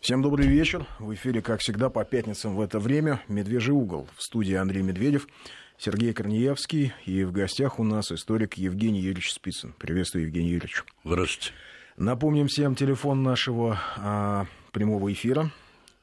Всем 0.00 0.22
добрый 0.22 0.46
вечер. 0.46 0.86
В 0.98 1.12
эфире, 1.12 1.42
как 1.42 1.60
всегда, 1.60 1.90
по 1.90 2.06
пятницам 2.06 2.56
в 2.56 2.62
это 2.62 2.78
время 2.78 3.20
«Медвежий 3.28 3.74
угол». 3.74 4.08
В 4.16 4.22
студии 4.22 4.54
Андрей 4.54 4.80
Медведев, 4.80 5.28
Сергей 5.76 6.14
Корнеевский. 6.14 6.94
И 7.04 7.22
в 7.22 7.32
гостях 7.32 7.78
у 7.78 7.84
нас 7.84 8.10
историк 8.10 8.54
Евгений 8.54 9.00
Юрьевич 9.00 9.30
Спицын. 9.30 9.74
Приветствую, 9.78 10.24
Евгений 10.24 10.48
Юрьевич. 10.48 10.84
Здравствуйте. 11.04 11.52
Напомним 11.98 12.48
всем 12.48 12.76
телефон 12.76 13.22
нашего 13.22 13.78
а, 13.98 14.46
прямого 14.72 15.12
эфира. 15.12 15.50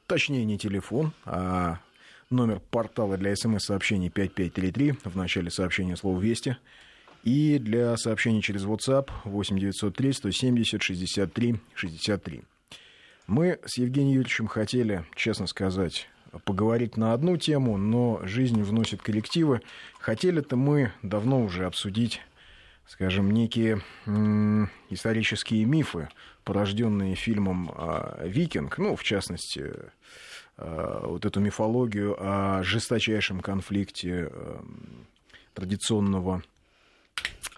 Точнее, 0.06 0.44
не 0.44 0.58
телефон, 0.58 1.12
а 1.24 1.80
номер 2.30 2.60
портала 2.70 3.16
для 3.16 3.34
смс-сообщений 3.34 4.10
5533. 4.10 4.94
В 5.10 5.16
начале 5.16 5.50
сообщения 5.50 5.96
слово 5.96 6.20
«Вести». 6.20 6.56
И 7.24 7.58
для 7.58 7.96
сообщений 7.96 8.42
через 8.42 8.64
WhatsApp 8.64 9.10
8903 9.24 10.12
170 10.12 10.82
63 10.84 11.56
63. 11.74 12.44
Мы 13.28 13.60
с 13.66 13.76
Евгением 13.76 14.14
Юрьевичем 14.14 14.46
хотели, 14.46 15.04
честно 15.14 15.46
сказать, 15.46 16.08
поговорить 16.46 16.96
на 16.96 17.12
одну 17.12 17.36
тему, 17.36 17.76
но 17.76 18.20
жизнь 18.22 18.62
вносит 18.62 19.02
коллективы. 19.02 19.60
Хотели-то 20.00 20.56
мы 20.56 20.92
давно 21.02 21.42
уже 21.42 21.66
обсудить, 21.66 22.22
скажем, 22.86 23.30
некие 23.30 23.82
м- 24.06 24.70
исторические 24.88 25.66
мифы, 25.66 26.08
порожденные 26.42 27.16
фильмом 27.16 27.70
э, 27.70 28.28
«Викинг», 28.28 28.78
ну, 28.78 28.96
в 28.96 29.02
частности, 29.04 29.74
э, 30.56 31.00
вот 31.02 31.26
эту 31.26 31.40
мифологию 31.40 32.16
о 32.18 32.62
жесточайшем 32.62 33.40
конфликте 33.40 34.30
э, 34.30 34.60
традиционного 35.52 36.42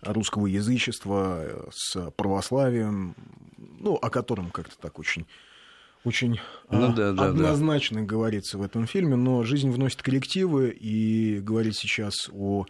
русского 0.02 0.48
язычества 0.48 1.68
с 1.72 2.10
православием, 2.16 3.14
ну, 3.56 3.94
о 3.94 4.10
котором 4.10 4.50
как-то 4.50 4.76
так 4.76 4.98
очень 4.98 5.26
очень 6.04 6.40
ну, 6.70 6.90
а, 6.90 6.92
да, 6.92 7.12
да, 7.12 7.26
однозначно 7.26 8.00
да. 8.00 8.06
говорится 8.06 8.58
в 8.58 8.62
этом 8.62 8.86
фильме, 8.86 9.16
но 9.16 9.42
жизнь 9.44 9.70
вносит 9.70 10.02
коллективы, 10.02 10.70
и 10.70 11.40
говорить 11.40 11.76
сейчас 11.76 12.30
о 12.32 12.66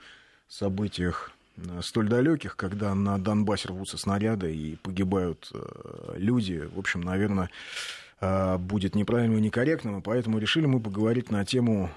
событиях 0.48 1.32
э, 1.56 1.80
столь 1.82 2.08
далеких, 2.08 2.56
когда 2.56 2.94
на 2.94 3.18
Донбассе 3.18 3.68
рвутся 3.68 3.98
снаряды 3.98 4.54
и 4.54 4.76
погибают 4.76 5.50
э, 5.54 6.14
люди, 6.16 6.68
в 6.74 6.78
общем, 6.78 7.02
наверное, 7.02 7.50
э, 8.20 8.58
будет 8.58 8.96
неправильным 8.96 9.38
и 9.38 9.42
некорректным, 9.42 9.98
и 9.98 10.02
поэтому 10.02 10.38
решили 10.38 10.66
мы 10.66 10.80
поговорить 10.80 11.30
на 11.30 11.44
тему 11.44 11.90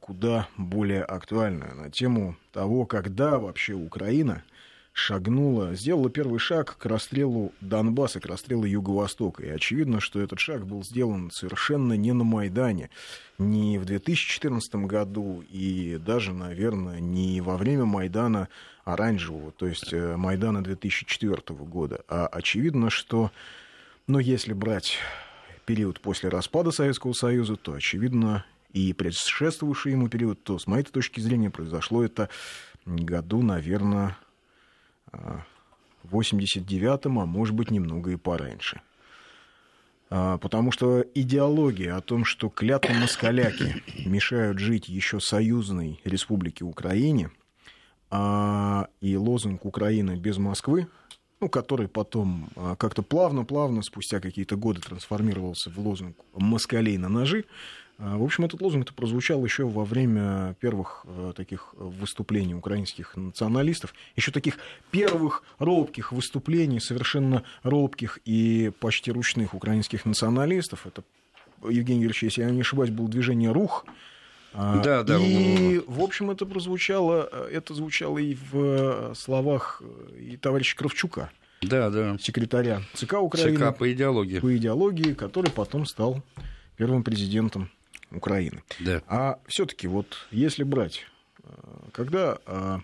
куда 0.00 0.48
более 0.56 1.02
актуальную, 1.02 1.74
на 1.74 1.90
тему 1.90 2.36
того, 2.52 2.86
когда 2.86 3.38
вообще 3.38 3.74
Украина– 3.74 4.42
шагнула, 4.96 5.74
сделала 5.74 6.08
первый 6.08 6.38
шаг 6.38 6.78
к 6.78 6.86
расстрелу 6.86 7.52
Донбасса, 7.60 8.18
к 8.18 8.24
расстрелу 8.24 8.64
Юго-Востока. 8.64 9.44
И 9.44 9.48
очевидно, 9.50 10.00
что 10.00 10.22
этот 10.22 10.38
шаг 10.38 10.66
был 10.66 10.82
сделан 10.82 11.30
совершенно 11.30 11.92
не 11.92 12.14
на 12.14 12.24
Майдане, 12.24 12.88
не 13.36 13.78
в 13.78 13.84
2014 13.84 14.74
году 14.86 15.44
и 15.50 15.98
даже, 15.98 16.32
наверное, 16.32 16.98
не 16.98 17.42
во 17.42 17.58
время 17.58 17.84
Майдана 17.84 18.48
оранжевого, 18.86 19.52
то 19.52 19.66
есть 19.66 19.92
э, 19.92 20.16
Майдана 20.16 20.64
2004 20.64 21.42
года. 21.58 22.02
А 22.08 22.26
очевидно, 22.28 22.88
что, 22.88 23.30
ну, 24.06 24.18
если 24.18 24.54
брать 24.54 24.96
период 25.66 26.00
после 26.00 26.30
распада 26.30 26.70
Советского 26.70 27.12
Союза, 27.12 27.56
то, 27.56 27.74
очевидно, 27.74 28.46
и 28.72 28.94
предшествовавший 28.94 29.92
ему 29.92 30.08
период, 30.08 30.42
то, 30.42 30.58
с 30.58 30.66
моей 30.66 30.84
точки 30.84 31.20
зрения, 31.20 31.50
произошло 31.50 32.02
это 32.02 32.30
году, 32.86 33.42
наверное, 33.42 34.16
89-м, 36.04 37.18
а 37.18 37.26
может 37.26 37.54
быть, 37.54 37.70
немного 37.70 38.10
и 38.10 38.16
пораньше. 38.16 38.80
А, 40.08 40.38
потому 40.38 40.70
что 40.70 41.04
идеология 41.14 41.96
о 41.96 42.00
том, 42.00 42.24
что 42.24 42.48
клятвы 42.48 42.94
москаляки 42.94 43.82
мешают 44.06 44.58
жить 44.58 44.88
еще 44.88 45.20
союзной 45.20 46.00
республике 46.04 46.64
Украине, 46.64 47.30
а, 48.10 48.88
и 49.00 49.16
лозунг 49.16 49.64
«Украина 49.64 50.16
без 50.16 50.38
Москвы», 50.38 50.86
ну, 51.40 51.48
который 51.48 51.88
потом 51.88 52.48
а, 52.56 52.76
как-то 52.76 53.02
плавно-плавно, 53.02 53.82
спустя 53.82 54.20
какие-то 54.20 54.56
годы 54.56 54.80
трансформировался 54.80 55.70
в 55.70 55.78
лозунг 55.78 56.16
«Москалей 56.34 56.98
на 56.98 57.08
ножи», 57.08 57.44
а, 57.44 57.85
в 57.98 58.22
общем, 58.22 58.44
этот 58.44 58.60
лозунг 58.60 58.92
прозвучал 58.92 59.42
еще 59.44 59.64
во 59.64 59.84
время 59.84 60.54
первых 60.60 61.06
э, 61.06 61.32
таких 61.34 61.74
выступлений 61.78 62.54
украинских 62.54 63.16
националистов, 63.16 63.94
еще 64.16 64.32
таких 64.32 64.58
первых 64.90 65.42
робких 65.58 66.12
выступлений, 66.12 66.78
совершенно 66.78 67.42
робких 67.62 68.18
и 68.26 68.70
почти 68.80 69.10
ручных 69.10 69.54
украинских 69.54 70.04
националистов. 70.04 70.86
Это, 70.86 71.04
Евгений 71.62 72.02
Юрьевич, 72.02 72.24
если 72.24 72.42
я 72.42 72.50
не 72.50 72.60
ошибаюсь, 72.60 72.90
было 72.90 73.08
движение 73.08 73.50
«Рух», 73.50 73.86
а, 74.58 74.82
да, 74.82 75.02
да. 75.02 75.18
И, 75.18 75.82
в 75.86 76.00
общем, 76.00 76.30
это 76.30 76.46
прозвучало, 76.46 77.28
это 77.50 77.74
звучало 77.74 78.16
и 78.16 78.34
в 78.34 78.54
э, 78.54 79.12
словах 79.14 79.82
э, 79.84 80.18
и 80.18 80.36
товарища 80.38 80.74
Кравчука, 80.76 81.30
да, 81.60 81.90
да. 81.90 82.16
секретаря 82.18 82.80
ЦК 82.94 83.20
Украины. 83.20 83.58
ЦК 83.58 83.76
по 83.76 83.92
идеологии. 83.92 84.38
По 84.38 84.56
идеологии, 84.56 85.12
который 85.12 85.50
потом 85.50 85.84
стал 85.84 86.22
первым 86.76 87.02
президентом 87.02 87.70
Украины. 88.10 88.62
Да. 88.80 89.02
А 89.06 89.38
все-таки 89.46 89.88
вот 89.88 90.26
если 90.30 90.62
брать, 90.62 91.06
э, 91.42 91.48
когда 91.92 92.38
а, 92.46 92.80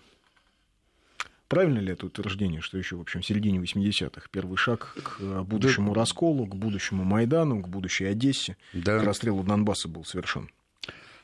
Правильно 1.53 1.81
ли 1.81 1.93
это 1.93 2.07
утверждение, 2.07 2.63
что 2.63 2.79
еще, 2.79 2.97
в 2.97 3.03
общем, 3.03 3.21
в 3.21 3.27
середине 3.27 3.59
80-х 3.59 4.29
первый 4.31 4.57
шаг 4.57 4.97
к 5.03 5.17
э, 5.21 5.43
будущему 5.43 5.93
да. 5.93 6.01
расколу, 6.01 6.47
к 6.47 6.55
будущему 6.55 7.05
Майдану, 7.05 7.61
к 7.61 7.69
будущей 7.69 8.07
Одессе, 8.07 8.57
да. 8.73 8.99
к 8.99 9.03
расстрелу 9.03 9.43
Донбасса 9.43 9.87
был 9.87 10.07
совершен? 10.07 10.49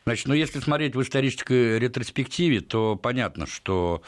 Значит, 0.04 0.26
ну 0.26 0.34
если 0.34 0.60
смотреть 0.60 0.94
в 0.94 1.00
исторической 1.00 1.78
ретроспективе, 1.78 2.60
то 2.60 2.96
понятно, 2.96 3.46
что 3.46 4.02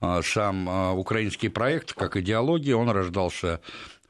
а, 0.00 0.22
сам 0.22 0.66
а, 0.66 0.92
украинский 0.92 1.50
проект, 1.50 1.92
как 1.92 2.16
идеология, 2.16 2.74
он 2.74 2.88
рождался 2.88 3.60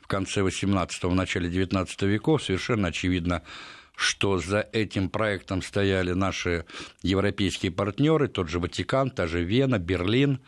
в 0.01 0.07
конце 0.07 0.43
18-го, 0.43 1.13
начале 1.15 1.51
19 1.51 2.03
веков, 2.03 2.45
совершенно 2.45 2.89
очевидно 2.89 3.43
что 3.97 4.39
за 4.39 4.61
этим 4.73 5.09
проектом 5.09 5.63
стояли 5.63 6.13
наши 6.13 6.67
европейские 7.03 7.73
партнеры, 7.73 8.29
тот 8.29 8.49
же 8.49 8.61
Ватикан, 8.61 9.11
та 9.11 9.27
же 9.27 9.43
Вена, 9.43 9.79
Берлин, 9.79 10.41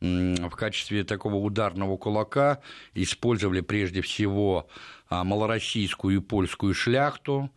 в 0.00 0.50
качестве 0.50 1.04
такого 1.04 1.36
ударного 1.36 1.96
кулака 1.96 2.60
использовали 2.94 3.60
прежде 3.60 4.02
всего 4.02 4.68
а, 5.08 5.24
малороссийскую 5.24 6.16
и 6.16 6.20
польскую 6.20 6.74
шляхту. 6.74 7.50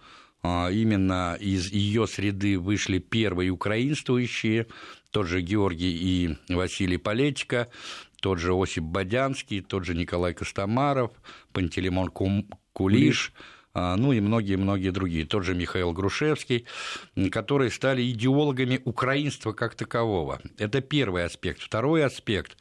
А, 0.44 0.70
именно 0.70 1.36
из 1.40 1.72
ее 1.72 2.08
среды 2.08 2.60
вышли 2.60 3.00
первые 3.00 3.50
украинствующие, 3.50 4.68
тот 5.12 5.28
же 5.28 5.42
Георгий 5.42 5.98
и 5.98 6.38
Василий 6.54 6.98
Полетика, 6.98 7.70
тот 8.22 8.40
же 8.40 8.54
Осип 8.54 8.84
Бодянский, 8.84 9.62
тот 9.62 9.86
же 9.86 9.96
Николай 9.96 10.34
Костомаров, 10.34 11.12
Пантелеймон 11.52 12.10
Кулиш, 12.10 12.54
Кулиш 12.72 13.34
ну 13.78 14.12
и 14.12 14.20
многие-многие 14.20 14.90
другие, 14.90 15.26
тот 15.26 15.44
же 15.44 15.54
Михаил 15.54 15.94
Грушевский, 15.94 16.66
которые 17.32 17.70
стали 17.70 18.10
идеологами 18.10 18.82
украинства 18.86 19.54
как 19.54 19.76
такового. 19.76 20.42
Это 20.58 20.82
первый 20.82 21.26
аспект. 21.26 21.62
Второй 21.62 22.04
аспект 22.04 22.58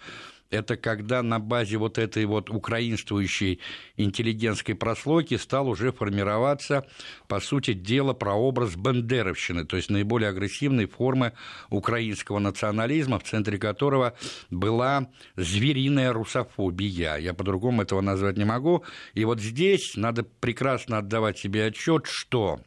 это 0.51 0.77
когда 0.77 1.23
на 1.23 1.39
базе 1.39 1.77
вот 1.77 1.99
этой 1.99 2.25
вот 2.25 2.51
украинствующей 2.51 3.61
интеллигентской 3.97 4.75
прослойки 4.75 5.37
стал 5.37 5.69
уже 5.69 5.93
формироваться, 5.93 6.87
по 7.29 7.41
сути 7.41 7.73
дела, 7.73 8.13
прообраз 8.13 8.77
бандеровщины, 8.77 9.65
то 9.65 9.77
есть 9.77 9.91
наиболее 9.91 10.31
агрессивной 10.31 10.87
формы 10.87 11.33
украинского 11.71 12.39
национализма, 12.39 13.19
в 13.19 13.25
центре 13.25 13.59
которого 13.59 14.15
была 14.51 15.09
звериная 15.37 16.13
русофобия. 16.13 17.17
Я 17.17 17.35
по-другому 17.35 17.83
этого 17.83 18.01
назвать 18.01 18.37
не 18.37 18.45
могу. 18.45 18.85
И 19.15 19.25
вот 19.25 19.41
здесь 19.41 19.97
надо 19.97 20.25
прекрасно 20.25 20.99
отдавать 20.99 21.39
себе 21.39 21.67
отчет, 21.67 22.07
что 22.07 22.61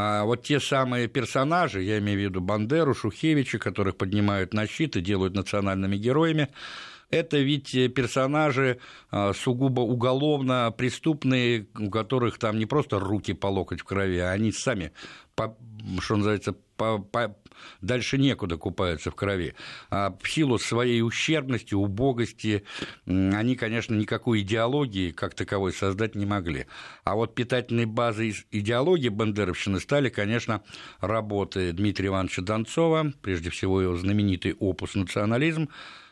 а 0.00 0.24
вот 0.24 0.44
те 0.44 0.60
самые 0.60 1.08
персонажи, 1.08 1.82
я 1.82 1.98
имею 1.98 2.18
в 2.18 2.22
виду 2.22 2.40
Бандеру, 2.40 2.94
Шухевича, 2.94 3.58
которых 3.58 3.96
поднимают 3.96 4.54
на 4.54 4.64
щит 4.68 4.96
и 4.96 5.00
делают 5.00 5.34
национальными 5.34 5.96
героями, 5.96 6.50
это 7.10 7.38
ведь 7.38 7.72
персонажи 7.94 8.78
а, 9.10 9.32
сугубо 9.32 9.80
уголовно 9.80 10.72
преступные, 10.76 11.66
у 11.76 11.90
которых 11.90 12.38
там 12.38 12.58
не 12.58 12.66
просто 12.66 13.00
руки 13.00 13.32
по 13.32 13.48
локоть 13.48 13.80
в 13.80 13.84
крови, 13.84 14.18
а 14.18 14.30
они 14.30 14.52
сами, 14.52 14.92
что 16.00 16.16
называется, 16.16 16.54
по, 16.76 16.98
по, 16.98 17.36
дальше 17.80 18.18
некуда 18.18 18.56
купаются 18.56 19.10
в 19.10 19.14
крови. 19.14 19.54
А 19.90 20.16
в 20.20 20.30
силу 20.30 20.58
своей 20.58 21.02
ущербности, 21.02 21.74
убогости, 21.74 22.64
они, 23.06 23.56
конечно, 23.56 23.94
никакой 23.94 24.42
идеологии 24.42 25.10
как 25.10 25.34
таковой 25.34 25.72
создать 25.72 26.14
не 26.14 26.26
могли. 26.26 26.66
А 27.04 27.14
вот 27.14 27.34
питательной 27.34 27.86
базой 27.86 28.34
идеологии 28.50 29.08
бандеровщины 29.08 29.80
стали, 29.80 30.08
конечно, 30.08 30.62
работы 31.00 31.72
Дмитрия 31.72 32.08
Ивановича 32.08 32.42
Донцова, 32.42 33.12
прежде 33.22 33.50
всего 33.50 33.80
его 33.80 33.96
знаменитый 33.96 34.54
опус 34.54 34.94
«Национализм», 34.94 35.68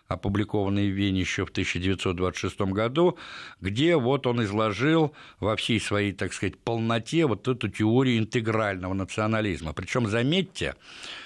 опубликованный 0.09 0.91
в 0.91 0.95
Вене 0.95 1.21
еще 1.21 1.45
в 1.45 1.51
1926 1.51 2.61
году, 2.73 3.19
где 3.61 3.97
вот 3.97 4.27
он 4.27 4.43
изложил 4.45 5.15
во 5.41 5.57
всей 5.57 5.81
своей, 5.81 6.13
так 6.13 6.33
сказать, 6.33 6.59
полноте 6.59 7.27
вот 7.27 7.49
эту 7.49 7.69
теорию 7.69 8.19
интегрального 8.19 8.95
национализма. 8.95 9.73
Причем, 9.73 10.07
заметьте, 10.07 10.75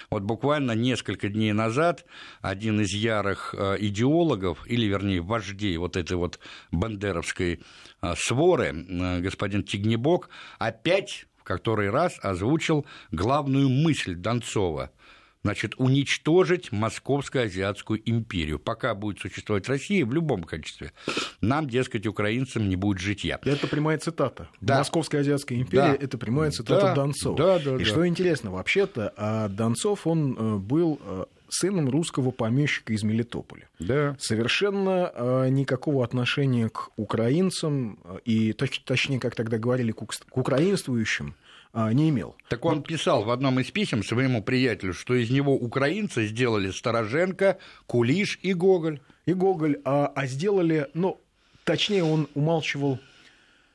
вот 0.09 0.23
буквально 0.23 0.71
несколько 0.71 1.29
дней 1.29 1.53
назад 1.53 2.05
один 2.41 2.81
из 2.81 2.93
ярых 2.93 3.53
э, 3.57 3.77
идеологов, 3.79 4.65
или, 4.67 4.85
вернее, 4.85 5.21
вождей 5.21 5.77
вот 5.77 5.95
этой 5.95 6.17
вот 6.17 6.39
бандеровской 6.71 7.61
э, 8.01 8.13
своры, 8.17 8.73
господин 9.19 9.63
Тигнебок, 9.63 10.29
опять 10.59 11.27
в 11.37 11.43
который 11.43 11.89
раз 11.89 12.19
озвучил 12.21 12.85
главную 13.11 13.69
мысль 13.69 14.15
Донцова– 14.15 14.91
значит, 15.43 15.75
уничтожить 15.77 16.71
Московско-Азиатскую 16.71 18.01
империю. 18.05 18.59
Пока 18.59 18.93
будет 18.95 19.19
существовать 19.19 19.67
Россия 19.67 20.05
в 20.05 20.13
любом 20.13 20.43
качестве, 20.43 20.93
нам, 21.41 21.67
дескать, 21.67 22.05
украинцам 22.05 22.69
не 22.69 22.75
будет 22.75 22.99
житья. 22.99 23.39
Это 23.43 23.67
прямая 23.67 23.97
цитата. 23.97 24.47
Да. 24.59 24.79
Московская 24.79 25.19
Азиатская 25.19 25.57
империя 25.57 25.97
да.– 25.97 25.97
это 25.99 26.17
прямая 26.17 26.51
цитата 26.51 26.87
да. 26.87 26.95
Донцова. 26.95 27.37
Да, 27.37 27.59
да, 27.59 27.75
И 27.75 27.79
да. 27.79 27.85
что 27.85 28.07
интересно, 28.07 28.51
вообще-то 28.51 29.13
а 29.17 29.47
Донцов, 29.47 30.07
он 30.07 30.35
э, 30.37 30.57
был 30.57 30.99
э, 31.03 31.25
сыном 31.49 31.89
русского 31.89 32.31
помещика 32.31 32.93
из 32.93 33.03
Мелитополя. 33.03 33.67
Да. 33.79 34.15
Совершенно 34.19 35.11
э, 35.13 35.49
никакого 35.49 36.03
отношения 36.03 36.69
к 36.69 36.89
украинцам, 36.95 37.99
и 38.25 38.53
точ, 38.53 38.81
точнее, 38.81 39.19
как 39.19 39.35
тогда 39.35 39.57
говорили, 39.57 39.91
к, 39.91 40.03
к 40.05 40.37
украинствующим, 40.37 41.35
не 41.73 42.09
имел. 42.09 42.35
Так 42.49 42.65
он 42.65 42.83
писал 42.83 43.23
в 43.23 43.29
одном 43.29 43.59
из 43.59 43.71
писем 43.71 44.03
своему 44.03 44.43
приятелю, 44.43 44.93
что 44.93 45.13
из 45.13 45.29
него 45.29 45.55
украинцы 45.55 46.27
сделали 46.27 46.69
Стороженко, 46.71 47.57
Кулиш 47.85 48.39
и 48.41 48.53
Гоголь. 48.53 48.99
И 49.25 49.33
Гоголь, 49.33 49.79
а, 49.85 50.07
а 50.07 50.25
сделали, 50.25 50.87
ну, 50.93 51.21
точнее, 51.63 52.03
он 52.03 52.27
умалчивал 52.33 52.99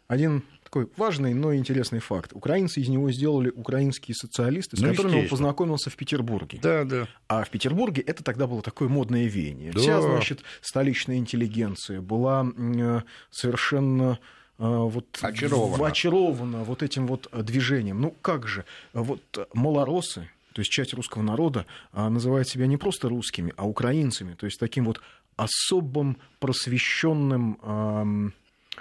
один 0.08 0.43
такой 0.62 0.88
важный, 0.96 1.32
но 1.32 1.54
интересный 1.54 2.00
факт. 2.00 2.32
Украинцы 2.34 2.81
из 2.81 2.88
него 2.88 3.10
сделали 3.12 3.50
украинские 3.50 4.14
социалисты, 4.14 4.76
с 4.76 4.81
ну, 4.81 4.90
которыми 4.90 5.20
он 5.20 5.28
познакомился 5.28 5.90
в 5.90 5.96
Петербурге. 5.96 6.58
Да, 6.60 6.84
да. 6.84 7.08
А 7.28 7.44
в 7.44 7.50
Петербурге 7.50 8.02
это 8.02 8.25
тогда 8.25 8.46
было 8.46 8.62
такое 8.62 8.88
модное 8.88 9.26
веяние. 9.26 9.72
Да. 9.72 9.78
Вся, 9.78 10.02
значит, 10.02 10.40
столичная 10.60 11.16
интеллигенция 11.16 12.00
была 12.00 12.46
совершенно 13.31 14.12
а, 14.12 14.19
вот 14.58 15.06
очарована. 15.20 15.87
очарована 15.87 16.64
вот 16.64 16.82
этим 16.82 17.06
вот 17.06 17.29
движением. 17.32 18.00
Ну 18.00 18.14
как 18.23 18.47
же, 18.47 18.64
вот 18.93 19.20
малоросы, 19.53 20.29
то 20.53 20.61
есть 20.61 20.70
часть 20.70 20.94
русского 20.94 21.23
народа 21.23 21.67
называет 21.93 22.49
себя 22.49 22.67
не 22.67 22.76
просто 22.76 23.08
русскими, 23.08 23.53
а 23.56 23.67
украинцами, 23.67 24.35
то 24.35 24.47
есть 24.47 24.58
таким 24.58 24.87
вот 24.87 25.00
особым 25.37 26.17
просвещенным 26.38 28.32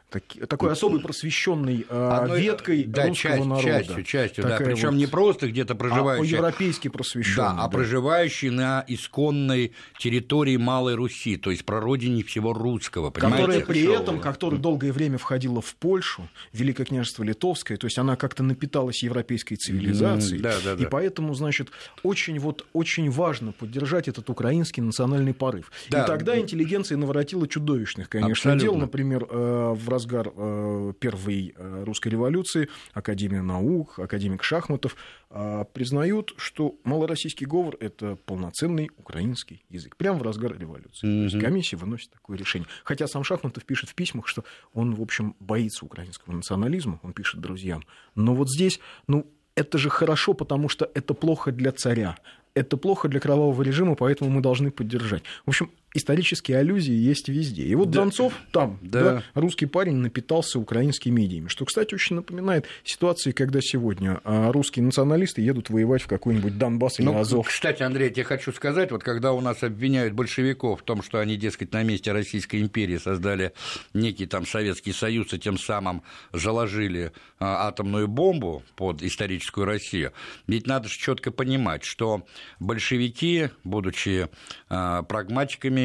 так, 0.09 0.23
такой 0.47 0.71
особой 0.71 1.01
просвещенной 1.01 1.85
э, 1.89 2.37
веткой 2.37 2.83
да, 2.83 3.07
русского 3.07 3.33
часть, 3.33 3.45
народа. 3.45 3.63
Частью, 3.63 4.03
частью, 4.03 4.43
да. 4.43 4.57
Причем 4.57 4.89
вот, 4.89 4.97
не 4.97 5.07
просто 5.07 5.47
где-то 5.47 5.75
проживающий. 5.75 6.35
А 6.35 6.37
европейски 6.37 6.87
просвещенный. 6.87 7.35
Да, 7.35 7.63
а 7.63 7.69
проживающий 7.69 8.49
на 8.49 8.83
исконной 8.87 9.73
территории 9.99 10.57
Малой 10.57 10.95
Руси, 10.95 11.37
то 11.37 11.51
есть 11.51 11.65
прародине 11.65 12.23
всего 12.23 12.53
русского. 12.53 13.11
Которая 13.11 13.61
при 13.61 13.83
этом, 13.83 14.19
которая 14.19 14.59
долгое 14.59 14.91
время 14.91 15.17
входила 15.17 15.61
в 15.61 15.75
Польшу, 15.75 16.27
Великое 16.53 16.85
княжество 16.85 17.23
Литовское, 17.23 17.77
то 17.77 17.87
есть 17.87 17.97
она 17.97 18.15
как-то 18.15 18.43
напиталась 18.43 19.03
европейской 19.03 19.55
цивилизацией. 19.55 20.39
Mm, 20.39 20.43
да, 20.43 20.55
да, 20.63 20.75
да. 20.75 20.83
И 20.83 20.87
поэтому, 20.87 21.33
значит, 21.33 21.69
очень, 22.03 22.39
вот, 22.39 22.65
очень 22.73 23.09
важно 23.09 23.51
поддержать 23.51 24.07
этот 24.07 24.29
украинский 24.29 24.81
национальный 24.81 25.33
порыв. 25.33 25.71
Да. 25.89 26.03
И 26.03 26.07
тогда 26.07 26.39
интеллигенция 26.39 26.97
наворотила 26.97 27.47
чудовищных, 27.47 28.09
конечно, 28.09 28.53
Абсолютно. 28.53 28.61
дел. 28.61 28.75
Например, 28.75 29.27
э, 29.29 29.75
в 29.85 29.89
разгар 29.89 30.31
э, 30.35 30.93
первой 30.99 31.53
э, 31.55 31.83
русской 31.85 32.09
революции 32.09 32.69
Академия 32.93 33.41
наук, 33.41 33.99
академик 33.99 34.43
Шахматов 34.43 34.95
э, 35.29 35.63
признают, 35.73 36.33
что 36.37 36.75
малороссийский 36.83 37.45
говор– 37.45 37.75
это 37.79 38.15
полноценный 38.25 38.89
украинский 38.97 39.63
язык. 39.69 39.95
Прямо 39.95 40.19
в 40.19 40.23
разгар 40.23 40.57
революции. 40.57 41.07
Mm-hmm. 41.07 41.29
То 41.29 41.35
есть 41.35 41.45
комиссия 41.45 41.77
выносит 41.77 42.11
такое 42.11 42.37
решение. 42.37 42.67
Хотя 42.83 43.07
сам 43.07 43.23
Шахматов 43.23 43.63
пишет 43.63 43.89
в 43.89 43.95
письмах, 43.95 44.27
что 44.27 44.43
он, 44.73 44.95
в 44.95 45.01
общем, 45.01 45.35
боится 45.39 45.85
украинского 45.85 46.33
национализма, 46.33 46.99
он 47.03 47.13
пишет 47.13 47.39
друзьям. 47.39 47.83
Но 48.15 48.35
вот 48.35 48.49
здесь, 48.49 48.79
ну, 49.07 49.27
это 49.55 49.77
же 49.77 49.89
хорошо, 49.89 50.33
потому 50.33 50.67
что 50.69 50.89
это 50.93 51.13
плохо 51.13 51.51
для 51.51 51.71
царя, 51.71 52.17
это 52.53 52.77
плохо 52.77 53.07
для 53.07 53.19
кровавого 53.19 53.61
режима, 53.61 53.95
поэтому 53.95 54.29
мы 54.29 54.41
должны 54.41 54.71
поддержать. 54.71 55.23
В 55.45 55.49
общем, 55.49 55.71
исторические 55.95 56.57
аллюзии 56.57 56.93
есть 56.93 57.29
везде. 57.29 57.63
И 57.63 57.73
вот 57.73 57.89
да. 57.89 58.01
Донцов 58.01 58.33
там, 58.51 58.77
да. 58.81 59.03
Да, 59.03 59.23
русский 59.33 59.65
парень, 59.65 59.95
напитался 59.95 60.59
украинскими 60.59 61.15
медиами, 61.15 61.47
что, 61.47 61.65
кстати, 61.65 61.95
очень 61.95 62.17
напоминает 62.17 62.65
ситуации, 62.83 63.31
когда 63.31 63.61
сегодня 63.61 64.19
а, 64.23 64.51
русские 64.51 64.83
националисты 64.83 65.41
едут 65.41 65.69
воевать 65.69 66.01
в 66.01 66.07
какой-нибудь 66.07 66.57
Донбасс 66.57 66.99
или 66.99 67.05
ну, 67.05 67.17
Азов. 67.17 67.47
Кстати, 67.47 67.83
Андрей, 67.83 68.11
я 68.15 68.23
хочу 68.23 68.51
сказать, 68.51 68.91
вот 68.91 69.03
когда 69.03 69.31
у 69.31 69.41
нас 69.41 69.63
обвиняют 69.63 70.13
большевиков 70.13 70.81
в 70.81 70.83
том, 70.83 71.01
что 71.01 71.19
они, 71.19 71.37
дескать, 71.37 71.71
на 71.71 71.83
месте 71.83 72.11
Российской 72.11 72.61
империи 72.61 72.97
создали 72.97 73.53
некий 73.93 74.25
там 74.25 74.45
Советский 74.45 74.91
Союз 74.91 75.33
и 75.33 75.39
тем 75.39 75.57
самым 75.57 76.03
заложили 76.33 77.13
а, 77.39 77.67
атомную 77.67 78.07
бомбу 78.07 78.63
под 78.75 79.01
историческую 79.01 79.65
Россию, 79.65 80.11
ведь 80.47 80.67
надо 80.67 80.89
же 80.89 80.97
четко 80.97 81.31
понимать, 81.31 81.83
что 81.83 82.25
большевики, 82.59 83.49
будучи 83.63 84.27
а, 84.69 85.03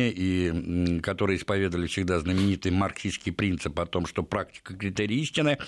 и 0.08 1.00
которые 1.00 1.37
исповедовали 1.37 1.87
всегда 1.87 2.19
знаменитый 2.20 2.73
марксистский 2.73 3.32
принцип 3.32 3.79
о 3.79 3.87
том, 3.87 4.06
что 4.06 4.23
практика 4.23 4.75
критерий 4.75 5.20
истины, 5.20 5.58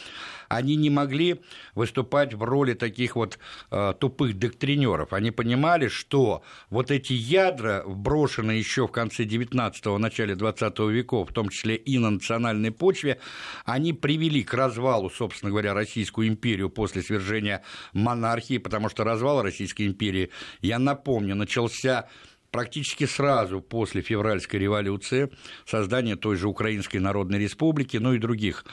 они 0.49 0.77
не 0.77 0.91
могли 0.91 1.41
выступать 1.75 2.35
в 2.35 2.43
роли 2.43 2.75
таких 2.75 3.17
вот 3.17 3.39
э, 3.71 3.95
тупых 3.99 4.39
доктринеров. 4.39 5.13
Они 5.13 5.31
понимали, 5.31 5.89
что 5.89 6.43
вот 6.71 6.91
эти 6.91 7.13
ядра, 7.13 7.83
вброшенные 7.85 8.59
еще 8.59 8.87
в 8.87 8.93
конце 8.93 9.25
19-го, 9.25 9.99
начале 9.99 10.35
20 10.35 10.79
веков, 10.81 11.31
в 11.31 11.33
том 11.33 11.49
числе 11.49 11.77
и 11.77 11.99
на 11.99 12.11
национальной 12.11 12.71
почве, 12.71 13.19
они 13.65 13.93
привели 13.93 14.43
к 14.43 14.55
развалу, 14.55 15.11
собственно 15.11 15.51
говоря, 15.51 15.75
Российскую 15.75 16.29
империю 16.29 16.71
после 16.71 17.03
свержения 17.03 17.63
монархии, 17.93 18.59
потому 18.59 18.89
что 18.89 19.05
развал 19.05 19.43
Российской 19.43 19.87
империи, 19.87 20.31
я 20.61 20.79
напомню, 20.79 21.35
начался 21.35 22.09
практически 22.53 23.07
сразу 23.07 23.61
после 23.61 24.03
февральской 24.03 24.61
революции, 24.61 25.31
создания 25.67 26.15
той 26.17 26.37
же 26.37 26.47
Украинской 26.47 26.99
Народной 26.99 27.39
Республики, 27.39 27.97
ну 27.97 28.13
и 28.13 28.19
других 28.19 28.65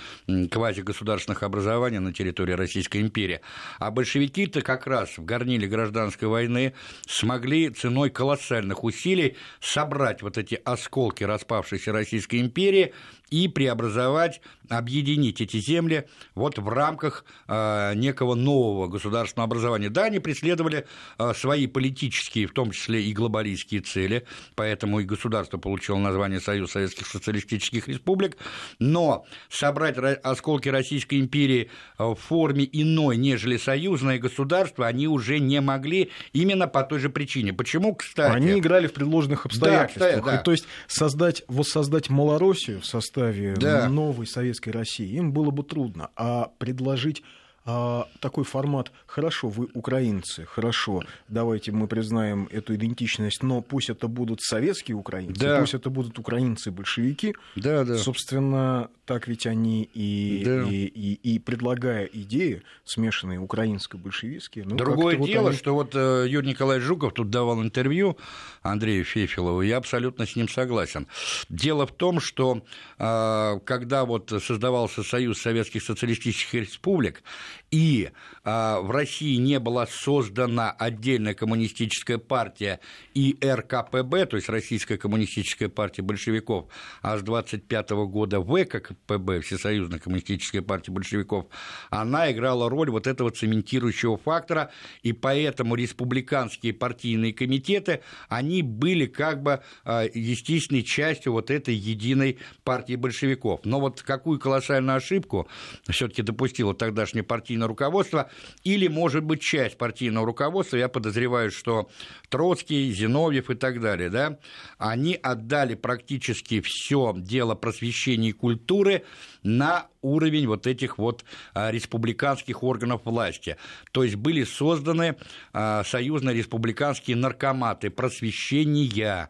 квазигосударственных 0.52 1.42
образований 1.42 2.00
на 2.00 2.14
территории 2.14 2.54
Российской 2.54 3.02
империи. 3.02 3.42
А 3.80 3.90
большевики-то 3.90 4.62
как 4.62 4.86
раз 4.86 5.18
в 5.18 5.26
горниле 5.26 5.68
гражданской 5.68 6.28
войны 6.28 6.74
смогли 7.08 7.70
ценой 7.70 8.10
колоссальных 8.10 8.84
усилий 8.84 9.38
собрать 9.62 10.22
вот 10.22 10.38
эти 10.38 10.60
осколки 10.64 11.24
распавшейся 11.24 11.92
Российской 11.94 12.42
империи 12.42 12.94
и 13.32 13.48
преобразовать, 13.48 14.42
объединить 14.70 15.42
эти 15.42 15.58
земли 15.58 16.06
вот 16.36 16.58
в 16.58 16.70
рамках 16.70 17.26
э, 17.48 17.94
некого 17.96 18.36
нового 18.36 18.88
государственного 18.88 19.46
образования. 19.46 19.90
Да, 19.90 20.06
они 20.06 20.20
преследовали 20.20 20.86
э, 21.18 21.34
свои 21.36 21.68
политические, 21.68 22.48
в 22.48 22.54
том 22.54 22.72
числе 22.72 23.04
и 23.04 23.14
глобалистские 23.14 23.82
цели, 23.82 24.26
поэтому 24.56 25.00
и 25.00 25.04
государство 25.04 25.58
получило 25.58 25.98
название 25.98 26.40
Союз 26.40 26.72
Советских 26.72 27.08
Социалистических 27.08 27.88
Республик, 27.88 28.38
но 28.80 29.26
собрать 29.50 29.98
осколки 30.24 30.70
Российской 30.70 31.20
империи 31.20 31.70
в 31.98 32.16
форме 32.16 32.68
иной, 32.72 33.18
нежели 33.18 33.58
союзное 33.58 34.20
государство, 34.20 34.88
они 34.88 35.08
уже 35.08 35.40
не 35.40 35.62
могли 35.62 36.12
именно 36.34 36.68
по 36.68 36.84
той 36.84 37.00
же 37.00 37.10
причине. 37.10 37.54
Почему, 37.54 37.96
кстати? 37.96 38.36
Они 38.36 38.60
играли 38.60 38.88
в 38.88 38.94
предложенных 38.94 39.46
обстоятельствах. 39.46 40.26
Да, 40.26 40.32
да. 40.32 40.38
То 40.38 40.52
есть 40.52 40.66
создать, 40.88 41.44
воссоздать 41.48 42.10
Малороссию 42.10 42.82
в 42.82 42.86
составе 42.86 43.19
составе 43.20 43.54
да. 43.56 43.90
новой 43.90 44.28
советской 44.28 44.70
России, 44.70 45.08
им 45.16 45.34
было 45.34 45.52
бы 45.52 45.64
трудно. 45.64 46.10
А 46.16 46.52
предложить 46.58 47.24
а, 47.66 48.08
такой 48.20 48.44
формат, 48.46 48.92
хорошо, 49.06 49.50
вы 49.50 49.68
украинцы, 49.74 50.46
хорошо, 50.46 51.04
давайте 51.28 51.72
мы 51.72 51.88
признаем 51.88 52.48
эту 52.52 52.76
идентичность, 52.76 53.44
но 53.44 53.62
пусть 53.62 53.90
это 53.90 54.08
будут 54.08 54.42
советские 54.42 54.96
украинцы, 54.96 55.40
да. 55.40 55.60
пусть 55.60 55.74
это 55.74 55.90
будут 55.90 56.18
украинцы-большевики. 56.18 57.36
Да, 57.56 57.84
да. 57.84 57.98
Собственно, 57.98 58.90
так 59.06 59.28
ведь 59.28 59.46
они 59.46 59.90
и, 59.94 60.44
да. 60.46 60.64
и, 60.64 60.86
и, 60.86 61.36
и 61.36 61.40
предлагая 61.40 62.06
идеи, 62.06 62.64
смешанные 62.86 63.40
украинско-большевистские. 63.40 64.66
Ну, 64.66 64.76
Другое 64.76 65.18
дело, 65.18 65.44
вот 65.44 65.50
они... 65.50 65.58
что 65.58 65.74
вот 65.74 65.96
э, 65.96 66.26
Юрий 66.28 66.50
Николаевич 66.50 66.88
Жуков 66.88 67.14
тут 67.14 67.30
давал 67.30 67.62
интервью 67.62 68.18
Андрею 68.62 69.04
Фефилову, 69.04 69.62
я 69.62 69.78
абсолютно 69.78 70.26
с 70.26 70.36
ним 70.36 70.48
согласен. 70.48 71.08
Дело 71.50 71.86
в 71.86 71.92
том, 71.92 72.20
что 72.20 72.64
э, 72.98 73.60
когда 73.66 74.06
вот 74.06 74.32
создавался 74.44 75.04
Союз 75.04 75.42
Советских 75.42 75.84
Социалистических 75.84 76.62
Республик, 76.62 77.24
и 77.72 78.10
а, 78.44 78.82
в 78.82 78.92
России 78.92 79.36
не 79.36 79.60
была 79.60 79.86
создана 79.88 80.72
отдельная 80.72 81.34
коммунистическая 81.34 82.18
партия 82.18 82.80
и 83.14 83.38
РКПБ, 83.44 84.26
то 84.26 84.38
есть 84.38 84.50
Российская 84.50 84.98
коммунистическая 84.98 85.70
партия 85.70 86.02
большевиков, 86.02 86.68
а 87.02 87.18
с 87.18 87.22
25 87.22 87.90
года 87.92 88.42
ВКПБ, 88.42 89.42
Всесоюзная 89.42 90.00
коммунистическая 90.00 90.62
партия 90.62 90.92
большевиков, 90.92 91.48
она 91.90 92.32
играла 92.32 92.70
роль 92.70 92.90
вот 92.90 93.08
этого 93.08 93.32
цементирующего 93.32 94.18
фактора, 94.18 94.72
и 95.04 95.14
поэтому 95.14 95.76
республиканские 95.76 96.74
партийные 96.74 97.34
комитеты, 97.34 98.02
они 98.30 98.64
были 98.64 99.06
как 99.06 99.44
бы 99.44 99.62
а, 99.84 100.06
естественной 100.14 100.84
частью 100.84 101.34
вот 101.34 101.52
этой 101.52 101.76
единой 101.76 102.40
партии 102.64 102.96
большевиков. 102.96 103.62
Но 103.64 103.80
вот 103.80 104.02
какую 104.02 104.40
колоссальную 104.40 104.98
ошибку 104.98 105.48
все-таки 105.90 106.22
допустило 106.22 106.74
тогдашнее 106.74 107.24
партийное 107.40 107.68
руководство, 107.68 108.30
или, 108.66 108.88
может 108.88 109.24
быть, 109.24 109.42
часть 109.42 109.78
партийного 109.78 110.26
руководства, 110.26 110.76
я 110.76 110.90
подозреваю, 110.90 111.52
что 111.52 111.90
Троцкий, 112.28 112.92
Зиновьев 112.92 113.50
и 113.50 113.56
так 113.56 113.80
далее, 113.80 114.10
да, 114.10 114.38
они 114.78 115.16
отдали 115.16 115.76
практически 115.76 116.60
все 116.60 117.14
дело 117.16 117.56
просвещения 117.56 118.30
и 118.30 118.34
культуры 118.34 119.04
на 119.42 119.88
уровень 120.02 120.48
вот 120.48 120.68
этих 120.68 120.98
вот 120.98 121.24
а, 121.54 121.72
республиканских 121.72 122.62
органов 122.62 123.02
власти. 123.06 123.56
То 123.92 124.04
есть 124.04 124.16
были 124.16 124.44
созданы 124.44 125.16
а, 125.54 125.84
союзно-республиканские 125.86 127.16
наркоматы 127.16 127.90
просвещения, 127.90 129.30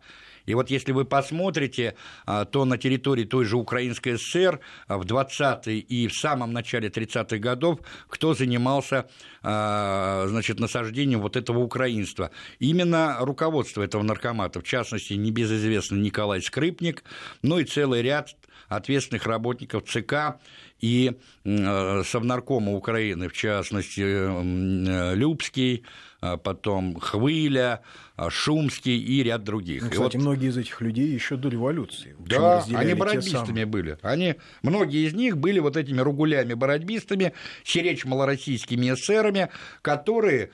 и 0.49 0.55
вот 0.55 0.71
если 0.71 0.91
вы 0.93 1.05
посмотрите, 1.05 1.93
а, 2.25 2.43
то 2.43 2.65
на 2.65 2.79
территории 2.79 3.23
той 3.23 3.45
же 3.45 3.55
Украинской 3.55 4.17
ССР 4.17 4.59
в 4.87 5.01
20-е 5.01 5.77
и 5.77 6.07
в 6.07 6.13
самом 6.15 6.53
начале 6.53 6.89
30-х 6.89 7.37
годов 7.37 7.81
кто 8.07 8.33
занимался 8.33 9.07
а, 9.43 10.25
значит, 10.27 10.59
насаждением 10.59 11.21
вот 11.21 11.35
этого 11.35 11.59
украинства? 11.59 12.31
Именно 12.57 13.17
руководство 13.19 13.83
этого 13.83 14.01
наркомата, 14.01 14.61
в 14.61 14.63
частности, 14.63 15.13
небезызвестный 15.13 15.99
Николай 15.99 16.41
Скрипник, 16.41 17.03
ну 17.43 17.59
и 17.59 17.63
целый 17.63 18.01
ряд 18.01 18.29
ответственных 18.69 19.27
работников 19.27 19.83
ЦК 19.87 20.39
и 20.79 21.11
Совнаркома 21.43 22.73
Украины, 22.73 23.29
в 23.29 23.33
частности, 23.33 25.13
Любский, 25.15 25.83
а 26.21 26.37
потом 26.37 26.99
Хвыля, 26.99 27.81
а, 27.81 28.08
Шумский 28.29 28.97
и 28.97 29.23
ряд 29.23 29.43
других. 29.43 29.83
Ну, 29.83 29.89
кстати, 29.89 30.15
и 30.15 30.17
вот... 30.17 30.25
многие 30.25 30.49
из 30.49 30.57
этих 30.57 30.81
людей 30.81 31.07
еще 31.07 31.37
до 31.37 31.47
революции. 31.47 32.15
Да, 32.19 32.63
они 32.73 32.93
бородбистами 32.93 33.63
были. 33.63 33.97
Они, 34.01 34.35
многие 34.61 35.07
из 35.07 35.13
них 35.13 35.37
были 35.37 35.59
вот 35.59 35.77
этими 35.77 36.01
ругулями-бородбистами, 36.01 37.33
сиречь 37.63 38.03
малороссийскими 38.05 38.93
эсерами, 38.93 39.49
которые 39.81 40.51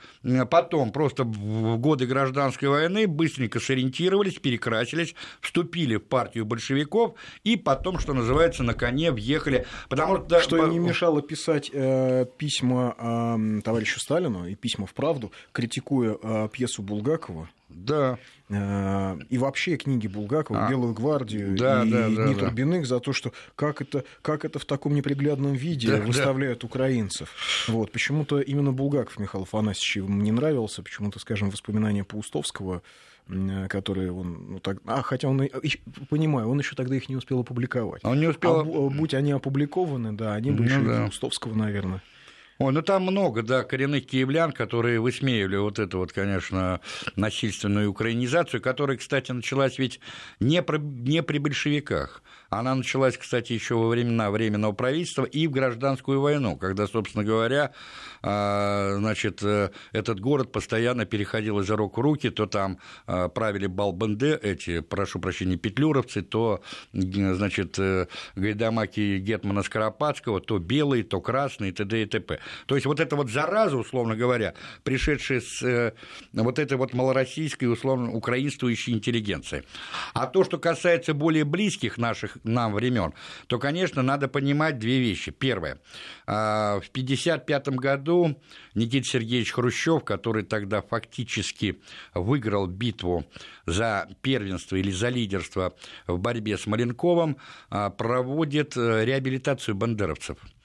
потом 0.50 0.92
просто 0.92 1.24
в 1.24 1.78
годы 1.78 2.06
гражданской 2.06 2.68
войны 2.68 3.06
быстренько 3.06 3.58
сориентировались, 3.58 4.34
перекрасились, 4.34 5.14
вступили 5.40 5.96
в 5.96 6.04
партию 6.04 6.44
большевиков 6.44 7.14
и 7.42 7.56
потом, 7.56 7.98
что 7.98 8.14
называется, 8.14 8.62
на 8.62 8.74
коне 8.74 9.10
въехали. 9.10 9.66
Потому 9.88 10.24
что, 10.24 10.40
что 10.40 10.64
им 10.64 10.70
не 10.70 10.78
мешало 10.78 11.22
писать 11.22 11.70
э, 11.72 12.26
письма 12.36 12.94
э, 12.98 13.60
товарищу 13.62 13.98
Сталину 14.00 14.46
и 14.46 14.54
письма 14.54 14.86
в 14.86 14.94
правду, 14.94 15.32
критикуя 15.52 16.16
э, 16.22 16.48
пьесу 16.52 16.82
Булгакова 16.82 17.48
да. 17.68 18.18
Э, 18.48 19.18
и 19.28 19.38
вообще 19.38 19.76
книги 19.76 20.06
Булгакова, 20.06 20.66
а. 20.66 20.70
«Белую 20.70 20.94
гвардию» 20.94 21.56
да, 21.56 21.84
и 21.84 21.90
да, 21.90 22.08
да, 22.08 22.34
Турбиных 22.34 22.82
да. 22.82 22.86
за 22.86 23.00
то, 23.00 23.12
что 23.12 23.32
как 23.56 23.82
это, 23.82 24.04
как 24.22 24.44
это 24.44 24.58
в 24.58 24.64
таком 24.64 24.94
неприглядном 24.94 25.54
виде 25.54 25.88
да, 25.88 25.98
выставляют 25.98 26.60
да. 26.60 26.66
украинцев. 26.66 27.30
Вот. 27.68 27.90
Почему-то 27.90 28.40
именно 28.40 28.72
Булгаков 28.72 29.18
Михаил 29.18 29.42
Афанасьевич 29.42 30.08
не 30.08 30.32
нравился, 30.32 30.82
почему-то, 30.82 31.18
скажем, 31.18 31.50
воспоминания 31.50 32.04
Паустовского 32.04 32.82
которые 33.68 34.12
он, 34.12 34.46
ну, 34.50 34.60
так, 34.60 34.78
а 34.86 35.02
хотя 35.02 35.26
он, 35.26 35.48
понимаю, 36.08 36.48
он 36.48 36.60
еще 36.60 36.76
тогда 36.76 36.94
их 36.94 37.08
не 37.08 37.16
успел 37.16 37.40
опубликовать. 37.40 38.04
Он 38.04 38.20
не 38.20 38.28
успел. 38.28 38.60
А, 38.60 38.62
будь 38.62 39.14
они 39.14 39.32
опубликованы, 39.32 40.12
да, 40.12 40.34
они 40.34 40.52
бы 40.52 40.58
ну, 40.58 40.64
еще 40.64 40.80
да. 40.82 41.00
Паустовского, 41.00 41.52
наверное. 41.52 42.02
Ой, 42.58 42.72
ну 42.72 42.80
там 42.80 43.02
много, 43.02 43.42
да, 43.42 43.64
коренных 43.64 44.06
киевлян, 44.06 44.52
которые 44.52 44.98
высмеивали 44.98 45.56
вот 45.56 45.78
эту 45.78 45.98
вот, 45.98 46.12
конечно, 46.12 46.80
насильственную 47.14 47.90
украинизацию, 47.90 48.62
которая, 48.62 48.96
кстати, 48.96 49.30
началась 49.32 49.78
ведь 49.78 50.00
не, 50.40 50.62
про, 50.62 50.78
не 50.78 51.22
при 51.22 51.38
большевиках. 51.38 52.22
Она 52.50 52.74
началась, 52.74 53.16
кстати, 53.16 53.52
еще 53.52 53.74
во 53.74 53.88
времена 53.88 54.30
Временного 54.30 54.72
правительства 54.72 55.24
и 55.24 55.46
в 55.46 55.50
гражданскую 55.50 56.20
войну, 56.20 56.56
когда, 56.56 56.86
собственно 56.86 57.24
говоря, 57.24 57.72
а, 58.22 58.96
значит, 58.98 59.42
э, 59.42 59.70
этот 59.92 60.20
город 60.20 60.52
постоянно 60.52 61.06
переходил 61.06 61.60
из 61.60 61.70
рук 61.70 61.98
в 61.98 62.00
руки, 62.00 62.30
то 62.30 62.46
там 62.46 62.78
а, 63.06 63.28
правили 63.28 63.66
балбанде, 63.66 64.38
эти, 64.42 64.80
прошу 64.80 65.18
прощения, 65.18 65.56
петлюровцы, 65.56 66.22
то, 66.22 66.62
значит, 66.92 67.78
э, 67.78 68.06
гайдамаки 68.36 69.18
Гетмана 69.18 69.62
Скоропадского, 69.62 70.40
то 70.40 70.58
белые, 70.58 71.04
то 71.04 71.20
красные, 71.20 71.72
т.д. 71.72 72.02
и 72.02 72.06
т.п. 72.06 72.38
То 72.66 72.74
есть 72.74 72.86
вот 72.86 73.00
эта 73.00 73.16
вот 73.16 73.30
зараза, 73.30 73.76
условно 73.76 74.16
говоря, 74.16 74.54
пришедшая 74.84 75.40
с 75.40 75.62
э, 75.62 75.92
вот 76.32 76.58
этой 76.58 76.76
вот 76.76 76.92
малороссийской, 76.92 77.70
условно, 77.70 78.12
украинствующей 78.12 78.92
интеллигенции. 78.92 79.64
А 80.14 80.26
то, 80.26 80.44
что 80.44 80.58
касается 80.58 81.14
более 81.14 81.44
близких 81.44 81.98
наших 81.98 82.35
нам 82.44 82.74
времен, 82.74 83.14
то, 83.46 83.58
конечно, 83.58 84.02
надо 84.02 84.28
понимать 84.28 84.78
две 84.78 84.98
вещи. 84.98 85.30
Первое. 85.30 85.78
А, 86.26 86.80
в 86.80 86.88
1955 86.88 87.68
году 87.76 88.36
Никита 88.74 89.06
Сергеевич 89.06 89.52
Хрущев, 89.52 90.04
который 90.04 90.44
тогда 90.44 90.82
фактически 90.82 91.80
выиграл 92.14 92.66
битву 92.66 93.24
за 93.66 94.08
первенство 94.22 94.76
или 94.76 94.90
за 94.90 95.08
лидерство 95.08 95.74
в 96.06 96.18
борьбе 96.18 96.58
с 96.58 96.66
Маленковым, 96.66 97.36
а, 97.70 97.90
проводит 97.90 98.76
э, 98.76 99.04
реабилитацию 99.04 99.74
бандеровцев– 99.74 100.38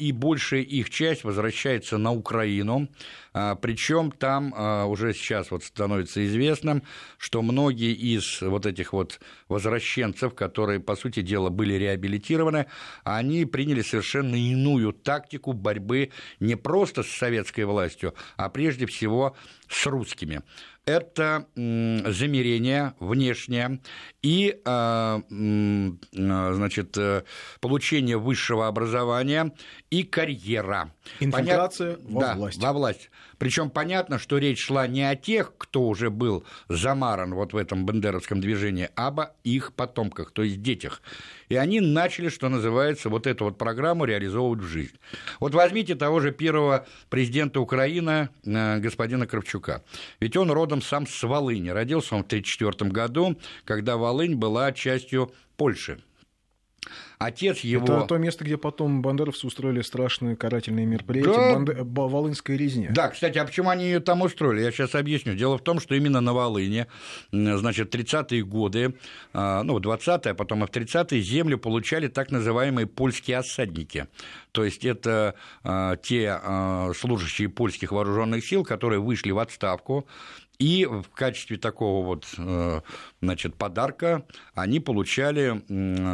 и 0.00 0.10
большая 0.10 0.62
их 0.62 0.90
часть 0.90 1.22
возвращается 1.22 1.96
на 1.96 2.12
Украину, 2.12 2.88
а, 3.32 3.54
причем 3.54 4.10
там 4.10 4.52
а, 4.56 4.86
уже 4.86 5.14
сейчас 5.14 5.52
вот 5.52 5.62
становится 5.62 6.26
известным, 6.26 6.82
что 7.18 7.40
многие 7.40 7.92
из 7.92 8.42
вот 8.42 8.66
этих 8.66 8.92
вот 8.92 9.20
возвращенцев, 9.48 10.34
которые, 10.34 10.80
по 10.80 10.96
сути 10.96 11.22
дела, 11.22 11.50
были 11.50 11.74
реабилитированы, 11.74 12.66
они 13.04 13.44
приняли 13.44 13.82
совершенно 13.82 14.34
иную 14.34 14.92
тактику 14.92 15.52
борьбы 15.52 16.10
не 16.40 16.56
просто 16.56 17.04
с 17.04 17.08
советской 17.08 17.64
властью, 17.64 18.14
а 18.36 18.48
прежде 18.48 18.86
всего 18.86 19.36
с 19.70 19.86
русскими 19.86 20.42
это 20.86 21.46
замерение 21.54 22.94
внешнее 22.98 23.80
и 24.22 24.60
а, 24.64 25.22
а, 25.30 26.52
значит, 26.54 26.96
э, 26.98 27.22
получение 27.60 28.18
высшего 28.18 28.66
образования 28.66 29.52
и 29.90 30.02
карьера. 30.02 30.92
Инфильтрация 31.20 31.96
Понят... 31.96 32.10
во 32.10 32.20
да, 32.20 32.34
власть. 32.34 32.62
во 32.62 32.72
власть. 32.72 33.10
Причем 33.38 33.70
понятно, 33.70 34.18
что 34.18 34.36
речь 34.38 34.60
шла 34.60 34.86
не 34.86 35.08
о 35.08 35.16
тех, 35.16 35.54
кто 35.56 35.82
уже 35.88 36.10
был 36.10 36.44
замаран 36.68 37.34
вот 37.34 37.52
в 37.52 37.56
этом 37.56 37.86
бандеровском 37.86 38.40
движении, 38.40 38.90
а 38.96 39.08
об 39.08 39.20
их 39.44 39.72
потомках, 39.72 40.30
то 40.30 40.42
есть 40.42 40.60
детях. 40.60 41.02
И 41.48 41.56
они 41.56 41.80
начали, 41.80 42.28
что 42.28 42.48
называется, 42.48 43.08
вот 43.08 43.26
эту 43.26 43.44
вот 43.44 43.58
программу 43.58 44.04
реализовывать 44.04 44.60
в 44.60 44.66
жизнь. 44.66 44.96
Вот 45.40 45.54
возьмите 45.54 45.94
того 45.94 46.20
же 46.20 46.32
первого 46.32 46.86
президента 47.08 47.60
Украины, 47.60 48.28
э, 48.44 48.78
господина 48.78 49.26
Кравчука. 49.26 49.59
Ведь 50.20 50.36
он 50.36 50.50
родом 50.50 50.82
сам 50.82 51.06
с 51.06 51.22
Волыни. 51.22 51.70
Родился 51.70 52.14
он 52.14 52.22
в 52.22 52.26
1934 52.26 52.90
году, 52.90 53.38
когда 53.64 53.96
Волынь 53.96 54.36
была 54.36 54.72
частью 54.72 55.32
Польши. 55.56 56.02
Отец 57.18 57.60
его... 57.60 57.84
Это 57.84 58.06
то 58.06 58.16
место, 58.16 58.44
где 58.44 58.56
потом 58.56 59.02
бандеровцы 59.02 59.46
устроили 59.46 59.82
страшные 59.82 60.36
карательные 60.36 60.86
мероприятия, 60.86 61.32
да. 61.32 61.52
Банде... 61.54 61.76
Волынская 61.82 62.56
резня. 62.56 62.90
Да, 62.92 63.08
кстати, 63.08 63.36
а 63.36 63.44
почему 63.44 63.68
они 63.68 63.84
ее 63.84 64.00
там 64.00 64.22
устроили? 64.22 64.62
Я 64.62 64.72
сейчас 64.72 64.94
объясню. 64.94 65.34
Дело 65.34 65.58
в 65.58 65.62
том, 65.62 65.80
что 65.80 65.94
именно 65.94 66.20
на 66.20 66.32
Волыне, 66.32 66.86
значит, 67.30 67.94
30-е 67.94 68.42
годы, 68.42 68.94
а, 69.34 69.62
ну, 69.62 69.78
20-е, 69.78 70.32
а 70.32 70.34
потом 70.34 70.64
и 70.64 70.66
в 70.66 70.70
30-е 70.70 71.20
землю 71.20 71.58
получали 71.58 72.08
так 72.08 72.30
называемые 72.30 72.86
польские 72.86 73.36
осадники. 73.36 74.06
То 74.52 74.64
есть 74.64 74.84
это 74.86 75.34
а, 75.62 75.96
те 75.96 76.40
служащие 76.96 77.50
польских 77.50 77.92
вооруженных 77.92 78.46
сил, 78.46 78.64
которые 78.64 79.00
вышли 79.00 79.30
в 79.30 79.38
отставку, 79.38 80.06
и 80.60 80.84
в 80.84 81.08
качестве 81.14 81.56
такого 81.56 82.04
вот 82.04 82.26
э, 82.36 82.80
значит, 83.22 83.56
подарка 83.56 84.24
они 84.54 84.78
получали 84.78 85.62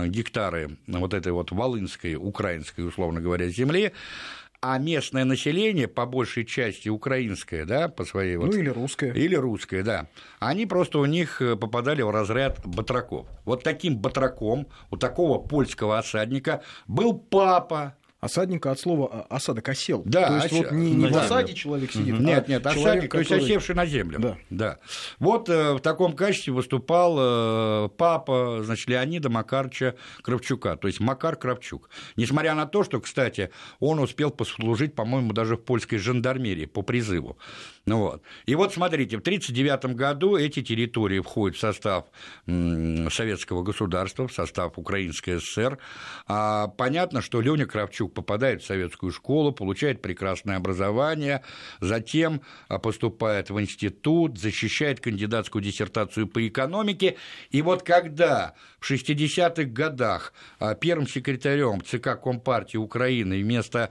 гектары 0.08 0.78
вот 0.86 1.12
этой 1.12 1.32
вот 1.32 1.50
волынской, 1.50 2.14
украинской, 2.14 2.82
условно 2.82 3.20
говоря, 3.20 3.48
земли, 3.48 3.92
а 4.62 4.78
местное 4.78 5.24
население, 5.24 5.88
по 5.88 6.06
большей 6.06 6.44
части 6.44 6.88
украинское, 6.88 7.64
да, 7.64 7.88
по 7.88 8.04
своей 8.04 8.36
вот... 8.36 8.52
Ну, 8.52 8.58
или 8.58 8.68
русское. 8.68 9.12
Или 9.12 9.34
русское, 9.34 9.82
да. 9.82 10.06
Они 10.38 10.64
просто 10.64 11.00
у 11.00 11.04
них 11.06 11.42
э, 11.42 11.56
попадали 11.56 12.02
в 12.02 12.10
разряд 12.10 12.64
батраков. 12.64 13.26
Вот 13.44 13.64
таким 13.64 13.98
батраком 13.98 14.68
у 14.90 14.96
такого 14.96 15.38
польского 15.40 15.98
осадника 15.98 16.62
был 16.86 17.14
папа 17.18 17.96
Осадника 18.26 18.70
от 18.72 18.80
слова 18.80 19.26
осадок 19.30 19.68
осел. 19.68 20.02
Да, 20.04 20.28
то 20.28 20.34
есть 20.36 20.52
ос... 20.52 20.58
вот 20.58 20.72
не, 20.72 20.92
не 20.92 21.06
в 21.06 21.16
осаде 21.16 21.54
человек 21.54 21.92
сидит, 21.92 22.14
угу. 22.14 22.22
Нет, 22.22 22.48
нет, 22.48 22.62
человек, 22.62 22.84
осадник, 22.84 23.10
который... 23.10 23.26
то 23.26 23.34
есть 23.34 23.46
осевший 23.46 23.74
на 23.74 23.86
землю. 23.86 24.18
Да. 24.18 24.36
да. 24.50 24.78
Вот 25.18 25.48
э, 25.48 25.74
в 25.74 25.80
таком 25.80 26.14
качестве 26.14 26.52
выступал 26.52 27.16
э, 27.18 27.88
папа, 27.96 28.62
значит, 28.64 28.88
Леонида 28.88 29.30
Макарча 29.30 29.94
Кравчука, 30.22 30.76
то 30.76 30.88
есть 30.88 31.00
Макар 31.00 31.36
Кравчук. 31.36 31.88
Несмотря 32.16 32.54
на 32.54 32.66
то, 32.66 32.82
что, 32.82 33.00
кстати, 33.00 33.50
он 33.78 34.00
успел 34.00 34.30
послужить, 34.30 34.94
по-моему, 34.94 35.32
даже 35.32 35.56
в 35.56 35.60
польской 35.60 35.98
жандармерии 35.98 36.66
по 36.66 36.82
призыву. 36.82 37.38
Ну, 37.86 37.98
вот. 37.98 38.22
И 38.46 38.56
вот 38.56 38.74
смотрите, 38.74 39.16
в 39.16 39.20
1939 39.20 39.96
году 39.96 40.36
эти 40.36 40.60
территории 40.60 41.20
входят 41.20 41.56
в 41.56 41.60
состав 41.60 42.06
советского 42.46 43.62
государства, 43.62 44.26
в 44.26 44.32
состав 44.32 44.76
Украинской 44.76 45.38
ССР. 45.38 45.78
А 46.26 46.66
понятно, 46.66 47.22
что 47.22 47.40
Леня 47.40 47.66
Кравчук 47.66 48.12
попадает 48.16 48.62
в 48.62 48.66
советскую 48.66 49.12
школу, 49.12 49.52
получает 49.52 50.02
прекрасное 50.02 50.56
образование, 50.56 51.42
затем 51.80 52.40
а, 52.68 52.78
поступает 52.78 53.50
в 53.50 53.60
институт, 53.60 54.38
защищает 54.38 55.00
кандидатскую 55.00 55.62
диссертацию 55.62 56.26
по 56.26 56.46
экономике. 56.48 57.16
И 57.50 57.62
вот 57.62 57.82
когда 57.82 58.54
в 58.80 58.90
60-х 58.90 59.64
годах 59.64 60.32
а, 60.58 60.74
первым 60.74 61.06
секретарем 61.06 61.82
ЦК 61.82 62.20
Компартии 62.20 62.78
Украины 62.78 63.42
вместо 63.42 63.90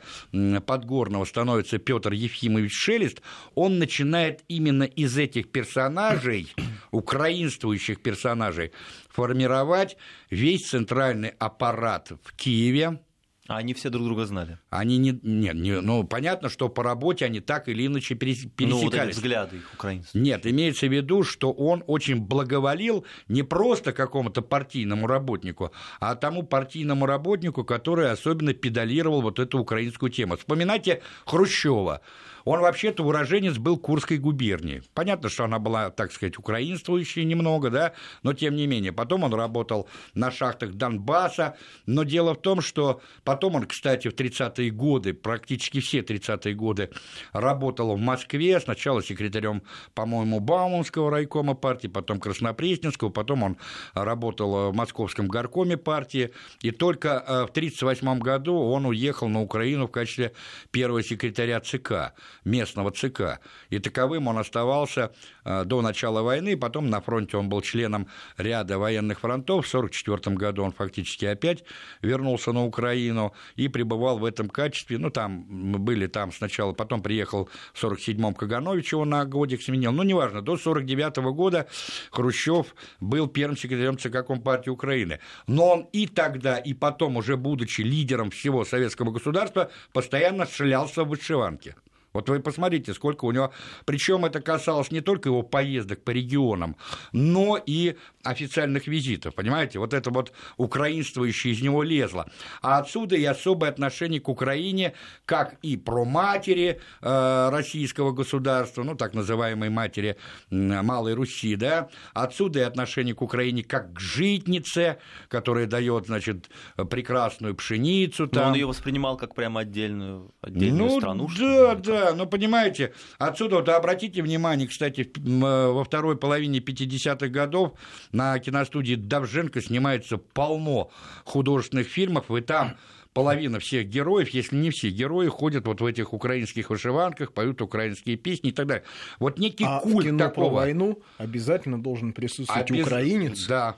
Подгорного 0.66 1.26
становится 1.26 1.78
Петр 1.78 2.12
Ефимович 2.12 2.74
Шелест, 2.74 3.22
он 3.54 3.78
начинает 3.78 4.44
именно 4.48 4.84
из 4.84 5.18
этих 5.18 5.52
персонажей, 5.52 6.52
украинствующих 6.92 8.02
персонажей, 8.02 8.72
формировать 9.10 9.98
весь 10.32 10.68
центральный 10.68 11.34
аппарат 11.38 12.12
в 12.24 12.36
Киеве, 12.36 13.00
а 13.48 13.58
они 13.58 13.74
все 13.76 13.90
друг 13.90 14.06
друга 14.06 14.26
знали? 14.26 14.58
Они 14.72 14.98
не, 14.98 15.20
нет, 15.22 15.56
не, 15.56 15.80
ну 15.80 16.04
понятно, 16.04 16.50
что 16.50 16.68
по 16.68 16.82
работе 16.82 17.26
они 17.26 17.42
так 17.42 17.68
или 17.68 17.86
иначе 17.86 18.16
пересекались. 18.16 18.72
Ну, 18.72 18.80
вот 18.80 18.94
взгляды 18.94 19.58
их 19.58 19.74
украинцев. 19.74 20.16
Нет, 20.16 20.48
имеется 20.48 20.88
в 20.88 20.92
виду, 20.92 21.24
что 21.24 21.52
он 21.52 21.84
очень 21.86 22.22
благоволил 22.22 23.06
не 23.28 23.44
просто 23.44 23.94
какому-то 23.94 24.42
партийному 24.42 25.06
работнику, 25.06 25.72
а 26.00 26.16
тому 26.16 26.44
партийному 26.44 27.06
работнику, 27.06 27.64
который 27.64 28.10
особенно 28.10 28.54
педалировал 28.54 29.22
вот 29.22 29.40
эту 29.40 29.60
украинскую 29.60 30.12
тему. 30.12 30.38
Вспоминайте 30.38 31.02
Хрущева. 31.26 32.02
Он 32.46 32.60
вообще-то 32.60 33.04
уроженец 33.04 33.58
был 33.58 33.78
Курской 33.78 34.18
губернии. 34.18 34.84
Понятно, 34.94 35.30
что 35.30 35.44
она 35.44 35.58
была, 35.58 35.90
так 35.90 36.12
сказать, 36.12 36.38
украинствующей 36.38 37.26
немного, 37.26 37.72
да, 37.72 37.94
но 38.22 38.34
тем 38.34 38.56
не 38.56 38.68
менее. 38.68 38.94
Потом 38.94 39.24
он 39.24 39.34
работал 39.34 39.90
на 40.14 40.32
шахтах 40.32 40.74
Донбасса, 40.74 41.58
но 41.88 42.04
дело 42.04 42.36
в 42.36 42.42
том, 42.42 42.62
что 42.62 43.02
потом 43.24 43.56
он, 43.56 43.66
кстати, 43.66 44.10
в 44.10 44.14
30-е 44.14 44.70
годы, 44.70 45.14
практически 45.14 45.80
все 45.80 46.00
30-е 46.02 46.54
годы, 46.54 46.92
работал 47.34 47.96
в 47.96 48.00
Москве, 48.00 48.60
сначала 48.60 49.02
секретарем, 49.02 49.64
по-моему, 49.96 50.40
Бауманского 50.40 51.10
райкома 51.10 51.56
партии, 51.56 51.88
потом 51.88 52.20
Краснопресненского, 52.20 53.10
потом 53.10 53.42
он 53.42 53.58
работал 53.94 54.72
в 54.72 54.76
Московском 54.76 55.28
горкоме 55.28 55.78
партии, 55.78 56.32
и 56.62 56.70
только 56.70 57.24
э, 57.26 57.46
в 57.48 57.50
1938 57.50 58.20
году 58.20 58.56
он 58.56 58.86
уехал 58.86 59.30
на 59.30 59.42
Украину 59.42 59.88
в 59.88 59.92
качестве 59.92 60.34
первого 60.70 61.02
секретаря 61.02 61.60
ЦК 61.60 62.14
местного 62.44 62.92
ЦК. 62.92 63.40
И 63.70 63.80
таковым 63.80 64.28
он 64.28 64.38
оставался 64.38 65.12
э, 65.44 65.64
до 65.66 65.82
начала 65.82 66.22
войны, 66.22 66.58
потом 66.58 66.90
на 66.90 67.02
фронте 67.02 67.38
он 67.38 67.50
был 67.50 67.62
членом 67.62 68.08
ряда 68.38 68.78
военных 68.78 69.20
фронтов. 69.20 69.66
В 69.66 69.76
1944 69.76 70.36
году 70.36 70.64
он 70.64 70.72
фактически 70.72 71.26
опять 71.26 71.64
вернулся 72.02 72.52
на 72.52 72.66
Украину 72.66 73.34
и 73.56 73.68
пребывал 73.68 74.18
в 74.18 74.26
этом 74.26 74.50
качестве. 74.50 74.98
Ну, 74.98 75.10
там 75.10 75.46
мы 75.48 75.80
были 75.80 76.08
там 76.08 76.32
сначала, 76.32 76.74
потом 76.74 77.02
приехал 77.02 77.50
в 77.74 77.84
1947-м 77.84 78.34
Каганович, 78.34 78.94
его 78.94 79.06
на 79.06 79.26
годик 79.26 79.62
сменил. 79.62 79.92
Ну, 79.92 80.04
неважно, 80.04 80.42
до 80.42 80.54
1949 80.54 81.18
года 81.36 81.68
Хрущев 82.12 82.76
был 83.00 83.28
первым 83.28 83.58
секретарем 83.58 83.98
ЦК 83.98 84.26
Компартии 84.26 84.70
Украины. 84.70 85.20
Но 85.48 85.70
он 85.70 85.88
и 85.92 86.08
тогда, 86.08 86.58
и 86.58 86.74
потом, 86.74 87.18
уже 87.18 87.38
будучи 87.38 87.82
лидером 87.82 88.32
всего 88.32 88.66
советского 88.66 89.12
государства, 89.12 89.70
постоянно 89.94 90.46
шлялся 90.46 91.04
в 91.04 91.10
вышиванке. 91.10 91.76
Вот 92.16 92.30
вы 92.30 92.40
посмотрите, 92.40 92.94
сколько 92.94 93.26
у 93.26 93.32
него... 93.32 93.52
Причем 93.86 94.26
это 94.26 94.42
касалось 94.42 94.90
не 94.90 95.02
только 95.02 95.30
его 95.30 95.44
поездок 95.44 96.04
по 96.04 96.12
регионам, 96.12 96.78
но 97.12 97.62
и 97.64 97.96
официальных 98.24 98.88
визитов, 98.88 99.36
понимаете? 99.36 99.80
Вот 99.80 99.94
это 99.94 100.10
вот 100.10 100.32
украинствующее 100.58 101.54
из 101.54 101.62
него 101.62 101.84
лезло. 101.84 102.26
А 102.62 102.80
отсюда 102.80 103.16
и 103.16 103.24
особое 103.26 103.70
отношение 103.70 104.22
к 104.22 104.30
Украине, 104.30 104.94
как 105.26 105.58
и 105.62 105.78
про 105.78 106.06
матери 106.06 106.80
э, 107.02 107.50
российского 107.52 108.12
государства, 108.12 108.84
ну, 108.84 108.96
так 108.96 109.14
называемой 109.14 109.70
матери 109.70 110.18
Малой 110.50 111.14
Руси, 111.14 111.56
да, 111.56 111.90
отсюда 112.14 112.60
и 112.60 112.64
отношение 112.64 113.14
к 113.14 113.22
Украине 113.22 113.64
как 113.64 113.94
к 113.94 114.00
житнице, 114.00 114.98
которая 115.28 115.68
дает, 115.68 116.08
значит, 116.08 116.50
прекрасную 116.90 117.56
пшеницу. 117.56 118.28
Там. 118.28 118.44
Но 118.44 118.50
он 118.50 118.56
ее 118.56 118.66
воспринимал 118.66 119.18
как 119.18 119.36
прямо 119.36 119.62
отдельную, 119.62 120.34
отдельную 120.42 120.92
ну, 120.92 121.00
страну. 121.00 121.30
Да, 121.38 121.76
да, 121.76 122.05
да, 122.06 122.16
но 122.16 122.26
понимаете, 122.26 122.94
отсюда 123.18 123.58
вот 123.58 123.70
обратите 123.70 124.22
внимание, 124.22 124.68
кстати, 124.68 125.12
во 125.16 125.84
второй 125.84 126.18
половине 126.18 126.60
50-х 126.60 127.28
годов 127.28 127.74
на 128.12 128.38
киностудии 128.40 128.96
Давженко 128.96 129.62
снимается 129.62 130.18
полно 130.18 130.92
художественных 131.24 131.88
фильмов, 131.88 132.30
и 132.32 132.42
там 132.42 132.78
половина 133.14 133.60
всех 133.60 133.88
героев, 133.88 134.30
если 134.30 134.56
не 134.56 134.70
все 134.70 134.90
герои, 134.90 135.28
ходят 135.28 135.66
вот 135.66 135.82
в 135.82 135.86
этих 135.86 136.14
украинских 136.14 136.70
вышиванках, 136.70 137.34
поют 137.34 137.62
украинские 137.62 138.18
песни 138.18 138.50
и 138.50 138.54
так 138.54 138.68
далее. 138.68 138.84
Вот 139.20 139.40
некий 139.40 139.66
а 139.66 139.80
культ 139.80 140.06
в 140.06 140.10
кино 140.10 140.20
такого... 140.20 140.50
про 140.50 140.56
войну 140.56 141.02
обязательно 141.18 141.82
должен 141.82 142.14
присутствовать 142.14 142.70
Обез... 142.70 142.86
украинец. 142.86 143.48
Да. 143.48 143.78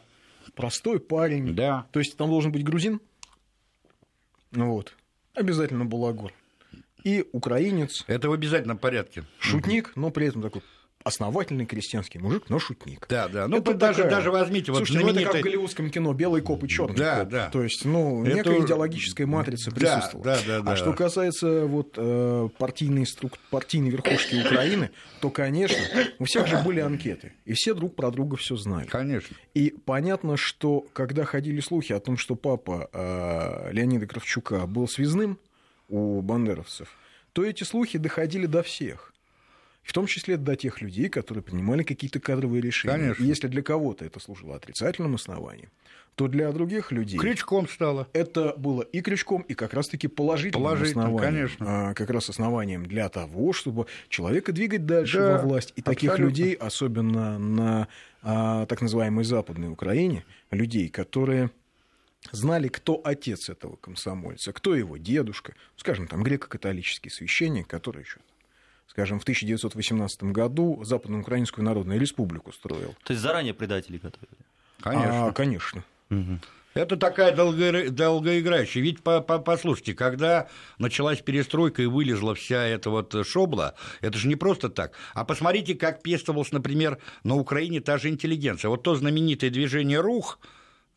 Простой 0.55 0.99
парень. 0.99 1.55
Да. 1.55 1.85
То 1.91 1.99
есть 1.99 2.17
там 2.17 2.29
должен 2.29 2.51
быть 2.51 2.63
грузин. 2.63 2.99
Ну 4.51 4.71
вот. 4.71 4.95
Обязательно 5.35 5.85
балагур 5.85 6.33
и 7.07 7.25
украинец. 7.31 8.03
Это 8.07 8.29
в 8.29 8.33
обязательном 8.33 8.77
порядке. 8.77 9.23
Шутник, 9.39 9.93
но 9.95 10.09
при 10.09 10.27
этом 10.27 10.41
такой 10.41 10.61
основательный 11.07 11.65
крестьянский 11.65 12.19
мужик, 12.19 12.49
но 12.49 12.59
шутник. 12.59 13.07
Да, 13.07 13.29
да. 13.29 13.47
Ну, 13.47 13.57
это 13.57 13.73
даже, 13.73 14.03
такая... 14.03 14.11
даже 14.11 14.29
возьмите 14.29 14.73
Слушайте, 14.73 14.93
вот 14.93 14.99
знаменитый... 14.99 15.23
ну, 15.23 15.29
это 15.29 15.31
как 15.31 15.41
в 15.41 15.43
голливудском 15.45 15.89
кино 15.89 16.13
«Белый 16.13 16.41
коп 16.41 16.65
и 16.65 16.67
черный 16.67 16.97
да, 16.97 17.19
коп». 17.19 17.29
Да. 17.29 17.49
То 17.49 17.63
есть, 17.63 17.85
ну, 17.85 18.25
это... 18.25 18.35
некая 18.35 18.65
идеологическая 18.65 19.25
матрица 19.25 19.71
присутствовала. 19.71 20.25
Да, 20.25 20.39
да, 20.45 20.61
да, 20.61 20.71
а 20.71 20.75
что 20.75 20.91
касается 20.91 21.65
вот, 21.65 21.93
э, 21.95 22.49
партийной, 22.57 23.07
струк... 23.07 23.37
партийной 23.49 23.89
верхушки 23.89 24.35
Украины, 24.45 24.89
то, 25.21 25.29
конечно, 25.29 25.77
у 26.19 26.25
всех 26.25 26.47
же 26.47 26.57
были 26.57 26.81
анкеты, 26.81 27.31
и 27.45 27.53
все 27.53 27.73
друг 27.73 27.95
про 27.95 28.11
друга 28.11 28.35
все 28.35 28.57
знали. 28.57 28.87
Конечно. 28.87 29.37
И 29.53 29.73
понятно, 29.85 30.35
что 30.35 30.85
когда 30.91 31.23
ходили 31.23 31.61
слухи 31.61 31.93
о 31.93 32.01
том, 32.01 32.17
что 32.17 32.35
папа 32.35 32.89
э, 32.91 33.71
Леонида 33.71 34.07
Кравчука 34.07 34.67
был 34.67 34.89
связным, 34.89 35.39
у 35.87 36.21
бандеровцев, 36.21 36.89
то 37.33 37.45
эти 37.45 37.63
слухи 37.63 37.97
доходили 37.97 38.45
до 38.45 38.63
всех. 38.63 39.13
В 39.83 39.93
том 39.93 40.05
числе 40.05 40.35
до 40.35 40.57
тех 40.57 40.81
людей, 40.81 41.07
которые 41.07 41.41
принимали 41.41 41.81
какие-то 41.83 42.19
кадровые 42.19 42.61
решения. 42.61 42.97
Конечно. 42.97 43.23
И 43.23 43.27
если 43.27 43.47
для 43.47 43.61
кого-то 43.61 44.03
это 44.03 44.19
служило 44.19 44.55
отрицательным 44.57 45.15
основанием, 45.15 45.69
то 46.15 46.27
для 46.27 46.51
других 46.51 46.91
людей... 46.91 47.17
Крючком 47.17 47.69
стало. 47.69 48.07
Это 48.11 48.53
было 48.57 48.81
и 48.81 49.01
крючком, 49.01 49.43
и 49.43 49.53
как 49.53 49.73
раз-таки 49.73 50.07
положительным, 50.07 50.63
положительным 50.63 51.05
основанием. 51.05 51.33
конечно. 51.33 51.89
А, 51.89 51.93
как 51.93 52.09
раз 52.09 52.27
основанием 52.27 52.85
для 52.85 53.07
того, 53.07 53.53
чтобы 53.53 53.85
человека 54.09 54.51
двигать 54.51 54.85
дальше 54.85 55.19
да, 55.19 55.37
во 55.37 55.43
власть. 55.43 55.73
И 55.75 55.81
абсолютно. 55.81 55.93
таких 55.93 56.19
людей, 56.19 56.53
особенно 56.53 57.37
на 57.37 57.87
а, 58.23 58.65
так 58.65 58.81
называемой 58.81 59.23
Западной 59.23 59.69
Украине, 59.69 60.25
людей, 60.49 60.89
которые 60.89 61.51
знали, 62.31 62.67
кто 62.67 63.01
отец 63.03 63.49
этого 63.49 63.75
комсомольца, 63.75 64.53
кто 64.53 64.75
его 64.75 64.97
дедушка, 64.97 65.53
скажем, 65.75 66.07
там 66.07 66.23
греко-католический 66.23 67.09
священник, 67.09 67.67
который 67.67 68.03
еще 68.03 68.19
скажем, 68.87 69.19
в 69.19 69.23
1918 69.23 70.23
году 70.23 70.83
Западную 70.83 71.21
Украинскую 71.21 71.63
Народную 71.63 71.99
Республику 71.99 72.51
строил. 72.51 72.95
То 73.03 73.13
есть 73.13 73.21
заранее 73.21 73.53
предатели 73.53 73.97
готовили? 73.97 74.39
Конечно. 74.79 75.27
А, 75.27 75.31
конечно. 75.33 75.83
Угу. 76.09 76.39
Это 76.73 76.95
такая 76.97 77.35
долго, 77.35 77.89
долгоиграющая. 77.89 78.81
Ведь 78.81 79.01
по, 79.01 79.21
по, 79.21 79.39
послушайте, 79.39 79.93
когда 79.93 80.47
началась 80.77 81.21
перестройка 81.21 81.81
и 81.81 81.85
вылезла 81.85 82.35
вся 82.35 82.63
эта 82.65 82.89
вот 82.89 83.15
шобла, 83.25 83.75
это 84.01 84.17
же 84.17 84.27
не 84.27 84.35
просто 84.35 84.69
так. 84.69 84.93
А 85.13 85.25
посмотрите, 85.25 85.75
как 85.75 86.01
пестовалась, 86.01 86.51
например, 86.51 86.99
на 87.23 87.35
Украине 87.35 87.81
та 87.81 87.97
же 87.97 88.09
интеллигенция. 88.09 88.69
Вот 88.69 88.83
то 88.83 88.95
знаменитое 88.95 89.49
движение 89.49 89.99
«Рух», 89.99 90.39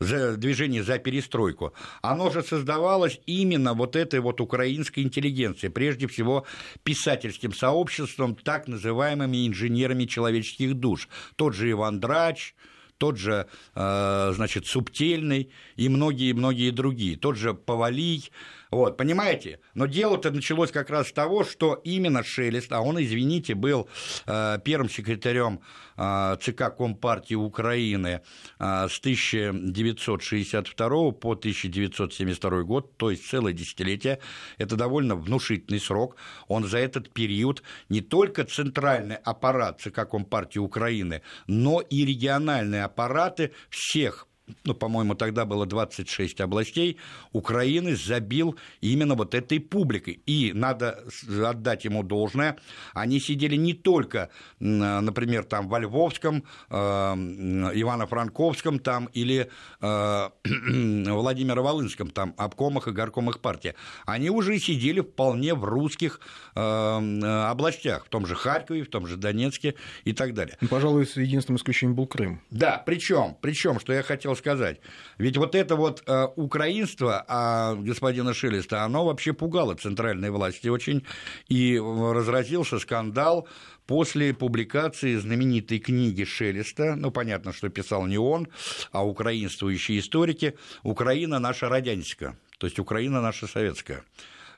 за 0.01 0.37
движение 0.37 0.83
за 0.83 0.99
перестройку, 0.99 1.75
оно 2.03 2.31
же 2.31 2.43
создавалось 2.43 3.21
именно 3.27 3.75
вот 3.75 3.95
этой 3.97 4.21
вот 4.21 4.41
украинской 4.41 5.01
интеллигенцией, 5.01 5.71
прежде 5.71 6.09
всего 6.09 6.47
писательским 6.83 7.53
сообществом, 7.53 8.35
так 8.35 8.67
называемыми 8.67 9.47
инженерами 9.47 10.07
человеческих 10.07 10.75
душ. 10.75 11.09
Тот 11.37 11.55
же 11.55 11.71
Иван 11.71 12.01
Драч, 12.01 12.55
тот 12.97 13.19
же, 13.19 13.47
э, 13.75 14.33
значит, 14.35 14.67
Субтельный 14.67 15.51
и 15.77 15.89
многие-многие 15.89 16.71
другие, 16.71 17.17
тот 17.17 17.37
же 17.37 17.55
Повалий, 17.55 18.31
Вот, 18.71 18.97
понимаете? 18.97 19.59
Но 19.75 19.87
дело-то 19.87 20.31
началось 20.31 20.71
как 20.71 20.91
раз 20.91 21.09
с 21.09 21.13
того, 21.13 21.43
что 21.43 21.75
именно 21.83 22.23
Шелест, 22.23 22.71
а 22.73 22.81
он, 22.81 23.03
извините, 23.03 23.57
был 23.57 23.89
э, 24.27 24.59
первым 24.65 24.89
секретарем 24.89 25.61
э, 25.97 26.37
ЦК 26.41 26.77
Компартии 26.77 27.35
Украины 27.35 28.21
э, 28.61 28.89
с 28.89 29.01
1962 29.01 30.89
по 31.13 31.33
1972 31.33 32.63
год, 32.63 32.97
то 32.97 33.11
есть 33.11 33.29
целое 33.29 33.53
десятилетие. 33.53 34.21
Это 34.57 34.77
довольно 34.77 35.17
внушительный 35.17 35.81
срок. 35.81 36.15
Он 36.47 36.65
за 36.65 36.79
этот 36.79 37.13
период 37.13 37.65
не 37.89 38.01
только 38.01 38.45
центральный 38.45 39.17
аппарат 39.17 39.81
ЦК 39.81 40.09
Компартии 40.09 40.61
Украины, 40.61 41.23
но 41.49 41.81
и 41.81 42.05
региональные 42.05 42.85
аппараты 42.85 43.51
всех 43.69 44.29
ну, 44.65 44.75
по-моему, 44.75 45.15
тогда 45.15 45.45
было 45.45 45.67
26 45.67 46.41
областей, 46.41 46.97
Украины 47.33 47.97
забил 47.97 48.57
именно 48.81 49.15
вот 49.15 49.35
этой 49.35 49.61
публикой. 49.61 50.23
И 50.27 50.53
надо 50.55 51.05
отдать 51.45 51.85
ему 51.85 52.03
должное, 52.03 52.57
они 52.95 53.21
сидели 53.21 53.57
не 53.57 53.75
только, 53.75 54.31
например, 54.59 55.45
там 55.45 55.69
во 55.69 55.79
Львовском, 55.79 56.45
э, 56.69 56.75
Ивано-Франковском 56.75 58.79
там 58.79 59.09
или 59.13 59.51
э, 59.81 60.29
Владимиро-Волынском 60.45 62.11
там 62.11 62.35
обкомах 62.37 62.89
и 62.89 62.93
горкомах 62.93 63.41
партии. 63.41 63.75
Они 64.07 64.31
уже 64.31 64.59
сидели 64.59 65.01
вполне 65.01 65.55
в 65.55 65.65
русских 65.65 66.21
э, 66.55 66.61
областях, 66.61 68.07
в 68.07 68.09
том 68.09 68.27
же 68.27 68.35
Харькове, 68.35 68.83
в 68.83 68.89
том 68.89 69.07
же 69.07 69.17
Донецке 69.17 69.75
и 70.05 70.13
так 70.13 70.35
далее. 70.35 70.57
Ну, 70.61 70.69
пожалуй, 70.69 71.09
единственным 71.17 71.59
исключением 71.59 71.97
был 71.97 72.07
Крым. 72.07 72.41
Да, 72.51 72.83
причем, 72.85 73.37
причем, 73.41 73.81
что 73.81 73.93
я 73.93 74.03
хотел 74.03 74.35
сказать. 74.41 74.81
Ведь 75.19 75.37
вот 75.37 75.55
это 75.55 75.77
вот 75.77 76.03
э, 76.07 76.27
украинство 76.35 77.25
а, 77.29 77.77
господина 77.77 78.35
Шелеста, 78.35 78.83
оно 78.83 79.05
вообще 79.05 79.33
пугало 79.33 79.75
центральной 79.75 80.31
власти 80.31 80.67
очень, 80.67 81.05
и 81.49 81.79
разразился 81.79 82.81
скандал 82.81 83.47
после 83.87 84.35
публикации 84.35 85.17
знаменитой 85.17 85.79
книги 85.79 86.25
Шелеста, 86.25 86.97
ну, 86.97 87.11
понятно, 87.11 87.53
что 87.53 87.69
писал 87.69 88.07
не 88.07 88.19
он, 88.19 88.49
а 88.93 89.07
украинствующие 89.07 89.99
историки, 89.99 90.57
«Украина 90.83 91.39
наша 91.39 91.69
родянська», 91.69 92.37
то 92.59 92.67
есть 92.67 92.79
«Украина 92.79 93.21
наша 93.21 93.47
советская». 93.47 94.03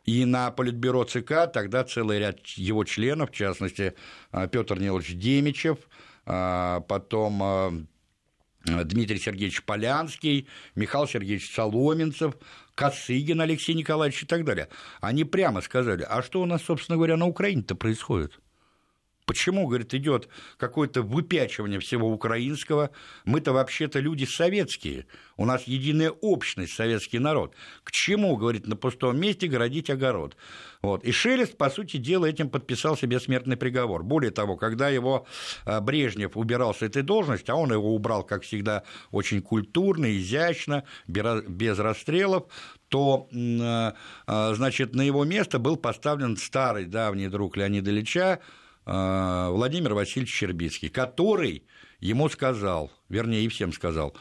И 0.05 0.25
на 0.25 0.51
Политбюро 0.51 1.05
ЦК 1.05 1.51
тогда 1.53 1.85
целый 1.85 2.19
ряд 2.19 2.47
его 2.59 2.85
членов, 2.85 3.31
в 3.31 3.35
частности, 3.35 3.95
э, 4.33 4.49
Петр 4.49 4.79
Нилович 4.79 5.15
Демичев, 5.15 5.79
э, 6.27 6.81
потом 6.89 7.43
э, 7.43 7.87
Дмитрий 8.65 9.19
Сергеевич 9.19 9.63
Полянский, 9.65 10.49
Михаил 10.75 11.07
Сергеевич 11.07 11.53
Соломенцев, 11.53 12.35
Косыгин 12.75 13.41
Алексей 13.41 13.75
Николаевич 13.75 14.23
и 14.23 14.27
так 14.27 14.45
далее. 14.45 14.69
Они 15.01 15.25
прямо 15.25 15.61
сказали, 15.61 16.07
а 16.09 16.23
что 16.23 16.43
у 16.43 16.47
нас, 16.47 16.63
собственно 16.63 16.97
говоря, 16.97 17.17
на 17.17 17.27
Украине-то 17.27 17.75
происходит? 17.75 18.39
Почему, 19.33 19.67
говорит, 19.67 19.95
идет 19.95 20.29
какое-то 20.59 21.01
выпячивание 21.01 21.81
всего 21.81 22.13
украинского? 22.13 22.91
Мы-то 23.25 23.55
вообще-то 23.55 23.99
люди 23.99 24.27
советские, 24.27 25.07
у 25.39 25.47
нас 25.47 25.63
единая 25.65 26.11
общность, 26.11 26.75
советский 26.75 27.19
народ. 27.19 27.55
К 27.83 27.91
чему, 27.93 28.37
говорит, 28.37 28.67
на 28.67 28.77
пустом 28.77 29.19
месте 29.19 29.47
городить 29.47 29.89
огород? 29.89 30.37
Вот. 30.83 31.03
И 31.03 31.13
Шелест, 31.13 31.57
по 31.57 31.71
сути 31.71 31.97
дела, 31.97 32.27
этим 32.27 32.51
подписал 32.51 32.95
себе 32.95 33.19
смертный 33.21 33.57
приговор. 33.57 34.03
Более 34.03 34.33
того, 34.33 34.59
когда 34.59 34.91
его 34.91 35.27
э, 35.65 35.81
Брежнев 35.81 36.37
убирал 36.37 36.75
с 36.75 36.83
этой 36.83 37.03
должности, 37.03 37.51
а 37.51 37.55
он 37.55 37.73
его 37.73 37.95
убрал, 37.95 38.25
как 38.25 38.43
всегда, 38.43 38.83
очень 39.13 39.41
культурно, 39.41 40.15
изящно, 40.15 40.85
без 41.07 41.79
расстрелов, 41.79 42.49
то, 42.89 43.29
э, 43.33 43.93
э, 44.27 44.55
значит, 44.57 44.95
на 44.95 45.01
его 45.01 45.25
место 45.25 45.59
был 45.59 45.79
поставлен 45.79 46.37
старый 46.37 46.85
давний 46.85 47.29
друг 47.29 47.57
Леонида 47.57 47.91
Ильича, 47.91 48.41
Владимир 48.85 49.95
Васильевич 49.95 50.35
Щербицкий, 50.35 50.89
который 50.89 51.65
ему 52.01 52.29
сказал, 52.29 52.91
вернее, 53.09 53.45
и 53.45 53.49
всем 53.49 53.73
сказал, 53.73 54.17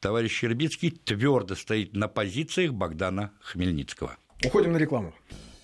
товарищ 0.00 0.32
Щербицкий 0.32 0.90
твердо 0.90 1.54
стоит 1.54 1.94
на 1.94 2.08
позициях 2.08 2.72
Богдана 2.72 3.32
Хмельницкого. 3.40 4.16
Уходим 4.44 4.72
на 4.72 4.76
рекламу. 4.76 5.12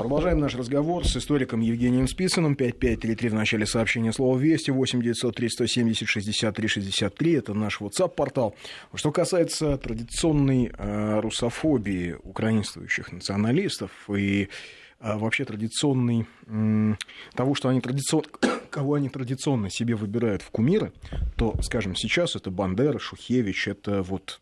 Продолжаем 0.02 0.40
наш 0.40 0.56
разговор 0.56 1.06
с 1.06 1.16
историком 1.16 1.60
Евгением 1.60 2.08
Спицыным. 2.08 2.56
5533 2.56 3.28
в 3.28 3.34
начале 3.34 3.66
сообщения 3.66 4.12
слова 4.12 4.36
«Вести», 4.36 4.72
8903 4.72 5.48
170 5.48 6.08
63 6.08 6.68
63. 6.68 7.32
Это 7.34 7.54
наш 7.54 7.80
WhatsApp-портал. 7.80 8.56
Что 8.94 9.12
касается 9.12 9.76
традиционной 9.78 10.72
э, 10.76 11.20
русофобии 11.20 12.16
украинствующих 12.20 13.12
националистов 13.12 13.92
и 14.08 14.48
вообще 15.02 15.44
традиционный, 15.44 16.26
того, 17.34 17.54
что 17.54 17.68
они 17.68 17.80
традиционно, 17.80 18.28
кого 18.70 18.94
они 18.94 19.08
традиционно 19.08 19.68
себе 19.70 19.94
выбирают 19.94 20.42
в 20.42 20.50
кумиры, 20.50 20.92
то, 21.36 21.56
скажем, 21.62 21.94
сейчас 21.96 22.36
это 22.36 22.50
Бандера, 22.50 22.98
Шухевич, 22.98 23.68
это 23.68 24.02
вот, 24.02 24.40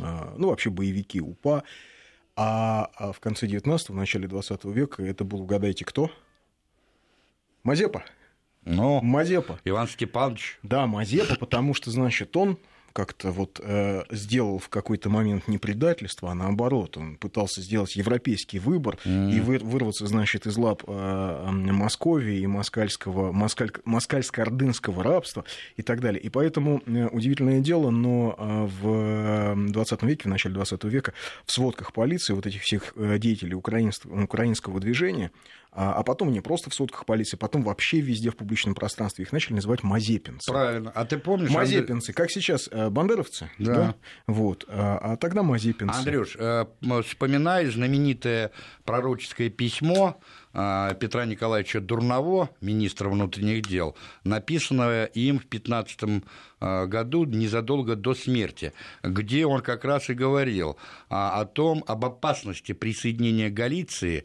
а, 0.00 0.34
ну, 0.36 0.48
вообще 0.48 0.70
боевики 0.70 1.20
УПА, 1.20 1.62
а, 2.34 2.90
а 2.96 3.12
в 3.12 3.20
конце 3.20 3.46
19-го, 3.46 3.94
в 3.94 3.96
начале 3.96 4.28
20 4.28 4.64
века 4.66 5.02
это 5.02 5.24
был, 5.24 5.42
угадайте, 5.42 5.84
кто? 5.84 6.10
Мазепа. 7.62 8.04
Ну, 8.64 9.00
Мазепа. 9.00 9.60
Иван 9.64 9.86
Степанович. 9.86 10.58
Да, 10.62 10.86
Мазепа, 10.86 11.36
потому 11.36 11.72
что, 11.72 11.90
значит, 11.90 12.36
он 12.36 12.58
как-то 12.96 13.30
вот 13.30 13.60
э, 13.62 14.04
сделал 14.10 14.58
в 14.58 14.70
какой-то 14.70 15.10
момент 15.10 15.48
не 15.48 15.58
предательство, 15.58 16.30
а 16.30 16.34
наоборот, 16.34 16.96
он 16.96 17.16
пытался 17.16 17.60
сделать 17.60 17.94
европейский 17.94 18.58
выбор 18.58 18.98
mm. 19.04 19.32
и 19.32 19.40
вы, 19.40 19.58
вырваться, 19.58 20.06
значит, 20.06 20.46
из 20.46 20.56
лап 20.56 20.82
э, 20.86 21.50
Московии 21.50 22.38
и 22.38 22.46
москальского, 22.46 23.32
москаль, 23.32 23.70
москальско-ордынского 23.84 25.02
рабства 25.02 25.44
и 25.76 25.82
так 25.82 26.00
далее. 26.00 26.22
И 26.22 26.30
поэтому 26.30 26.80
э, 26.86 27.08
удивительное 27.08 27.60
дело, 27.60 27.90
но 27.90 28.34
э, 28.38 28.66
в 28.80 29.72
20 29.72 30.02
веке, 30.02 30.22
в 30.24 30.28
начале 30.28 30.54
20 30.54 30.84
века 30.84 31.12
в 31.44 31.52
сводках 31.52 31.92
полиции 31.92 32.32
вот 32.32 32.46
этих 32.46 32.62
всех 32.62 32.94
э, 32.96 33.18
деятелей 33.18 33.54
украинского, 33.54 34.24
украинского 34.24 34.80
движения 34.80 35.30
а, 35.78 35.92
а 35.92 36.02
потом 36.02 36.32
не 36.32 36.40
просто 36.40 36.70
в 36.70 36.74
сотках 36.74 37.04
полиции, 37.04 37.36
потом 37.36 37.62
вообще 37.62 38.00
везде 38.00 38.30
в 38.30 38.36
публичном 38.36 38.74
пространстве 38.74 39.24
их 39.24 39.32
начали 39.32 39.52
называть 39.56 39.82
мазепинцы. 39.82 40.50
Правильно. 40.50 40.90
А 40.94 41.04
ты 41.04 41.18
помнишь... 41.18 41.50
Мазепинцы, 41.50 42.14
как 42.14 42.30
сейчас 42.30 42.70
э, 42.72 42.88
бандеровцы, 42.88 43.50
да. 43.58 43.74
да? 43.74 43.94
Вот. 44.26 44.64
А, 44.68 44.98
а 45.02 45.16
тогда 45.18 45.42
мазепинцы. 45.42 45.98
Андрюш, 45.98 46.36
э, 46.38 46.64
вспоминай 47.04 47.66
знаменитое 47.66 48.52
пророческое 48.86 49.50
письмо 49.50 50.18
а, 50.58 50.94
Петра 50.94 51.26
Николаевича 51.26 51.82
Дурново, 51.82 52.48
министра 52.62 53.10
внутренних 53.10 53.66
дел, 53.66 53.94
написанное 54.24 55.04
им 55.04 55.38
в 55.38 55.44
15 55.44 55.98
а, 56.02 56.20
году, 56.86 57.24
незадолго 57.24 57.96
до 57.96 58.14
смерти, 58.14 58.72
где 59.02 59.46
он 59.46 59.60
как 59.60 59.84
раз 59.84 60.10
и 60.10 60.14
говорил 60.14 60.76
а, 61.08 61.40
о 61.40 61.44
том, 61.44 61.84
об 61.86 62.04
опасности 62.04 62.72
присоединения 62.72 63.50
Галиции 63.50 64.24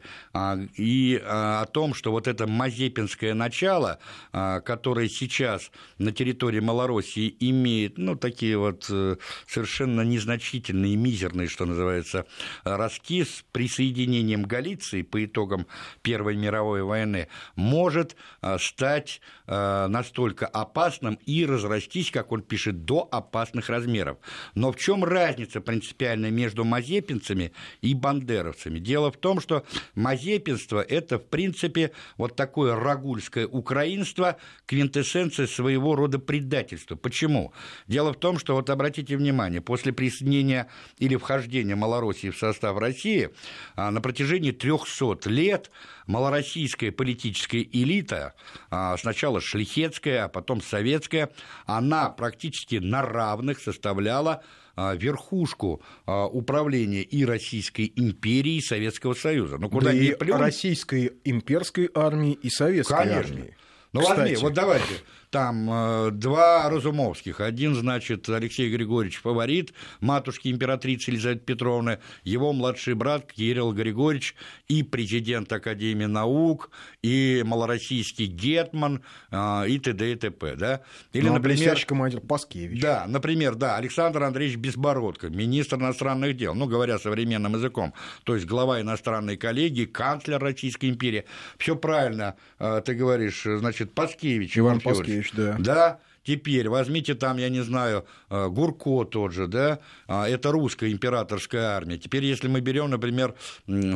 и 0.77 1.21
о 1.23 1.65
том, 1.65 1.93
что 1.93 2.11
вот 2.11 2.27
это 2.27 2.47
мазепинское 2.47 3.33
начало, 3.33 3.99
которое 4.31 5.09
сейчас 5.09 5.71
на 5.97 6.11
территории 6.11 6.59
Малороссии 6.59 7.35
имеет, 7.39 7.97
ну, 7.97 8.15
такие 8.15 8.57
вот 8.57 8.87
э, 8.89 9.17
совершенно 9.47 10.01
незначительные, 10.01 10.95
мизерные, 10.95 11.47
что 11.47 11.65
называется, 11.65 12.25
ростки 12.63 13.23
с 13.23 13.43
присоединением 13.51 14.43
Галиции 14.43 15.01
по 15.01 15.23
итогам 15.23 15.67
Первой 16.01 16.35
мировой 16.35 16.83
войны, 16.83 17.27
может 17.55 18.15
э, 18.41 18.57
стать 18.59 19.21
э, 19.47 19.87
настолько 19.87 20.47
опасным 20.47 21.19
и 21.25 21.45
разрастись, 21.45 22.11
как 22.11 22.30
он 22.31 22.41
пишет, 22.41 22.85
до 22.85 23.07
опасных 23.11 23.69
размеров. 23.69 24.17
Но 24.55 24.71
в 24.71 24.77
чем 24.77 25.03
разница 25.03 25.61
принципиальная 25.61 26.31
между 26.31 26.63
мазепинцами 26.63 27.51
и 27.81 27.93
бандеровцами? 27.93 28.79
Дело 28.79 29.11
в 29.11 29.17
том, 29.17 29.39
что 29.41 29.65
мазепинство– 29.95 30.81
это, 30.89 31.19
в 31.19 31.25
принципе, 31.25 31.91
вот 32.17 32.35
такое 32.35 32.75
рагульское 32.75 33.47
украинство, 33.47 34.37
квинтэссенция 34.65 35.47
своего 35.47 35.95
рода 35.95 36.19
предательства. 36.19 36.95
Почему? 36.95 37.53
Дело 37.87 38.13
в 38.13 38.19
том, 38.19 38.39
что, 38.39 38.55
вот 38.55 38.69
обратите 38.69 39.17
внимание, 39.17 39.61
после 39.61 39.93
присоединения 39.93 40.67
или 40.97 41.15
вхождения 41.15 41.75
Малороссии 41.75 42.29
в 42.29 42.37
состав 42.37 42.77
России 42.77 43.29
а, 43.75 43.91
на 43.91 44.01
протяжении 44.01 44.51
300 44.51 45.29
лет 45.29 45.71
малороссийская 46.07 46.91
политическая 46.91 47.61
элита, 47.61 48.33
а, 48.69 48.97
сначала 48.97 49.41
шлихетская, 49.41 50.25
а 50.25 50.29
потом 50.29 50.61
советская, 50.61 51.29
она 51.65 52.10
практически 52.11 52.75
на 52.75 53.01
равных 53.01 53.59
составляла 53.59 54.43
а, 54.75 54.95
верхушку 54.95 55.81
а, 56.05 56.27
управления 56.27 57.01
и 57.01 57.25
Российской 57.25 57.91
империи, 57.95 58.55
и 58.55 58.61
Советского 58.61 59.13
Союза. 59.13 59.57
Ну, 59.57 59.69
куда 59.69 59.91
да 59.91 59.97
ни 59.97 60.11
плюнь... 60.11 60.37
Российской 60.37 61.13
имперской 61.23 61.89
армии 61.93 62.33
и 62.33 62.49
Советской 62.49 62.97
Конечно. 62.97 63.35
армии. 63.35 63.55
Ну, 63.93 64.01
возьми, 64.01 64.35
вот 64.37 64.53
давайте, 64.53 64.87
там 65.31 65.69
э, 65.71 66.11
два 66.11 66.69
Разумовских. 66.69 67.39
Один, 67.39 67.73
значит, 67.73 68.29
Алексей 68.29 68.69
Григорьевич 68.69 69.19
фаворит 69.21 69.73
матушки 70.01 70.49
императрицы 70.49 71.11
Елизаветы 71.11 71.45
Петровны, 71.45 71.99
его 72.23 72.53
младший 72.53 72.93
брат 72.93 73.31
Кирилл 73.31 73.73
Григорьевич 73.73 74.35
и 74.67 74.83
президент 74.83 75.51
Академии 75.51 76.05
наук, 76.05 76.69
и 77.01 77.43
малороссийский 77.45 78.25
гетман, 78.25 79.01
э, 79.31 79.69
и 79.69 79.79
т.д. 79.79 80.11
и 80.11 80.15
т.п. 80.15 80.55
Да? 80.55 80.81
Или, 81.13 81.27
ну, 81.27 81.35
а 81.35 81.39
например, 81.39 81.85
командир 81.85 82.19
Паскевич. 82.19 82.81
Да, 82.81 83.05
например, 83.07 83.55
да, 83.55 83.77
Александр 83.77 84.23
Андреевич 84.23 84.57
Безбородко, 84.57 85.29
министр 85.29 85.77
иностранных 85.77 86.35
дел, 86.35 86.53
ну, 86.53 86.67
говоря 86.67 86.99
современным 86.99 87.55
языком, 87.55 87.93
то 88.25 88.35
есть 88.35 88.45
глава 88.45 88.81
иностранной 88.81 89.37
коллегии, 89.37 89.85
канцлер 89.85 90.39
Российской 90.39 90.89
империи. 90.89 91.23
Все 91.57 91.77
правильно 91.77 92.35
э, 92.59 92.81
ты 92.85 92.95
говоришь, 92.95 93.43
значит, 93.43 93.93
Паскевич. 93.93 94.57
Иван, 94.57 94.73
Иван 94.73 94.81
Паскевич, 94.81 95.20
да. 95.33 95.55
Да, 95.59 95.99
Теперь 96.23 96.69
возьмите 96.69 97.15
там, 97.15 97.37
я 97.37 97.49
не 97.49 97.61
знаю, 97.61 98.05
э, 98.29 98.47
Гурко 98.47 99.05
тот 99.05 99.33
же, 99.33 99.47
да, 99.47 99.79
а, 100.07 100.29
это 100.29 100.51
русская 100.51 100.91
императорская 100.91 101.69
армия. 101.69 101.97
Теперь, 101.97 102.23
если 102.23 102.47
мы 102.47 102.61
берем, 102.61 102.91
например, 102.91 103.33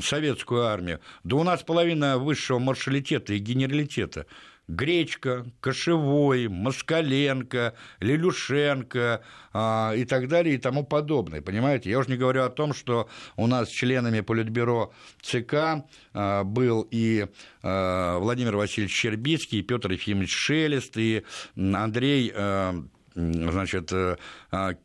советскую 0.01 0.63
армию, 0.63 1.01
да 1.23 1.35
у 1.35 1.43
нас 1.43 1.61
половина 1.61 2.17
высшего 2.17 2.57
маршалитета 2.57 3.33
и 3.33 3.37
генералитета 3.37 4.25
Гречка, 4.67 5.45
Кошевой, 5.59 6.47
Москаленко, 6.47 7.73
Лилюшенко 7.99 9.21
а, 9.53 9.93
и 9.95 10.05
так 10.05 10.27
далее 10.27 10.55
и 10.55 10.57
тому 10.57 10.85
подобное. 10.85 11.41
Понимаете? 11.41 11.89
Я 11.89 11.99
уже 11.99 12.09
не 12.09 12.17
говорю 12.17 12.43
о 12.43 12.49
том, 12.49 12.73
что 12.73 13.09
у 13.35 13.47
нас 13.47 13.69
членами 13.69 14.21
Политбюро 14.21 14.93
ЦК 15.21 15.83
а, 16.13 16.43
был 16.43 16.87
и 16.89 17.27
а, 17.61 18.19
Владимир 18.19 18.55
Васильевич 18.55 18.95
Щербицкий, 18.95 19.59
и 19.59 19.63
Петр 19.63 19.91
Ефимович 19.91 20.33
Шелест, 20.33 20.97
и 20.97 21.23
Андрей 21.55 22.31
а, 22.35 22.75
значит, 23.15 23.91
а, 23.93 24.17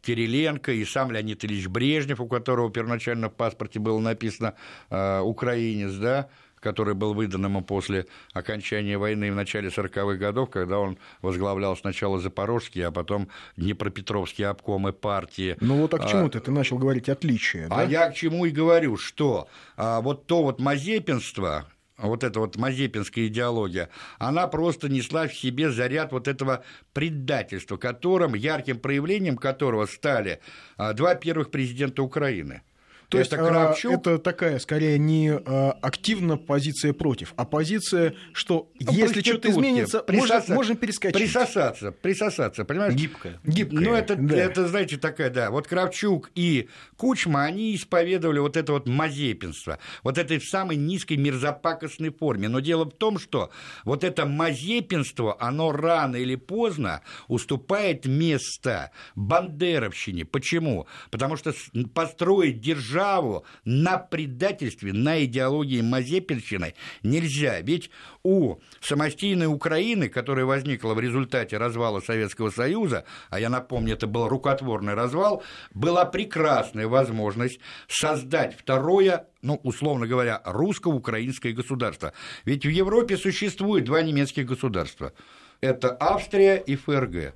Кириленко 0.03 0.73
и 0.73 0.85
сам 0.85 1.11
Леонид 1.11 1.45
Ильич 1.45 1.67
Брежнев, 1.67 2.21
у 2.21 2.29
которого 2.29 2.71
первоначально 2.71 3.29
в 3.29 3.35
паспорте 3.35 3.81
было 3.81 3.99
написано 3.99 4.55
а, 4.89 5.23
«украинец», 5.23 5.95
да, 5.95 6.29
который 6.61 6.95
был 6.95 7.15
выдан 7.15 7.45
ему 7.45 7.63
после 7.63 8.07
окончания 8.33 8.99
войны 8.99 9.33
в 9.33 9.35
начале 9.35 9.69
40-х 9.69 10.17
годов, 10.17 10.51
когда 10.51 10.79
он 10.79 10.99
возглавлял 11.23 11.77
сначала 11.77 12.21
Запорожские, 12.21 12.87
а 12.87 12.91
потом 12.91 13.29
Днепропетровские 13.57 14.49
обкомы 14.49 14.93
партии. 14.93 15.57
Ну 15.61 15.77
вот 15.77 15.95
а 15.95 15.99
к 15.99 16.09
чему 16.09 16.29
ты, 16.29 16.41
ты 16.41 16.51
начал 16.51 16.79
говорить 16.79 17.09
отличие, 17.09 17.69
да? 17.69 17.81
А 17.81 17.85
я 17.85 18.11
к 18.11 18.15
чему 18.15 18.45
и 18.45 18.51
говорю, 18.51 18.97
что 18.97 19.49
а, 19.77 20.01
вот 20.01 20.27
то 20.27 20.43
вот 20.43 20.61
мазепинство, 20.61 21.67
вот 21.97 22.25
эта 22.25 22.41
вот 22.41 22.57
мазепинская 22.57 23.27
идеология, 23.27 23.89
она 24.19 24.47
просто 24.47 24.89
несла 24.89 25.27
в 25.27 25.35
себе 25.35 25.71
заряд 25.71 26.13
вот 26.13 26.29
этого 26.29 26.63
предательства, 26.93 27.77
которым, 27.77 28.35
ярким 28.35 28.79
проявлением 28.79 29.37
которого 29.37 29.87
стали 29.87 30.41
а, 30.77 30.93
два 30.93 31.15
первых 31.15 31.51
президента 31.51 32.03
Украины– 32.03 32.63
то 33.11 33.19
это 33.19 33.37
есть 33.37 33.49
Кравчук... 33.49 33.93
это 33.93 34.19
такая, 34.19 34.61
скорее, 34.61 34.97
не 34.97 35.33
активно 35.33 36.37
позиция 36.37 36.93
против, 36.93 37.35
а 37.37 37.45
позиция, 37.45 38.15
что 38.33 38.71
ну, 38.79 38.93
если 38.93 39.21
что-то 39.21 39.51
изменится, 39.51 39.99
присоса... 39.99 40.35
можно, 40.35 40.55
можно 40.55 40.77
перескочить. 40.77 41.21
Присосаться, 41.21 41.91
присосаться, 41.91 42.65
понимаешь? 42.65 42.95
Гибкая. 42.95 43.41
Гибкая. 43.43 43.81
Ну, 43.81 43.95
это, 43.95 44.15
да. 44.15 44.37
это, 44.37 44.69
знаете, 44.69 44.97
такая, 44.97 45.29
да. 45.31 45.51
Вот 45.51 45.67
Кравчук 45.67 46.31
и 46.37 46.69
Кучма, 46.97 47.43
они 47.43 47.75
исповедовали 47.75 48.39
вот 48.39 48.57
это 48.57 48.75
вот 48.75 48.87
мазепинство, 48.87 49.81
вот 50.05 50.17
этой 50.17 50.41
самой 50.41 50.77
низкой 50.77 51.17
мерзопакостной 51.17 52.11
форме. 52.11 52.49
Но 52.49 52.61
дело 52.61 52.85
в 52.85 52.93
том, 52.93 53.19
что 53.19 53.51
вот 53.85 54.05
это 54.05 54.25
мазепинство, 54.25 55.37
оно 55.41 55.73
рано 55.73 56.15
или 56.15 56.37
поздно 56.37 57.03
уступает 57.27 58.07
место 58.07 58.93
бандеровщине. 59.17 60.25
Почему? 60.25 60.87
Потому 61.11 61.37
что 61.37 61.53
построить 61.93 62.61
державу 62.61 63.00
державу 63.01 63.45
на 63.65 63.99
предательстве, 63.99 64.93
на 64.93 65.25
идеологии 65.25 65.81
Мазепинщины 65.81 66.75
нельзя. 67.03 67.61
Ведь 67.61 67.91
у 68.23 68.57
самостийной 68.81 69.47
Украины, 69.47 70.09
которая 70.09 70.45
возникла 70.45 70.95
в 70.95 71.01
результате 71.01 71.57
развала 71.57 72.01
Советского 72.01 72.51
Союза, 72.51 73.05
а 73.31 73.41
я 73.41 73.49
напомню, 73.49 73.95
это 73.95 74.07
был 74.07 74.29
рукотворный 74.29 74.95
развал, 74.95 75.43
была 75.73 76.05
прекрасная 76.05 76.87
возможность 76.87 77.61
создать 77.89 78.57
второе 78.59 79.27
ну, 79.43 79.59
условно 79.63 80.07
говоря, 80.07 80.43
русско-украинское 80.45 81.55
государство. 81.55 82.13
Ведь 82.45 82.67
в 82.67 82.69
Европе 82.69 83.17
существует 83.17 83.85
два 83.85 84.03
немецких 84.03 84.45
государства. 84.45 85.15
Это 85.63 85.97
Австрия 85.99 86.57
и 86.57 86.77
ФРГ. 86.77 87.33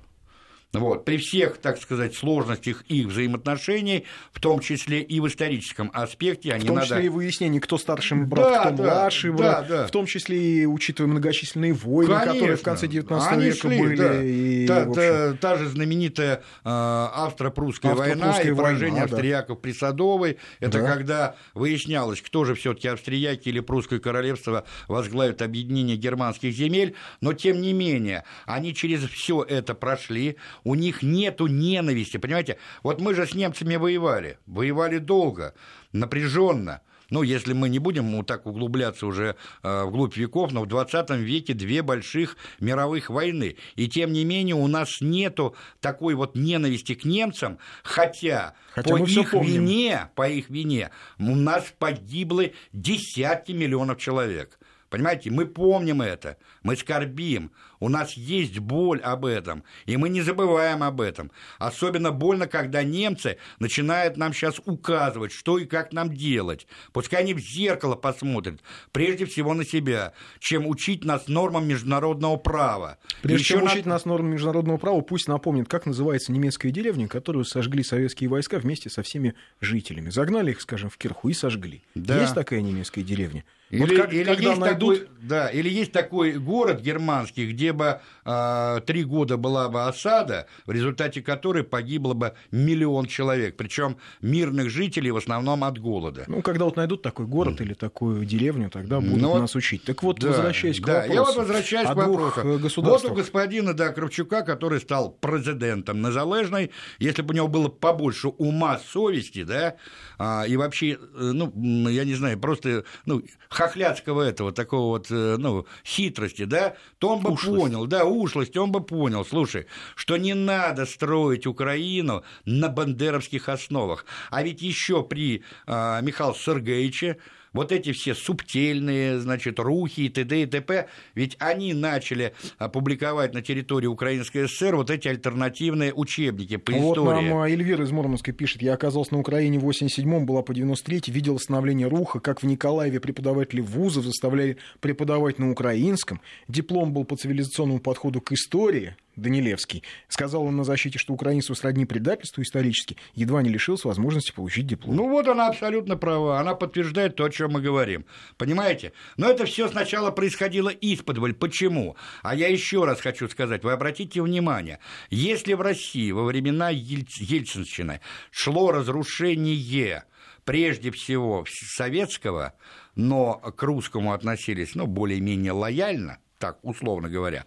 Вот, 0.79 1.05
при 1.05 1.17
всех, 1.17 1.57
так 1.57 1.77
сказать, 1.77 2.15
сложностях 2.15 2.83
их 2.87 3.07
взаимоотношений, 3.07 4.05
в 4.31 4.39
том 4.39 4.59
числе 4.59 5.01
и 5.01 5.19
в 5.19 5.27
историческом 5.27 5.91
аспекте, 5.93 6.53
они 6.53 6.63
В 6.63 6.67
том 6.67 6.81
числе 6.81 6.95
надо... 6.95 7.05
и 7.05 7.09
выяснение, 7.09 7.61
кто 7.61 7.77
старший 7.77 8.17
брат, 8.17 8.51
да, 8.51 8.59
кто 8.71 8.83
да, 8.83 8.83
младший 8.83 9.31
брат, 9.31 9.67
да, 9.67 9.77
да. 9.77 9.87
в 9.87 9.91
том 9.91 10.05
числе 10.05 10.37
и 10.37 10.65
учитывая 10.65 11.09
многочисленные 11.11 11.73
войны, 11.73 12.13
Конечно. 12.13 12.33
которые 12.33 12.57
в 12.57 12.61
конце 12.61 12.87
19 12.87 13.31
они 13.31 13.45
века 13.45 13.57
шли, 13.57 13.79
были. 13.79 13.95
Да. 13.95 14.23
И, 14.23 14.67
та, 14.67 14.85
та, 14.85 15.33
та 15.33 15.57
же 15.57 15.67
знаменитая 15.69 16.37
э, 16.37 16.39
австро-прусская 16.63 17.93
война 17.93 18.39
и 18.41 18.53
поражение 18.53 19.01
война, 19.01 19.03
австрияков 19.03 19.57
да. 19.57 19.61
при 19.61 19.71
Садовой, 19.71 20.37
это 20.59 20.79
да. 20.79 20.87
когда 20.87 21.35
выяснялось, 21.53 22.21
кто 22.21 22.45
же 22.45 22.55
все 22.55 22.73
таки 22.73 22.87
австрияки 22.87 23.49
или 23.49 23.59
прусское 23.59 23.99
королевство 23.99 24.65
возглавит 24.87 25.41
объединение 25.41 25.97
германских 25.97 26.53
земель, 26.53 26.95
но 27.21 27.33
тем 27.33 27.61
не 27.61 27.73
менее, 27.73 28.23
они 28.45 28.73
через 28.73 29.03
все 29.03 29.43
это 29.43 29.73
прошли, 29.73 30.37
у 30.65 30.75
них 30.75 31.01
нету 31.01 31.47
ненависти, 31.47 32.17
понимаете? 32.17 32.57
Вот 32.83 32.99
мы 32.99 33.13
же 33.13 33.25
с 33.25 33.33
немцами 33.33 33.77
воевали, 33.77 34.39
воевали 34.45 34.97
долго, 34.97 35.53
напряженно. 35.93 36.81
Ну, 37.11 37.21
если 37.21 37.53
мы 37.53 37.69
не 37.69 37.77
будем 37.77 38.25
так 38.25 38.47
углубляться 38.47 39.05
уже 39.05 39.35
э, 39.61 39.83
вглубь 39.83 40.17
веков, 40.17 40.51
но 40.51 40.63
в 40.63 40.67
20 40.67 41.11
веке 41.11 41.53
две 41.53 41.83
больших 41.83 42.35
мировых 42.59 43.11
войны. 43.11 43.57
И 43.75 43.87
тем 43.87 44.11
не 44.11 44.25
менее 44.25 44.55
у 44.55 44.65
нас 44.65 45.01
нету 45.01 45.55
такой 45.81 46.15
вот 46.15 46.35
ненависти 46.35 46.95
к 46.95 47.05
немцам, 47.05 47.59
хотя, 47.83 48.55
хотя 48.71 48.89
по 48.89 48.97
их 48.97 49.33
вине, 49.33 50.09
по 50.15 50.27
их 50.27 50.49
вине 50.49 50.89
у 51.19 51.35
нас 51.35 51.71
погибло 51.77 52.45
десятки 52.73 53.51
миллионов 53.51 53.99
человек. 53.99 54.57
Понимаете, 54.89 55.29
мы 55.29 55.45
помним 55.45 56.01
это, 56.01 56.37
мы 56.63 56.75
скорбим, 56.75 57.51
у 57.79 57.89
нас 57.89 58.13
есть 58.13 58.59
боль 58.59 58.99
об 59.01 59.25
этом, 59.25 59.63
и 59.85 59.97
мы 59.97 60.09
не 60.09 60.21
забываем 60.21 60.83
об 60.83 61.01
этом. 61.01 61.31
Особенно 61.59 62.11
больно, 62.11 62.47
когда 62.47 62.83
немцы 62.83 63.37
начинают 63.59 64.17
нам 64.17 64.33
сейчас 64.33 64.61
указывать, 64.65 65.31
что 65.31 65.57
и 65.57 65.65
как 65.65 65.93
нам 65.93 66.13
делать. 66.13 66.67
Пускай 66.93 67.21
они 67.21 67.33
в 67.33 67.39
зеркало 67.39 67.95
посмотрят, 67.95 68.61
прежде 68.91 69.25
всего 69.25 69.53
на 69.53 69.65
себя, 69.65 70.13
чем 70.39 70.67
учить 70.67 71.03
нас 71.03 71.27
нормам 71.27 71.67
международного 71.67 72.37
права. 72.37 72.97
Прежде 73.21 73.43
чем 73.45 73.65
на... 73.65 73.71
учить 73.71 73.85
нас 73.85 74.05
нормам 74.05 74.31
международного 74.31 74.77
права, 74.77 75.01
пусть 75.01 75.27
напомнит, 75.27 75.67
как 75.67 75.85
называется 75.85 76.31
немецкая 76.31 76.71
деревня, 76.71 77.07
которую 77.07 77.45
сожгли 77.45 77.83
советские 77.83 78.29
войска 78.29 78.59
вместе 78.59 78.89
со 78.89 79.03
всеми 79.03 79.35
жителями. 79.61 80.09
Загнали 80.09 80.51
их, 80.51 80.61
скажем, 80.61 80.89
в 80.89 80.97
кирху 80.97 81.29
и 81.29 81.33
сожгли. 81.33 81.83
Да. 81.95 82.21
Есть 82.21 82.35
такая 82.35 82.61
немецкая 82.61 83.03
деревня? 83.03 83.43
Или, 83.69 83.81
вот 83.81 83.91
как, 83.91 84.13
или, 84.13 84.23
когда 84.23 84.49
есть 84.49 84.59
найдут... 84.59 84.99
такой, 84.99 85.17
да, 85.21 85.49
или 85.49 85.69
есть 85.69 85.91
такой 85.91 86.33
город 86.33 86.81
германский, 86.81 87.51
где 87.51 87.73
бы 87.75 87.99
э, 88.25 88.81
три 88.85 89.03
года 89.03 89.37
была 89.37 89.69
бы 89.69 89.85
осада, 89.85 90.47
в 90.65 90.71
результате 90.71 91.21
которой 91.21 91.63
погибло 91.63 92.13
бы 92.13 92.33
миллион 92.51 93.05
человек, 93.05 93.57
причем 93.57 93.97
мирных 94.21 94.69
жителей 94.69 95.11
в 95.11 95.17
основном 95.17 95.63
от 95.63 95.77
голода. 95.79 96.23
Ну, 96.27 96.41
когда 96.41 96.65
вот 96.65 96.75
найдут 96.77 97.01
такой 97.01 97.25
город 97.25 97.59
mm. 97.59 97.63
или 97.63 97.73
такую 97.73 98.25
деревню, 98.25 98.69
тогда 98.69 98.99
будут 98.99 99.21
ну, 99.21 99.37
нас 99.37 99.55
учить. 99.55 99.83
Так 99.83 100.01
вот, 100.03 100.19
да, 100.19 100.29
возвращаясь 100.29 100.79
к 100.79 100.85
да, 100.85 101.01
вопросу. 101.01 101.13
Я 101.13 101.23
вот 101.23 101.35
возвращаюсь 101.35 101.89
к 101.89 101.95
вопросу. 101.95 102.81
Вот 102.81 103.05
у 103.05 103.13
господина 103.13 103.73
да, 103.73 103.89
Кравчука, 103.89 104.41
который 104.41 104.79
стал 104.79 105.11
президентом 105.11 106.01
Незалежной, 106.01 106.71
если 106.99 107.21
бы 107.21 107.33
у 107.33 107.35
него 107.35 107.47
было 107.47 107.67
побольше 107.67 108.29
ума, 108.29 108.79
совести, 108.79 109.43
да, 109.43 109.75
а, 110.17 110.45
и 110.47 110.55
вообще, 110.57 110.91
э, 110.93 110.97
ну, 111.13 111.51
я 111.89 112.05
не 112.05 112.13
знаю, 112.13 112.39
просто, 112.39 112.83
ну, 113.05 113.21
хохлядского 113.49 114.21
этого, 114.21 114.51
такого 114.51 114.97
вот, 114.97 115.07
э, 115.09 115.35
ну, 115.37 115.65
хитрости, 115.85 116.45
да, 116.45 116.75
то 116.99 117.09
он 117.09 117.21
бы 117.21 117.31
ушлость. 117.55 117.73
понял, 117.73 117.87
да, 117.87 118.05
ушлость, 118.05 118.57
он 118.57 118.71
бы 118.71 118.81
понял, 118.81 119.25
слушай, 119.25 119.67
что 119.95 120.17
не 120.17 120.33
надо 120.33 120.85
строить 120.85 121.47
Украину 121.47 122.23
на 122.45 122.69
бандеровских 122.69 123.49
основах. 123.49 124.05
А 124.31 124.43
ведь 124.43 124.61
еще 124.61 125.03
при 125.03 125.43
э, 125.67 126.01
Михаиле 126.01 126.35
Сергеевиче 126.35 127.17
вот 127.55 127.71
эти 127.71 127.93
все 127.93 128.13
субтельные, 128.13 129.19
значит, 129.19 129.59
рухи 129.59 130.01
и 130.01 130.09
т.д. 130.09 130.43
и 130.43 130.45
т.п., 130.45 130.87
ведь 131.15 131.37
они 131.39 131.73
начали 131.73 132.33
публиковать 132.71 133.33
на 133.33 133.41
территории 133.41 133.87
Украинской 133.87 134.47
ССР 134.47 134.75
вот 134.75 134.89
эти 134.89 135.07
альтернативные 135.07 135.93
учебники 135.93 136.57
по 136.57 136.73
вот 136.73 136.97
истории. 136.97 137.29
Вот 137.29 137.29
нам 137.29 137.43
Эльвира 137.43 137.83
из 137.83 137.91
Мурманска 137.91 138.33
пишет, 138.33 138.61
я 138.61 138.73
оказался 138.73 139.13
на 139.13 139.19
Украине 139.19 139.57
в 139.57 139.67
87-м, 139.67 140.25
была 140.25 140.41
по 140.41 140.51
93-й, 140.51 141.11
видел 141.11 141.39
становление 141.39 141.87
руха, 141.87 142.19
как 142.19 142.43
в 142.43 142.45
Николаеве 142.45 142.99
преподаватели 142.99 143.61
вузов 143.61 144.03
заставляли 144.03 144.57
преподавать 144.81 145.39
на 145.39 145.49
украинском, 145.49 146.19
диплом 146.47 146.91
был 146.93 147.05
по 147.05 147.15
цивилизационному 147.15 147.79
подходу 147.79 148.19
к 148.19 148.33
истории, 148.33 148.95
Данилевский. 149.15 149.83
Сказал 150.07 150.43
он 150.43 150.55
на 150.55 150.63
защите, 150.63 150.99
что 150.99 151.13
украинство 151.13 151.53
сродни 151.53 151.85
предательству 151.85 152.41
исторически, 152.41 152.97
едва 153.13 153.41
не 153.41 153.49
лишился 153.49 153.87
возможности 153.87 154.31
получить 154.31 154.67
диплом. 154.67 154.95
Ну 154.95 155.09
вот 155.09 155.27
она 155.27 155.47
абсолютно 155.47 155.97
права, 155.97 156.39
она 156.39 156.55
подтверждает 156.55 157.15
то, 157.15 157.25
о 157.25 157.29
чем 157.29 157.51
мы 157.51 157.61
говорим. 157.61 158.05
Понимаете? 158.37 158.93
Но 159.17 159.29
это 159.29 159.45
все 159.45 159.67
сначала 159.67 160.11
происходило 160.11 160.69
исподволь. 160.69 161.33
Почему? 161.33 161.95
А 162.23 162.35
я 162.35 162.47
еще 162.47 162.85
раз 162.85 163.01
хочу 163.01 163.27
сказать, 163.29 163.63
вы 163.63 163.71
обратите 163.71 164.21
внимание, 164.21 164.79
если 165.09 165.53
в 165.53 165.61
России 165.61 166.11
во 166.11 166.23
времена 166.23 166.69
Ельцинщины 166.69 168.01
шло 168.31 168.71
разрушение 168.71 170.03
прежде 170.45 170.91
всего 170.91 171.45
советского, 171.49 172.53
но 172.95 173.35
к 173.35 173.61
русскому 173.63 174.13
относились 174.13 174.75
ну, 174.75 174.87
более-менее 174.87 175.51
лояльно, 175.51 176.19
так 176.39 176.59
условно 176.63 177.09
говоря, 177.09 177.45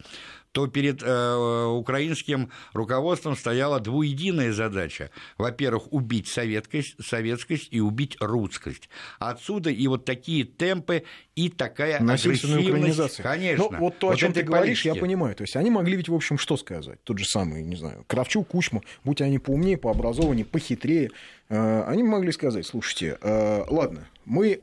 то 0.52 0.66
перед 0.66 1.02
э, 1.02 1.64
украинским 1.66 2.50
руководством 2.72 3.36
стояла 3.36 3.80
двуединая 3.80 4.52
задача. 4.52 5.10
Во-первых, 5.36 5.92
убить 5.92 6.28
советскость, 6.28 6.96
советскость 7.04 7.68
и 7.70 7.80
убить 7.80 8.16
русскость. 8.20 8.88
Отсюда 9.18 9.70
и 9.70 9.86
вот 9.86 10.04
такие 10.04 10.44
темпы 10.44 11.04
и 11.36 11.48
такая 11.48 11.98
агрессивность. 11.98 13.22
Конечно. 13.22 13.68
Ну, 13.70 13.78
вот 13.78 13.98
то, 13.98 14.10
о 14.10 14.16
чем 14.16 14.32
ты 14.32 14.42
говоришь, 14.42 14.82
политики. 14.82 14.96
я 14.96 15.00
понимаю. 15.00 15.34
То 15.34 15.44
есть 15.44 15.56
они 15.56 15.70
могли 15.70 15.96
ведь, 15.96 16.08
в 16.08 16.14
общем, 16.14 16.38
что 16.38 16.56
сказать? 16.56 17.02
Тот 17.04 17.18
же 17.18 17.24
самый, 17.24 17.62
не 17.62 17.76
знаю, 17.76 18.04
Кравчук, 18.06 18.48
Кучма, 18.48 18.82
будь 19.04 19.20
они 19.20 19.38
поумнее, 19.38 19.76
пообразованнее, 19.76 20.44
похитрее, 20.44 21.10
э, 21.48 21.82
они 21.86 22.02
могли 22.02 22.32
сказать, 22.32 22.66
слушайте, 22.66 23.18
э, 23.20 23.64
ладно, 23.68 24.08
мы 24.24 24.62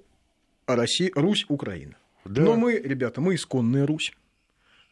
Россия, 0.67 1.11
Русь, 1.15 1.45
Украина. 1.47 1.95
Да. 2.25 2.41
Но 2.41 2.55
мы, 2.55 2.77
ребята, 2.77 3.21
мы 3.21 3.35
исконная 3.35 3.85
Русь. 3.85 4.11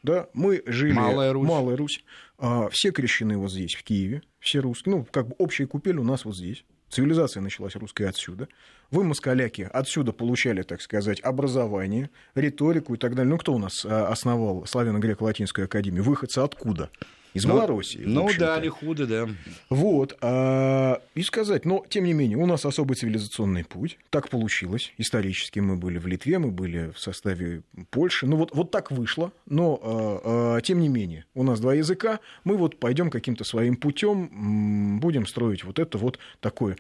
Да, 0.04 0.28
мы 0.34 0.62
жили... 0.66 0.92
Малая 0.92 1.32
Русь. 1.32 1.48
Малая 1.48 1.78
Русь. 1.78 2.04
А, 2.38 2.70
все 2.70 2.92
крещены 2.92 3.38
вот 3.38 3.52
здесь, 3.52 3.74
в 3.74 3.84
Киеве. 3.84 4.22
Все 4.40 4.60
русские. 4.60 4.98
Ну, 4.98 5.08
как 5.10 5.30
бы 5.30 5.36
общая 5.38 5.66
купель 5.66 5.98
у 5.98 6.04
нас 6.04 6.26
вот 6.26 6.36
здесь. 6.36 6.66
Цивилизация 6.90 7.42
началась 7.42 7.76
русская 7.76 8.08
отсюда. 8.08 8.50
Вы, 8.92 9.04
москаляки, 9.04 9.68
отсюда 9.72 10.12
получали, 10.12 10.62
так 10.62 10.82
сказать, 10.82 11.22
образование, 11.22 12.12
риторику 12.36 12.94
и 12.94 12.98
так 12.98 13.16
далее. 13.16 13.32
Ну, 13.32 13.38
кто 13.40 13.54
у 13.54 13.58
нас 13.58 13.86
а, 13.86 14.10
основал 14.10 14.66
Славяно-Греко-Латинскую 14.66 15.66
академию? 15.66 16.04
Выходцы 16.04 16.40
откуда? 16.40 16.92
Из 17.34 17.46
ну, 17.46 17.56
Малороссии. 17.56 18.04
Ну 18.06 18.30
да, 18.38 18.60
не 18.60 18.70
худо, 18.70 19.08
да. 19.08 19.28
Вот. 19.70 20.18
А, 20.22 21.02
и 21.16 21.24
сказать, 21.24 21.66
но 21.66 21.84
тем 21.90 22.06
не 22.06 22.14
менее, 22.14 22.38
у 22.38 22.46
нас 22.46 22.66
особый 22.66 22.96
цивилизационный 22.96 23.64
путь. 23.64 23.98
Так 24.10 24.30
получилось. 24.30 24.94
Исторически 24.98 25.60
мы 25.60 25.76
были 25.76 25.98
в 25.98 26.06
Литве, 26.06 26.38
мы 26.38 26.52
были 26.52 26.92
в 26.96 27.00
составе 27.00 27.64
Польши. 27.90 28.28
Ну 28.28 28.38
вот, 28.38 28.54
вот 28.54 28.72
так 28.72 28.92
вышло. 28.92 29.32
Но 29.48 29.80
а, 29.82 30.58
а, 30.58 30.62
тем 30.62 30.80
не 30.80 30.90
менее, 30.90 31.26
у 31.34 31.44
нас 31.44 31.60
два 31.60 31.74
языка. 31.74 32.20
Мы 32.44 32.56
вот 32.56 32.80
пойдем 32.80 33.10
каким-то 33.10 33.44
своим 33.44 33.76
путем, 33.76 35.00
будем 35.00 35.26
строить 35.26 35.64
вот 35.64 35.80
это 35.80 35.98
вот 35.98 36.20
такое 36.40 36.78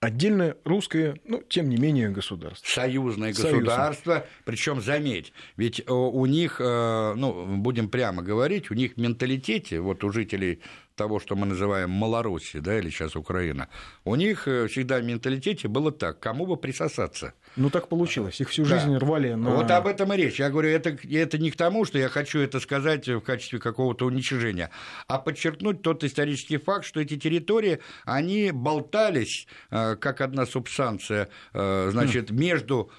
отдельное 0.00 0.56
русское, 0.64 1.18
ну, 1.24 1.42
тем 1.48 1.68
не 1.68 1.76
менее, 1.76 2.10
государство. 2.10 2.68
Союзное 2.68 3.32
государство. 3.32 4.26
Причем, 4.44 4.80
заметь, 4.80 5.32
ведь 5.56 5.80
э, 5.80 5.92
у 5.92 6.26
них, 6.26 6.60
э, 6.60 7.14
ну, 7.16 7.56
будем 7.56 7.88
прямо 7.88 8.22
говорить, 8.22 8.70
у 8.70 8.74
них 8.74 8.94
в 8.94 9.00
менталитете, 9.00 9.80
вот 9.80 10.04
у 10.04 10.10
жителей 10.10 10.60
того, 10.96 11.20
что 11.20 11.36
мы 11.36 11.46
называем 11.46 11.90
Малороссией, 11.90 12.62
да, 12.62 12.78
или 12.78 12.90
сейчас 12.90 13.14
Украина, 13.14 13.68
у 14.04 14.14
них 14.16 14.48
э, 14.48 14.66
всегда 14.66 14.98
в 14.98 15.04
менталитете 15.04 15.68
было 15.68 15.92
так, 15.92 16.18
кому 16.18 16.46
бы 16.46 16.56
присосаться. 16.56 17.34
Ну, 17.54 17.70
так 17.70 17.88
получилось, 17.88 18.40
их 18.40 18.48
всю 18.48 18.64
жизнь 18.64 18.92
да. 18.92 18.98
рвали 18.98 19.34
на... 19.34 19.50
Вот 19.50 19.70
об 19.70 19.86
этом 19.86 20.12
и 20.12 20.16
речь. 20.16 20.40
Я 20.40 20.50
говорю, 20.50 20.70
это, 20.70 20.98
это 21.08 21.38
не 21.38 21.50
к 21.50 21.56
тому, 21.56 21.84
что 21.84 21.98
я 21.98 22.08
хочу 22.08 22.40
это 22.40 22.58
сказать 22.60 23.08
в 23.08 23.20
качестве 23.20 23.58
какого-то 23.58 24.06
уничижения, 24.06 24.70
а 25.06 25.18
подчеркнуть 25.18 25.82
тот 25.82 26.02
исторический 26.02 26.56
факт, 26.56 26.84
что 26.84 27.00
эти 27.00 27.16
территории, 27.16 27.80
они 28.04 28.50
болтались, 28.50 29.46
э, 29.70 29.96
как 29.96 30.20
одна 30.20 30.46
субстанция, 30.46 31.28
э, 31.52 31.88
значит, 31.92 32.30
между 32.30 32.90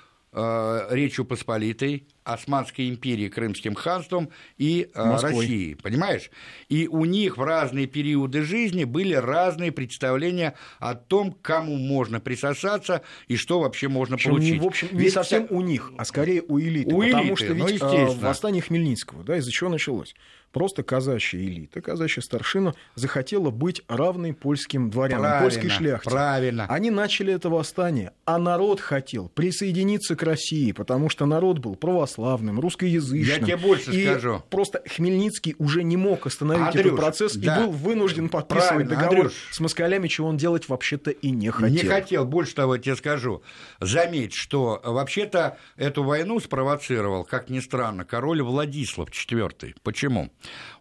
Речью 0.91 1.25
Посполитой, 1.25 2.07
Османской 2.23 2.89
империей, 2.89 3.29
Крымским 3.29 3.73
ханством 3.73 4.29
и 4.57 4.89
э, 4.93 5.03
Москвой. 5.05 5.41
Россией, 5.41 5.75
понимаешь? 5.75 6.29
И 6.67 6.87
у 6.87 7.05
них 7.05 7.37
в 7.37 7.41
разные 7.41 7.87
периоды 7.87 8.43
жизни 8.43 8.83
были 8.83 9.13
разные 9.13 9.71
представления 9.71 10.55
о 10.79 10.95
том, 10.95 11.31
кому 11.31 11.77
можно 11.77 12.19
присосаться 12.19 13.01
и 13.27 13.37
что 13.37 13.61
вообще 13.61 13.87
можно 13.87 14.17
Причем 14.17 14.31
получить. 14.31 14.53
Не, 14.53 14.59
в 14.59 14.65
общем, 14.65 14.89
не 14.91 14.99
ведь 14.99 15.13
совсем 15.13 15.47
у 15.49 15.61
них, 15.61 15.91
а 15.97 16.05
скорее 16.05 16.43
у 16.47 16.59
элиты. 16.59 16.93
У 16.93 17.01
потому 17.01 17.23
элиты, 17.23 17.45
что 17.45 17.55
ну, 17.55 17.67
ведь 17.67 17.81
ну, 17.81 18.13
восстание 18.15 18.61
Хмельницкого, 18.61 19.23
да, 19.23 19.37
из-за 19.37 19.51
чего 19.51 19.69
началось? 19.69 20.13
Просто 20.51 20.81
казачья 20.81 21.39
элита, 21.39 21.81
казачья 21.81 22.21
старшина 22.21 22.73
захотела 22.95 23.51
быть 23.51 23.81
равной 23.87 24.33
польским 24.33 24.89
дворянам, 24.89 25.23
правильно, 25.23 25.43
польской 25.43 25.69
шляхте. 25.69 26.09
Правильно. 26.09 26.65
Они 26.67 26.89
начали 26.89 27.33
это 27.33 27.49
восстание, 27.49 28.13
а 28.25 28.37
народ 28.37 28.79
хотел 28.79 29.29
присоединиться 29.29 30.15
к 30.15 30.23
России, 30.23 30.71
потому 30.71 31.09
что 31.09 31.25
народ 31.25 31.59
был 31.59 31.75
православным, 31.75 32.59
русскоязычным. 32.59 33.39
Я 33.39 33.45
тебе 33.45 33.57
больше 33.57 33.91
и 33.91 34.05
скажу. 34.05 34.43
Просто 34.49 34.81
Хмельницкий 34.87 35.55
уже 35.59 35.83
не 35.83 35.97
мог 35.97 36.25
остановить 36.25 36.67
Андрюш, 36.67 36.85
этот 36.85 36.97
процесс 36.97 37.35
да. 37.35 37.57
и 37.57 37.59
был 37.59 37.71
вынужден 37.71 38.29
подписывать 38.29 38.87
договор 38.87 39.15
Андрюш, 39.15 39.33
с 39.51 39.59
москалями, 39.59 40.07
чего 40.07 40.29
он 40.29 40.37
делать 40.37 40.69
вообще-то 40.69 41.11
и 41.11 41.29
не 41.29 41.51
хотел. 41.51 41.69
Не 41.69 41.89
хотел. 41.89 42.25
Больше 42.25 42.55
того, 42.55 42.75
я 42.75 42.81
тебе 42.81 42.95
скажу. 42.95 43.43
Заметь, 43.79 44.33
что 44.33 44.81
вообще-то 44.83 45.57
эту 45.75 46.03
войну 46.03 46.39
спровоцировал, 46.39 47.25
как 47.25 47.49
ни 47.49 47.59
странно, 47.59 48.05
король 48.05 48.41
Владислав 48.41 49.09
IV. 49.09 49.75
Почему? 49.83 50.31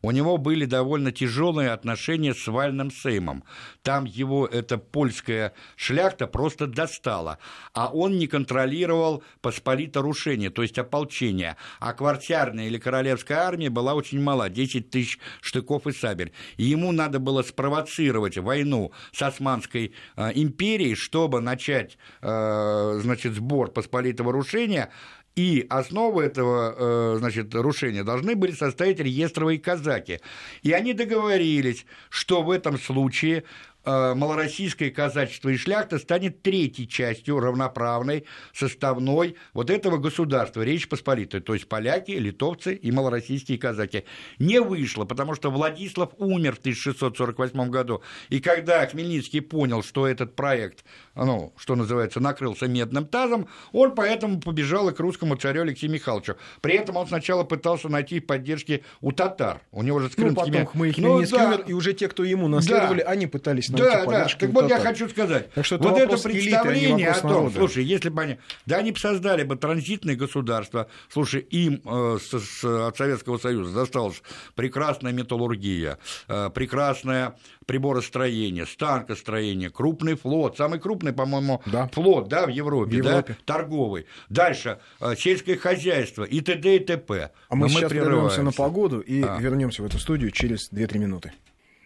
У 0.03 0.11
него 0.11 0.37
были 0.37 0.67
довольно 0.67 1.13
тяжелые 1.13 1.71
отношения 1.71 2.35
с 2.35 2.47
Вальным 2.47 2.91
Сеймом. 2.91 3.45
Там 3.83 4.05
его 4.05 4.47
эта 4.47 4.79
польская 4.79 5.53
шляхта 5.77 6.27
просто 6.27 6.67
достала, 6.67 7.39
а 7.73 7.89
он 7.89 8.19
не 8.19 8.27
контролировал 8.27 9.23
посполиторушение, 9.41 10.51
то 10.51 10.63
есть 10.63 10.79
ополчение. 10.79 11.57
А 11.81 11.93
квартирная 11.93 12.67
или 12.67 12.79
королевская 12.79 13.39
армия 13.39 13.71
была 13.71 13.95
очень 13.95 14.21
мала, 14.21 14.49
10 14.49 14.91
тысяч 14.91 15.19
штыков 15.41 15.87
и 15.87 15.93
сабель. 15.93 16.33
И 16.57 16.65
ему 16.65 16.93
надо 16.93 17.19
было 17.19 17.43
спровоцировать 17.43 18.39
войну 18.39 18.93
с 19.13 19.23
Османской 19.23 19.93
э, 20.17 20.33
империей, 20.35 20.95
чтобы 20.95 21.41
начать 21.41 21.99
э, 22.23 22.99
значит, 23.03 23.35
сбор 23.35 23.71
посполитого 23.71 24.33
рушения 24.33 24.91
и 25.37 25.67
основу 25.69 26.21
этого 26.21 26.75
э, 26.77 27.17
значит, 27.19 27.55
рушения 27.55 28.03
должны 28.03 28.35
были 28.35 28.53
составить 28.53 28.99
реестровые 28.99 29.59
казаки. 29.59 30.21
И 30.63 30.73
они 30.73 30.95
договорились, 30.95 31.85
что 32.09 32.43
в 32.43 32.51
этом 32.51 32.79
случае 32.79 33.45
малороссийское 33.87 34.91
казачество 34.91 35.49
и 35.49 35.57
шляхта 35.57 35.99
станет 35.99 36.43
третьей 36.43 36.89
частью 36.89 37.41
равноправной, 37.41 38.25
составной 38.53 39.37
вот 39.55 39.71
этого 39.71 39.99
государства, 39.99 40.63
Речь 40.63 40.89
Посполитой, 40.89 41.41
то 41.41 41.55
есть 41.55 41.69
поляки, 41.69 42.11
литовцы 42.13 42.75
и 42.75 42.91
малороссийские 42.91 43.59
казаки. 43.59 44.05
Не 44.39 44.61
вышло, 44.61 45.05
потому 45.05 45.35
что 45.35 45.51
Владислав 45.51 46.11
умер 46.19 46.57
в 46.57 46.59
1648 46.59 47.71
году, 47.71 48.03
и 48.29 48.41
когда 48.41 48.87
Хмельницкий 48.87 49.41
понял, 49.41 49.83
что 49.83 50.07
этот 50.07 50.35
проект, 50.35 50.85
ну, 51.15 51.53
что 51.57 51.77
называется, 51.77 52.21
накрылся 52.21 52.67
медным 52.67 53.07
тазом, 53.07 53.49
он 53.73 53.95
поэтому 53.95 54.41
побежал 54.41 54.89
и 54.89 54.95
к 54.95 55.01
русскому 55.01 55.37
царю 55.37 55.63
Алексею 55.63 55.93
Михайловичу. 55.93 56.37
При 56.61 56.75
этом 56.75 56.97
он 56.97 57.07
сначала 57.07 57.45
пытался 57.45 57.89
найти 57.89 58.21
поддержки 58.21 58.85
у 59.01 59.13
татар. 59.13 59.63
У 59.73 59.83
него 59.83 60.01
же 60.01 60.11
с 60.11 60.15
крымскими... 60.15 60.59
Ну, 60.59 60.65
потом 60.65 60.67
Хмельницкий 60.67 61.03
ну, 61.03 61.39
да. 61.39 61.49
умер, 61.49 61.65
и 61.67 61.73
уже 61.73 61.93
те, 61.93 62.09
кто 62.09 62.25
ему 62.25 62.49
наследовали, 62.49 63.03
да. 63.03 63.11
они 63.11 63.27
пытались 63.27 63.69
да, 63.77 64.07
да. 64.07 64.27
Так 64.27 64.51
вот 64.51 64.69
я 64.69 64.79
хочу 64.81 65.09
сказать, 65.09 65.51
так 65.53 65.65
что 65.65 65.77
это 65.77 65.89
вот 65.89 65.99
это 65.99 66.19
представление 66.23 67.09
элиты, 67.09 67.11
а 67.11 67.13
о 67.13 67.21
том, 67.21 67.31
народа. 67.31 67.55
слушай, 67.57 67.85
если 67.85 68.09
бы 68.09 68.23
они, 68.23 68.39
да 68.67 68.77
они 68.77 68.93
бы 68.93 68.99
создали 68.99 69.43
бы 69.45 69.57
транзитное 69.57 70.17
государство, 70.17 70.89
слушай, 71.09 71.41
им 71.41 71.81
э, 71.85 72.19
с, 72.21 72.39
с, 72.39 72.65
от 72.65 72.97
Советского 72.97 73.39
Союза 73.39 73.75
досталась 73.75 74.23
прекрасная 74.55 75.13
металлургия, 75.13 75.99
э, 76.29 76.51
прекрасное 76.51 77.37
приборостроение, 77.67 78.65
станкостроение, 78.65 79.71
крупный 79.71 80.15
флот, 80.15 80.57
самый 80.57 80.79
крупный, 80.79 81.13
по-моему, 81.13 81.63
да. 81.67 81.89
флот, 81.93 82.29
да, 82.29 82.47
в 82.47 82.51
Европе, 82.51 82.91
в 82.91 82.95
Европе. 82.95 83.37
Да, 83.39 83.55
торговый. 83.55 84.07
Дальше 84.29 84.79
э, 85.01 85.15
сельское 85.17 85.57
хозяйство 85.57 86.25
и 86.25 86.41
т.д. 86.41 86.77
и 86.77 86.79
т.п. 86.79 87.31
А 87.49 87.55
мы, 87.55 87.67
мы 87.67 87.69
сейчас 87.71 87.91
прервемся 87.91 88.43
на 88.43 88.53
погоду 88.53 89.01
и 89.01 89.23
а. 89.23 89.39
вернемся 89.39 89.83
в 89.83 89.87
эту 89.87 89.99
студию 89.99 90.31
через 90.31 90.73
2-3 90.73 90.99
минуты. 90.99 91.33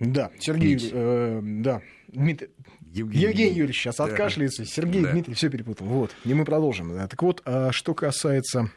Да, 0.01 0.31
Сергей, 0.39 0.79
э, 0.93 1.41
да, 1.43 1.83
Дмитрий, 2.09 2.49
Евгений, 2.93 3.23
Евгений 3.23 3.55
Юрьевич 3.55 3.81
сейчас 3.81 3.97
да. 3.97 4.05
откашляется, 4.05 4.65
Сергей, 4.65 5.03
да. 5.03 5.13
Дмитрий, 5.13 5.35
все 5.35 5.49
перепутал. 5.49 5.87
Вот, 5.87 6.11
и 6.25 6.35
мы 6.35 6.45
продолжим. 6.45 6.97
Так 7.09 7.23
вот, 7.23 7.43
а 7.45 7.71
что 7.71 7.95
касается 7.95 8.71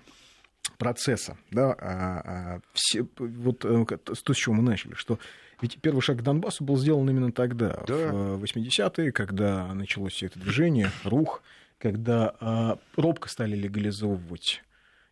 процесса, 0.77 1.37
да, 1.49 1.73
а, 1.73 2.21
а, 2.25 2.59
все, 2.73 3.07
вот 3.17 3.65
э, 3.65 3.85
то, 3.85 4.33
с 4.33 4.37
чего 4.37 4.55
мы 4.55 4.63
начали, 4.63 4.93
что 4.95 5.17
ведь 5.61 5.77
первый 5.79 6.01
шаг 6.01 6.17
к 6.17 6.21
Донбассу 6.21 6.63
был 6.63 6.77
сделан 6.77 7.09
именно 7.09 7.31
тогда, 7.31 7.83
да. 7.87 8.11
в 8.11 8.43
80-е, 8.43 9.09
э, 9.09 9.11
когда 9.11 9.73
началось 9.73 10.13
все 10.13 10.25
это 10.25 10.39
движение, 10.39 10.91
рух, 11.05 11.41
когда 11.77 12.35
а, 12.39 12.79
робко 12.95 13.29
стали 13.29 13.55
легализовывать, 13.55 14.61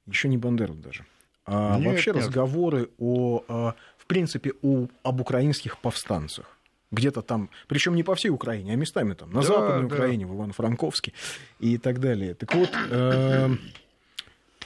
еще 0.07 0.27
не 0.27 0.37
Бандеру 0.37 0.73
даже, 0.73 1.05
а 1.45 1.77
Нет, 1.77 1.87
вообще 1.87 2.11
нет. 2.11 2.23
разговоры 2.23 2.89
о, 2.97 3.43
а, 3.47 3.75
в 3.90 3.90
принципе, 4.11 4.51
о, 4.61 4.87
об 5.03 5.21
украинских 5.21 5.77
повстанцах. 5.77 6.57
Где-то 6.91 7.21
там, 7.21 7.49
причем 7.69 7.95
не 7.95 8.03
по 8.03 8.13
всей 8.15 8.27
Украине, 8.29 8.73
а 8.73 8.75
местами 8.75 9.13
там, 9.13 9.31
на 9.31 9.39
Да, 9.41 9.47
Западной 9.47 9.87
да. 9.87 9.95
Украине, 9.95 10.25
в 10.25 10.33
Ивано-Франковске 10.33 11.13
и 11.61 11.77
так 11.77 12.01
далее. 12.01 12.33
Так 12.33 12.53
вот, 12.53 12.69
э, 12.89 13.49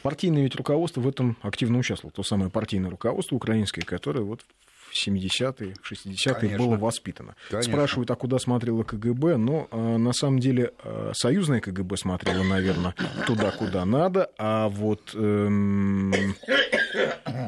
партийное 0.02 0.42
ведь 0.42 0.56
руководство 0.56 1.02
в 1.02 1.08
этом 1.08 1.38
активно 1.44 1.78
участвовало. 1.78 2.12
То 2.12 2.24
самое 2.24 2.50
партийное 2.50 2.90
руководство 2.90 3.36
украинское, 3.36 3.86
которое 3.86 4.22
вот 4.22 4.42
в 4.90 5.08
70-е, 5.08 5.76
в 5.80 5.92
60-е 5.92 6.34
Конечно. 6.34 6.58
было 6.66 6.78
воспитано. 6.78 7.36
Конечно. 7.52 7.72
Спрашивают, 7.74 8.10
а 8.10 8.16
куда 8.16 8.40
смотрело 8.40 8.82
КГБ? 8.82 9.38
Но 9.38 9.68
э, 9.70 9.98
на 9.98 10.14
самом 10.14 10.40
деле 10.40 10.72
э, 10.84 11.12
союзное 11.14 11.60
КГБ 11.60 11.98
смотрело, 11.98 12.42
наверное, 12.44 12.96
туда, 13.28 13.52
куда 13.52 13.86
надо, 13.86 14.32
а 14.40 14.70
вот 14.70 15.12
эм, 15.14 16.12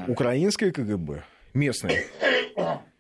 украинское 0.08 0.72
КГБ, 0.72 1.24
местное, 1.58 2.06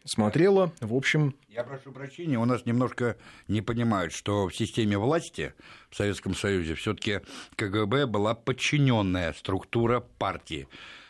смотрело, 0.03 0.73
в 0.81 0.93
общем, 0.93 1.35
Я 1.47 1.63
прошу 1.63 1.91
прощения, 1.91 2.37
у 2.37 2.45
нас 2.45 2.65
немножко 2.65 3.17
не 3.47 3.61
понимают, 3.61 4.13
что 4.13 4.47
в 4.47 4.55
системе 4.55 4.97
власти 4.97 5.53
в 5.89 5.95
Советском 5.95 6.35
Союзе 6.35 6.75
все-таки 6.75 7.21
КГБ 7.55 8.07
была 8.07 8.35
подчиненная 8.35 9.33
структура 9.33 10.01
партии. 10.01 10.67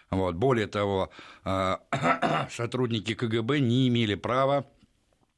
Вот. 0.09 0.35
Более 0.35 0.67
того, 0.67 1.09
э, 1.43 1.75
сотрудники 2.49 3.13
КГБ 3.13 3.59
не 3.59 3.87
имели 3.89 4.15
права 4.15 4.65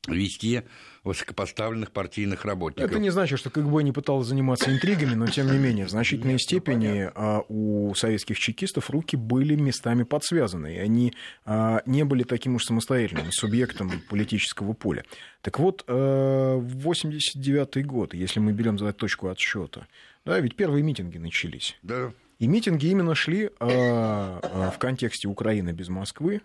вести 0.07 0.63
высокопоставленных 1.03 1.91
партийных 1.91 2.45
работников. 2.45 2.89
Это 2.89 2.99
не 2.99 3.09
значит, 3.09 3.39
что 3.39 3.49
КГБ 3.49 3.83
не 3.83 3.91
пыталась 3.91 4.27
заниматься 4.27 4.71
интригами, 4.71 5.13
но 5.13 5.27
тем 5.27 5.51
не 5.51 5.57
менее, 5.57 5.85
в 5.85 5.89
значительной 5.89 6.33
Нет, 6.33 6.41
ну, 6.41 6.45
степени 6.45 7.11
а, 7.15 7.43
у 7.47 7.93
советских 7.95 8.39
чекистов 8.39 8.89
руки 8.89 9.15
были 9.15 9.55
местами 9.55 10.03
подсвязаны, 10.03 10.75
и 10.75 10.77
они 10.77 11.13
а, 11.45 11.81
не 11.85 12.03
были 12.03 12.23
таким 12.23 12.55
уж 12.55 12.65
самостоятельным 12.65 13.31
субъектом 13.31 13.91
политического 14.09 14.73
поля. 14.73 15.03
Так 15.41 15.59
вот, 15.59 15.83
а, 15.87 16.57
в 16.57 16.79
89 16.79 17.85
год, 17.85 18.13
если 18.13 18.39
мы 18.39 18.51
берем 18.51 18.77
за 18.77 18.93
точку 18.93 19.29
отсчета, 19.29 19.87
да, 20.25 20.39
ведь 20.39 20.55
первые 20.55 20.83
митинги 20.83 21.17
начались. 21.17 21.77
Да. 21.81 22.11
И 22.39 22.47
митинги 22.47 22.87
именно 22.87 23.15
шли 23.15 23.49
а, 23.59 24.71
в 24.73 24.79
контексте 24.79 25.27
Украины 25.27 25.71
без 25.71 25.89
Москвы. 25.89 26.41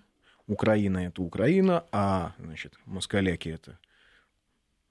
Украина 0.47 1.07
это 1.07 1.23
Украина, 1.23 1.85
а 1.93 2.35
значит, 2.39 2.75
москаляки 2.87 3.49
это 3.49 3.79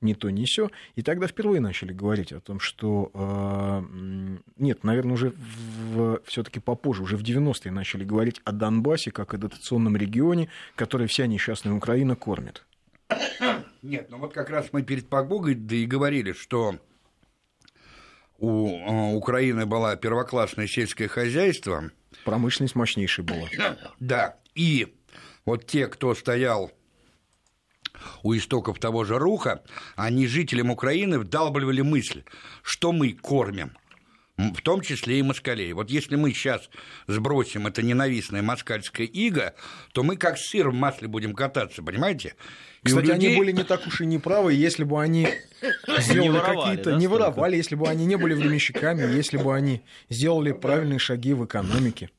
не 0.01 0.15
то, 0.15 0.29
не 0.29 0.45
все. 0.45 0.69
И 0.95 1.01
тогда 1.01 1.27
впервые 1.27 1.61
начали 1.61 1.93
говорить 1.93 2.33
о 2.33 2.41
том, 2.41 2.59
что... 2.59 3.09
м, 3.13 4.43
нет, 4.57 4.83
наверное, 4.83 5.13
уже 5.13 5.33
все-таки 6.25 6.59
попозже, 6.59 7.03
уже 7.03 7.17
в 7.17 7.23
90-е 7.23 7.71
начали 7.71 8.03
говорить 8.03 8.41
о 8.43 8.51
Донбассе 8.51 9.11
как 9.11 9.33
о 9.33 9.37
дотационном 9.37 9.95
регионе, 9.95 10.49
который 10.75 11.07
вся 11.07 11.25
несчастная 11.25 11.73
Украина 11.73 12.15
кормит. 12.15 12.65
Нет, 13.81 14.09
ну 14.09 14.17
вот 14.17 14.33
как 14.33 14.49
раз 14.49 14.69
мы 14.71 14.83
перед 14.83 15.07
погбогой 15.07 15.55
да 15.55 15.75
и 15.75 15.85
говорили, 15.85 16.33
что 16.33 16.79
у 18.37 18.67
э, 18.67 19.13
Украины 19.13 19.65
была 19.65 19.95
первоклассное 19.95 20.67
сельское 20.67 21.07
хозяйство, 21.07 21.91
Промышленность 22.25 22.75
мощнейшая 22.75 23.25
была. 23.25 23.47
Да, 23.99 24.37
и 24.55 24.93
вот 25.45 25.67
те, 25.67 25.87
кто 25.87 26.15
стоял 26.15 26.71
у 28.23 28.35
истоков 28.35 28.79
того 28.79 29.03
же 29.03 29.17
Руха, 29.17 29.63
они 29.95 30.27
жителям 30.27 30.71
Украины 30.71 31.19
вдалбливали 31.19 31.81
мысль, 31.81 32.23
что 32.61 32.91
мы 32.91 33.13
кормим, 33.13 33.77
в 34.37 34.61
том 34.61 34.81
числе 34.81 35.19
и 35.19 35.21
москалей. 35.21 35.73
Вот 35.73 35.89
если 35.89 36.15
мы 36.15 36.33
сейчас 36.33 36.69
сбросим 37.07 37.67
это 37.67 37.81
ненавистное 37.81 38.41
москальское 38.41 39.05
иго, 39.05 39.53
то 39.93 40.03
мы 40.03 40.17
как 40.17 40.37
сыр 40.37 40.69
в 40.69 40.73
масле 40.73 41.07
будем 41.07 41.33
кататься, 41.33 41.83
понимаете? 41.83 42.35
И 42.83 42.87
Кстати, 42.87 43.11
они 43.11 43.27
людей- 43.27 43.37
были 43.37 43.51
не 43.51 43.63
так 43.63 43.85
уж 43.85 44.01
и 44.01 44.05
неправы, 44.05 44.53
если 44.53 44.83
бы 44.83 45.01
они 45.01 45.27
сделали 45.99 46.39
какие-то... 46.39 46.91
да, 46.91 46.97
не 46.97 47.07
воровали, 47.07 47.55
если 47.55 47.75
бы 47.75 47.87
они 47.87 48.05
не 48.05 48.17
были 48.17 48.33
временщиками, 48.33 49.03
если 49.15 49.37
бы 49.37 49.55
они 49.55 49.83
сделали 50.09 50.51
правильные 50.51 50.99
шаги 50.99 51.33
в 51.33 51.45
экономике. 51.45 52.09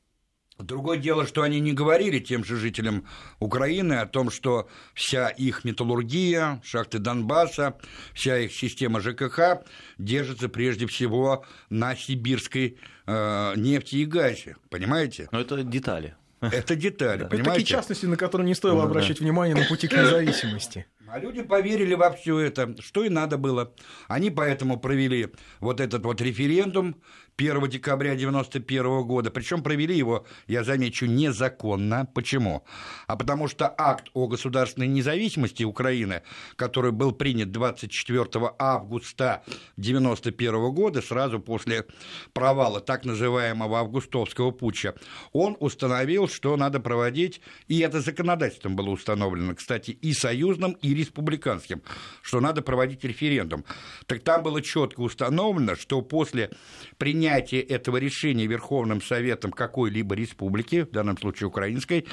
Другое 0.57 0.97
дело, 0.97 1.27
что 1.27 1.41
они 1.41 1.59
не 1.59 1.73
говорили 1.73 2.19
тем 2.19 2.45
же 2.45 2.55
жителям 2.55 3.05
Украины 3.39 3.93
о 3.93 4.05
том, 4.05 4.31
что 4.31 4.69
вся 4.93 5.27
их 5.27 5.65
металлургия, 5.65 6.61
шахты 6.63 6.97
Донбасса, 6.99 7.77
вся 8.13 8.37
их 8.39 8.53
система 8.53 9.01
ЖКХ 9.01 9.65
держится 9.97 10.47
прежде 10.47 10.87
всего 10.87 11.43
на 11.69 11.95
сибирской 11.95 12.77
э, 13.05 13.53
нефти 13.57 13.97
и 13.97 14.05
газе. 14.05 14.55
Понимаете? 14.69 15.27
Но 15.31 15.41
это 15.41 15.61
детали. 15.63 16.15
Это 16.41 16.75
детали, 16.75 17.21
Это 17.21 17.29
такие 17.29 17.43
понимаете? 17.43 17.65
частности, 17.65 18.05
на 18.05 18.17
которые 18.17 18.45
не 18.45 18.53
стоило 18.55 18.75
Ну, 18.75 18.81
да. 18.83 18.87
обращать 18.89 19.19
внимание 19.19 19.55
на 19.55 19.65
пути 19.65 19.87
к 19.87 19.93
независимости. 19.93 20.85
А 21.07 21.17
люди 21.17 21.41
поверили 21.41 21.93
во 21.95 22.11
все 22.11 22.39
это, 22.39 22.75
что 22.81 23.03
и 23.03 23.09
надо 23.09 23.37
было. 23.37 23.73
Они 24.07 24.29
поэтому 24.29 24.77
провели 24.77 25.29
вот 25.59 25.79
этот 25.79 26.03
вот 26.03 26.19
референдум 26.21 26.97
1 27.37 27.69
декабря 27.69 28.11
1991 28.11 29.03
года. 29.03 29.29
Причем 29.29 29.61
провели 29.61 29.95
его, 29.95 30.25
я 30.47 30.63
замечу, 30.63 31.05
незаконно. 31.05 32.07
Почему? 32.13 32.63
А 33.07 33.17
потому 33.17 33.49
что 33.49 33.73
акт 33.77 34.07
о 34.13 34.27
государственной 34.27 34.87
независимости 34.87 35.63
Украины, 35.63 36.21
который 36.55 36.91
был 36.91 37.11
принят 37.11 37.51
24 37.51 38.25
августа 38.57 39.43
1991 39.77 40.73
года, 40.73 41.01
сразу 41.01 41.39
после 41.39 41.85
провала 42.31 42.79
так 42.79 43.03
называемого 43.03 43.79
августовского 43.79 44.51
путча, 44.51 44.95
он 45.33 45.57
установил, 45.59 46.29
что 46.29 46.55
надо 46.55 46.79
проводить, 46.79 47.41
и 47.67 47.79
это 47.79 47.99
законодательством 47.99 48.77
было 48.77 48.91
установлено, 48.91 49.55
кстати, 49.55 49.91
и 49.91 50.13
союзным, 50.13 50.73
и 50.81 50.93
республиканским, 50.93 51.81
что 52.21 52.39
надо 52.39 52.61
проводить 52.61 53.03
референдум. 53.03 53.65
Так 54.05 54.23
там 54.23 54.41
было 54.41 54.61
четко 54.61 55.01
установлено, 55.01 55.75
что 55.75 56.01
после 56.01 56.51
принятия 56.97 57.24
этого 57.29 57.97
решения 57.97 58.47
Верховным 58.47 59.01
Советом 59.01 59.51
какой-либо 59.51 60.15
республики, 60.15 60.83
в 60.83 60.91
данном 60.91 61.17
случае 61.17 61.47
украинской, 61.47 62.05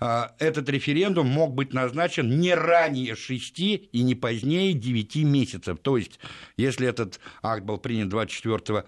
а, 0.00 0.34
этот 0.38 0.68
референдум 0.68 1.26
мог 1.26 1.54
быть 1.54 1.72
назначен 1.72 2.40
не 2.40 2.54
ранее 2.54 3.16
6 3.16 3.58
и 3.60 4.02
не 4.02 4.14
позднее 4.14 4.72
9 4.72 5.24
месяцев. 5.24 5.78
То 5.82 5.96
есть, 5.96 6.18
если 6.56 6.86
этот 6.86 7.20
акт 7.42 7.64
был 7.64 7.78
принят 7.78 8.08
24 8.08 8.84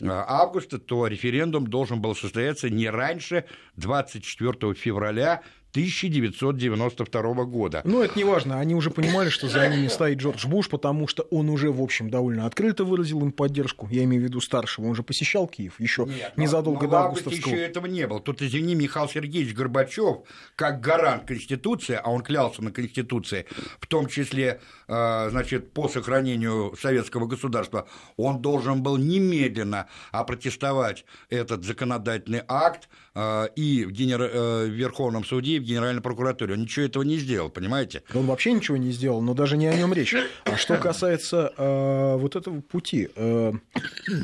августа, 0.00 0.78
то 0.78 1.06
референдум 1.06 1.66
должен 1.66 2.00
был 2.00 2.14
состояться 2.14 2.70
не 2.70 2.88
раньше 2.88 3.44
24 3.76 4.74
февраля 4.74 5.42
1992 5.72 7.44
года. 7.44 7.82
Но 7.84 8.02
это 8.02 8.16
не 8.18 8.24
важно, 8.24 8.58
они 8.58 8.74
уже 8.74 8.90
понимали, 8.90 9.28
что 9.28 9.48
за 9.48 9.68
ними 9.68 9.88
стоит 9.88 10.18
Джордж 10.18 10.46
Буш, 10.46 10.68
потому 10.68 11.06
что 11.06 11.22
он 11.24 11.48
уже, 11.50 11.70
в 11.70 11.82
общем, 11.82 12.10
довольно 12.10 12.46
открыто 12.46 12.84
выразил 12.84 13.20
им 13.20 13.32
поддержку. 13.32 13.88
Я 13.90 14.04
имею 14.04 14.22
в 14.22 14.24
виду 14.24 14.40
старшего, 14.40 14.86
он 14.86 14.94
же 14.94 15.02
посещал 15.02 15.46
Киев 15.46 15.78
еще 15.78 16.06
Нет, 16.06 16.32
незадолго 16.36 16.86
но- 16.86 16.86
но 16.86 16.90
до 16.90 16.98
августовского. 17.04 17.52
еще 17.54 17.62
этого 17.62 17.86
не 17.86 18.06
было. 18.06 18.20
Тут, 18.20 18.42
извини, 18.42 18.74
Михаил 18.74 19.08
Сергеевич 19.08 19.54
Горбачев, 19.54 20.18
как 20.56 20.80
гарант 20.80 21.24
Конституции, 21.26 21.98
а 22.02 22.10
он 22.10 22.22
клялся 22.22 22.62
на 22.62 22.70
Конституции, 22.70 23.46
в 23.80 23.86
том 23.86 24.06
числе, 24.06 24.60
э, 24.88 25.28
значит, 25.30 25.72
по 25.72 25.88
сохранению 25.88 26.74
советского 26.80 27.26
государства, 27.26 27.86
он 28.16 28.40
должен 28.40 28.82
был 28.82 28.96
немедленно 28.96 29.86
опротестовать 30.12 31.04
этот 31.30 31.64
законодательный 31.64 32.42
акт 32.48 32.88
э, 33.14 33.48
и 33.56 33.84
в, 33.84 33.90
э, 33.90 34.66
в 34.66 34.70
Верховном 34.70 35.24
суде, 35.24 35.56
и 35.56 35.58
в 35.58 35.64
Генеральной 35.68 36.00
прокуратуре. 36.02 36.54
Он 36.54 36.62
ничего 36.62 36.86
этого 36.86 37.02
не 37.02 37.18
сделал, 37.18 37.50
понимаете? 37.50 38.02
Он 38.14 38.26
вообще 38.26 38.52
ничего 38.52 38.76
не 38.76 38.90
сделал, 38.90 39.20
но 39.20 39.34
даже 39.34 39.56
не 39.56 39.66
о 39.66 39.74
нем 39.74 39.92
речь. 39.92 40.14
А 40.44 40.56
что 40.56 40.76
касается 40.78 41.52
э, 41.56 42.16
вот 42.16 42.36
этого 42.36 42.60
пути 42.60 43.10
э, 43.14 43.52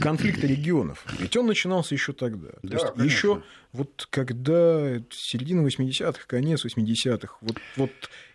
конфликта 0.03 0.47
регионов, 0.47 1.05
ведь 1.19 1.37
он 1.37 1.47
начинался 1.47 1.95
еще 1.95 2.13
тогда. 2.13 2.49
То 2.63 2.69
есть 2.73 2.85
конечно. 2.87 3.03
еще 3.03 3.43
вот 3.73 4.07
когда 4.11 4.99
середина 5.11 5.67
80-х, 5.67 6.21
конец 6.27 6.65
80-х, 6.65 7.37
вот, 7.41 7.57
вот 7.77 7.91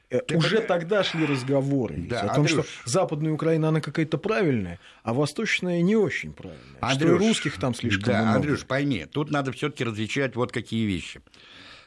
э, 0.09 0.19
Ты 0.27 0.37
уже 0.37 0.57
понимаешь- 0.57 0.67
тогда 0.67 1.03
шли 1.03 1.25
разговоры 1.25 1.95
Да, 2.09 2.21
о 2.21 2.27
том, 2.35 2.45
Андрюш. 2.45 2.65
что 2.65 2.89
западная 2.89 3.31
Украина, 3.31 3.69
она 3.69 3.81
какая-то 3.81 4.17
правильная, 4.17 4.79
а 5.03 5.13
восточная 5.13 5.81
не 5.81 5.95
очень 5.95 6.33
правильная. 6.33 6.59
что 6.77 6.85
и 6.89 6.91
Андрюш, 6.91 7.19
русских 7.19 7.59
там 7.59 7.73
слишком 7.73 8.13
да, 8.13 8.21
много. 8.21 8.35
Андрюш, 8.35 8.65
пойми, 8.65 9.05
тут 9.11 9.31
надо 9.31 9.51
все-таки 9.51 9.83
различать 9.83 10.35
вот 10.35 10.51
какие 10.51 10.85
вещи. 10.85 11.21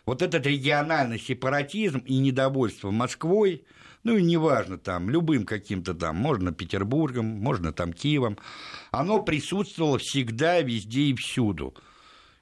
Вот 0.05 0.21
этот 0.21 0.47
региональный 0.47 1.19
сепаратизм 1.19 1.99
и 2.01 2.19
недовольство 2.19 2.91
Москвой, 2.91 3.65
ну 4.03 4.17
и 4.17 4.23
неважно 4.23 4.79
там, 4.79 5.09
любым 5.09 5.45
каким-то 5.45 5.95
там, 5.95 6.17
можно 6.17 6.53
Петербургом, 6.53 7.27
можно 7.27 7.73
там 7.73 7.93
Киевом, 7.93 8.39
оно 8.91 9.23
присутствовало 9.23 9.99
всегда, 9.99 10.61
везде 10.61 11.03
и 11.03 11.15
всюду. 11.15 11.75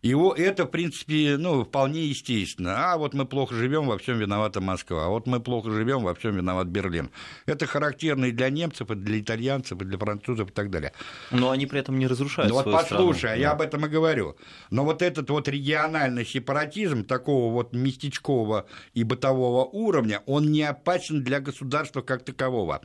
И 0.03 0.17
это, 0.39 0.65
в 0.65 0.69
принципе, 0.69 1.37
ну, 1.39 1.65
вполне 1.65 2.07
естественно. 2.07 2.93
А 2.93 2.97
вот 2.97 3.13
мы 3.13 3.27
плохо 3.27 3.55
живем, 3.55 3.87
во 3.87 3.99
всем 3.99 4.19
виновата 4.19 4.61
Москва. 4.61 5.07
А 5.07 5.09
вот 5.09 5.27
мы 5.27 5.41
плохо 5.41 5.71
живем, 5.71 6.03
во 6.05 6.15
всем 6.15 6.37
виноват 6.37 6.69
Берлин. 6.69 7.11
Это 7.45 7.67
характерно 7.67 8.27
и 8.27 8.33
для 8.33 8.49
немцев, 8.49 8.91
и 8.91 8.95
для 8.95 9.21
итальянцев, 9.21 9.81
и 9.83 9.85
для 9.85 9.99
французов 9.99 10.51
и 10.51 10.53
так 10.53 10.71
далее. 10.71 10.93
Но 11.31 11.51
они 11.51 11.67
при 11.67 11.81
этом 11.81 11.99
не 11.99 12.07
разрушают 12.07 12.51
ну, 12.51 12.57
вот 12.57 12.65
послушай, 12.73 13.19
страну. 13.19 13.35
а 13.35 13.39
я 13.39 13.51
об 13.53 13.61
этом 13.61 13.85
и 13.85 13.89
говорю. 13.89 14.37
Но 14.71 14.85
вот 14.85 15.03
этот 15.03 15.29
вот 15.29 15.49
региональный 15.49 16.25
сепаратизм 16.25 17.05
такого 17.05 17.53
вот 17.53 17.75
местечкового 17.75 18.67
и 18.95 19.05
бытового 19.05 19.65
уровня, 19.67 20.23
он 20.25 20.51
не 20.51 20.63
опасен 20.63 21.23
для 21.23 21.41
государства 21.41 22.01
как 22.01 22.25
такового. 22.25 22.81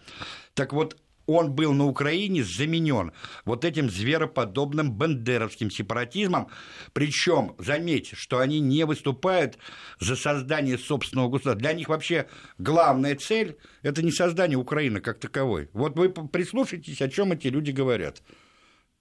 Так 0.54 0.74
вот, 0.74 0.98
он 1.26 1.54
был 1.54 1.74
на 1.74 1.86
Украине 1.86 2.44
заменен 2.44 3.12
вот 3.46 3.66
этим 3.66 3.90
звероподобным 3.90 4.92
бандеровским 4.92 5.72
сепаратизмом. 5.72 6.48
Причем, 6.94 7.56
заметьте, 7.58 8.16
что 8.16 8.40
они 8.40 8.60
не 8.60 8.86
выступают 8.86 9.58
за 10.00 10.16
создание 10.16 10.78
собственного 10.78 11.30
государства. 11.30 11.62
Для 11.62 11.74
них 11.74 11.90
вообще 11.90 12.28
главная 12.58 13.16
цель– 13.16 13.58
это 13.82 14.02
не 14.04 14.12
создание 14.12 14.58
Украины 14.58 15.00
как 15.02 15.20
таковой. 15.20 15.70
Вот 15.74 15.98
вы 15.98 16.10
прислушайтесь, 16.10 17.02
о 17.02 17.10
чем 17.10 17.32
эти 17.32 17.48
люди 17.48 17.72
говорят. 17.72 18.22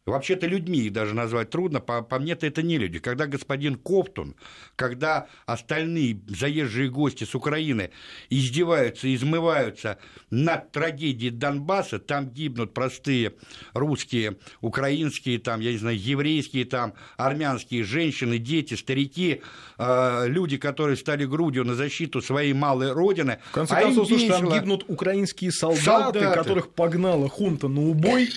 Вообще-то 0.07 0.47
людьми 0.47 0.81
их 0.81 0.93
даже 0.93 1.15
назвать 1.15 1.49
трудно, 1.49 1.81
по, 1.81 2.03
по 2.03 2.19
мне-то 2.19 2.47
это 2.47 2.63
не 2.63 2.77
люди. 2.77 2.99
Когда 2.99 3.27
господин 3.27 3.77
Коптун, 3.77 4.37
когда 4.77 5.29
остальные 5.47 6.21
заезжие 6.29 6.91
гости 6.91 7.25
с 7.25 7.35
Украины 7.35 7.91
издеваются, 8.29 9.13
измываются 9.15 9.97
над 10.29 10.73
трагедией 10.73 11.31
Донбасса, 11.31 11.99
там 11.99 12.29
гибнут 12.29 12.75
простые 12.75 13.33
русские, 13.73 14.37
украинские, 14.61 15.39
там, 15.39 15.61
я 15.61 15.73
не 15.73 15.79
знаю, 15.79 15.99
еврейские, 15.99 16.67
там, 16.67 16.93
армянские 17.17 17.83
женщины, 17.83 18.37
дети, 18.37 18.75
старики, 18.75 19.41
э, 19.79 20.25
люди, 20.29 20.59
которые 20.59 20.99
стали 20.99 21.25
грудью 21.25 21.65
на 21.65 21.75
защиту 21.75 22.21
своей 22.21 22.53
малой 22.53 22.93
родины. 22.93 23.39
В 23.47 23.53
конце 23.53 23.75
а 23.75 23.81
концов, 23.81 24.09
слушай, 24.09 24.29
там 24.29 24.53
гибнут 24.53 24.85
украинские 24.87 25.51
солдаты, 25.51 25.83
солдаты, 25.83 26.35
которых 26.35 26.75
погнала 26.75 27.31
хунта 27.31 27.69
на 27.69 27.81
убой. 27.81 28.29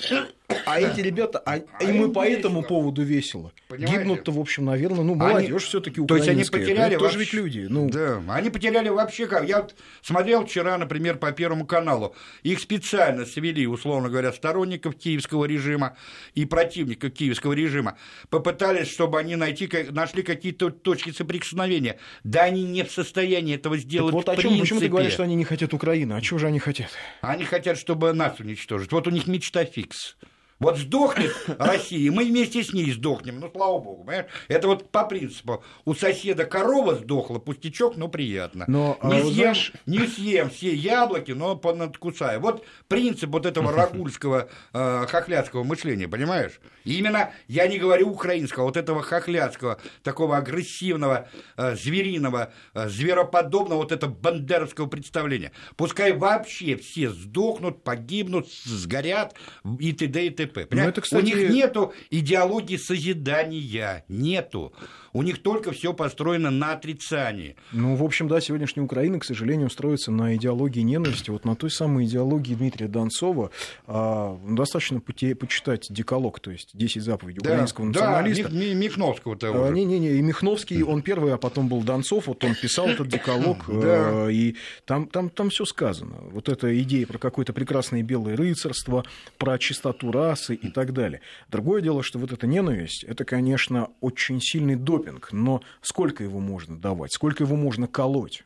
А 0.65 0.79
эти 0.79 1.01
ребята, 1.01 1.39
а, 1.39 1.59
а 1.79 1.83
им 1.83 2.09
и 2.09 2.13
по 2.13 2.25
этому 2.25 2.63
поводу 2.63 3.01
весело. 3.01 3.51
Гибнут-то, 3.69 4.31
в 4.31 4.39
общем, 4.39 4.65
наверное, 4.65 5.03
ну, 5.03 5.15
молодежь 5.15 5.63
все-таки 5.63 5.99
украинская. 5.99 6.35
То 6.35 6.41
есть 6.41 6.51
они 6.51 6.63
потеряли 6.65 6.95
это 6.95 7.03
тоже 7.03 7.19
ведь 7.19 7.33
люди. 7.33 7.67
Ну. 7.69 7.89
Да, 7.89 8.21
они 8.29 8.49
потеряли 8.49 8.87
вообще 8.89 9.27
как. 9.27 9.47
Я 9.47 9.61
вот 9.61 9.75
смотрел 10.01 10.45
вчера, 10.45 10.77
например, 10.77 11.17
по 11.17 11.31
Первому 11.31 11.65
каналу. 11.65 12.15
Их 12.43 12.59
специально 12.61 13.25
свели, 13.25 13.67
условно 13.67 14.09
говоря, 14.09 14.31
сторонников 14.31 14.95
киевского 14.95 15.45
режима 15.45 15.97
и 16.33 16.45
противников 16.45 17.11
киевского 17.11 17.53
режима. 17.53 17.97
Попытались, 18.29 18.89
чтобы 18.89 19.19
они 19.19 19.35
найти, 19.35 19.69
нашли 19.89 20.23
какие-то 20.23 20.69
точки 20.69 21.11
соприкосновения. 21.11 21.99
Да 22.23 22.43
они 22.43 22.63
не 22.63 22.83
в 22.83 22.91
состоянии 22.91 23.55
этого 23.55 23.77
сделать 23.77 24.15
так 24.15 24.27
вот 24.27 24.29
о 24.29 24.41
чем, 24.41 24.59
почему 24.59 24.79
ты 24.79 24.87
говоришь, 24.87 25.13
что 25.13 25.23
они 25.23 25.35
не 25.35 25.43
хотят 25.43 25.73
Украины? 25.73 26.13
А 26.13 26.21
чего 26.21 26.39
же 26.39 26.47
они 26.47 26.59
хотят? 26.59 26.89
Они 27.21 27.43
хотят, 27.43 27.77
чтобы 27.77 28.13
нас 28.13 28.39
уничтожить. 28.39 28.93
Вот 28.93 29.07
у 29.07 29.11
них 29.11 29.27
мечта 29.27 29.65
фикс. 29.65 30.15
Вот 30.59 30.77
сдохнет 30.79 31.31
Россия, 31.59 32.11
мы 32.11 32.25
вместе 32.25 32.63
с 32.63 32.73
ней 32.73 32.91
сдохнем, 32.91 33.39
ну, 33.39 33.51
слава 33.53 33.77
богу, 33.77 34.03
понимаешь? 34.03 34.25
Это 34.47 34.67
вот 34.67 34.89
по 34.89 35.05
принципу, 35.05 35.63
у 35.85 35.93
соседа 35.93 36.45
корова 36.45 36.95
сдохла, 36.95 37.37
пустячок, 37.37 37.95
но 37.95 38.07
приятно. 38.07 38.65
Но, 38.67 38.97
не, 39.03 39.19
а, 39.19 39.21
съем, 39.21 39.33
знаешь... 39.33 39.73
не 39.85 40.07
съем 40.07 40.49
все 40.49 40.73
яблоки, 40.73 41.31
но 41.31 41.55
понадкусаю. 41.55 42.39
Вот 42.39 42.65
принцип 42.87 43.29
вот 43.29 43.45
этого 43.45 43.71
рагульского, 43.75 44.49
э, 44.73 45.05
хохлядского 45.07 45.63
мышления, 45.63 46.07
понимаешь? 46.07 46.59
И 46.85 46.97
именно, 46.97 47.31
я 47.47 47.67
не 47.67 47.77
говорю 47.77 48.09
украинского, 48.09 48.63
вот 48.63 48.77
этого 48.77 49.03
хохлядского, 49.03 49.79
такого 50.01 50.37
агрессивного, 50.37 51.29
э, 51.55 51.75
звериного, 51.75 52.51
э, 52.73 52.89
звероподобного, 52.89 53.77
вот 53.77 53.91
этого 53.91 54.11
бандеровского 54.11 54.87
представления. 54.87 55.51
Пускай 55.75 56.13
вообще 56.13 56.77
все 56.77 57.11
сдохнут, 57.11 57.83
погибнут, 57.83 58.51
сгорят 58.51 59.35
и 59.79 59.93
т.д. 59.93 60.25
и 60.25 60.29
т.п 60.31 60.46
т.п. 60.47 60.75
Ну, 60.75 60.81
это, 60.81 61.01
кстати... 61.01 61.23
У 61.23 61.25
них 61.25 61.49
нету 61.49 61.93
идеологии 62.09 62.77
созидания, 62.77 64.03
нету. 64.07 64.73
У 65.13 65.23
них 65.23 65.41
только 65.41 65.71
все 65.71 65.93
построено 65.93 66.51
на 66.51 66.73
отрицании. 66.73 67.55
Ну, 67.71 67.95
в 67.95 68.03
общем, 68.03 68.27
да, 68.27 68.39
сегодняшняя 68.39 68.83
Украина, 68.83 69.19
к 69.19 69.23
сожалению, 69.23 69.69
строится 69.69 70.11
на 70.11 70.35
идеологии 70.35 70.81
ненависти. 70.81 71.31
Вот 71.31 71.43
на 71.43 71.55
той 71.55 71.71
самой 71.71 72.05
идеологии 72.05 72.53
Дмитрия 72.53 72.87
Донцова 72.87 73.49
а, 73.87 74.37
достаточно 74.47 74.99
почитать 74.99 75.87
деколог, 75.89 76.39
то 76.39 76.51
есть 76.51 76.69
10 76.73 77.01
заповедей 77.01 77.41
да, 77.41 77.51
украинского 77.51 77.85
националиста. 77.85 78.49
Да, 78.49 78.55
Михновского 78.57 79.35
того 79.35 79.65
а, 79.65 79.69
Не-не-не, 79.71 80.17
и 80.17 80.21
Михновский, 80.21 80.83
он 80.83 81.01
первый, 81.01 81.33
а 81.33 81.37
потом 81.37 81.67
был 81.67 81.81
Донцов, 81.81 82.27
вот 82.27 82.43
он 82.43 82.53
писал 82.53 82.87
этот 82.87 83.07
деколог, 83.07 83.63
а, 83.67 84.27
и 84.27 84.55
там, 84.85 85.07
там, 85.07 85.29
там 85.29 85.49
все 85.49 85.65
сказано. 85.65 86.17
Вот 86.31 86.47
эта 86.47 86.79
идея 86.81 87.07
про 87.07 87.17
какое-то 87.17 87.53
прекрасное 87.53 88.03
белое 88.03 88.35
рыцарство, 88.35 89.03
про 89.37 89.57
чистоту 89.57 90.11
расы 90.37 90.55
и 90.55 90.69
так 90.69 90.93
далее. 90.93 91.21
Другое 91.49 91.81
дело, 91.81 92.03
что 92.03 92.19
вот 92.19 92.31
эта 92.31 92.47
ненависть, 92.47 93.03
это, 93.03 93.25
конечно, 93.25 93.89
очень 94.01 94.39
сильный 94.41 94.75
допинг 94.75 95.29
но 95.31 95.61
сколько 95.81 96.23
его 96.23 96.39
можно 96.39 96.77
давать, 96.77 97.13
сколько 97.13 97.43
его 97.43 97.55
можно 97.55 97.87
колоть? 97.87 98.43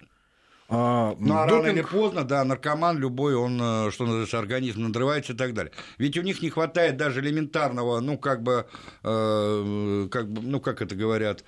А, 0.70 1.16
ну, 1.20 1.36
а 1.38 1.46
допинг... 1.46 1.66
рано 1.66 1.74
или 1.74 1.82
поздно, 1.82 2.24
да, 2.24 2.44
наркоман 2.46 2.98
любой, 2.98 3.36
он, 3.36 3.60
э, 3.62 3.92
что 3.92 4.06
называется, 4.06 4.40
организм 4.40 4.84
надрывается 4.84 5.34
и 5.34 5.36
так 5.36 5.54
далее. 5.54 5.74
Ведь 5.98 6.18
у 6.18 6.22
них 6.22 6.42
не 6.42 6.50
хватает 6.50 6.96
даже 6.96 7.20
элементарного, 7.20 8.00
ну, 8.00 8.18
как 8.18 8.42
бы, 8.42 8.66
э, 9.04 10.08
как 10.10 10.32
бы 10.32 10.42
ну, 10.42 10.62
как 10.62 10.82
это 10.82 10.96
говорят, 10.96 11.44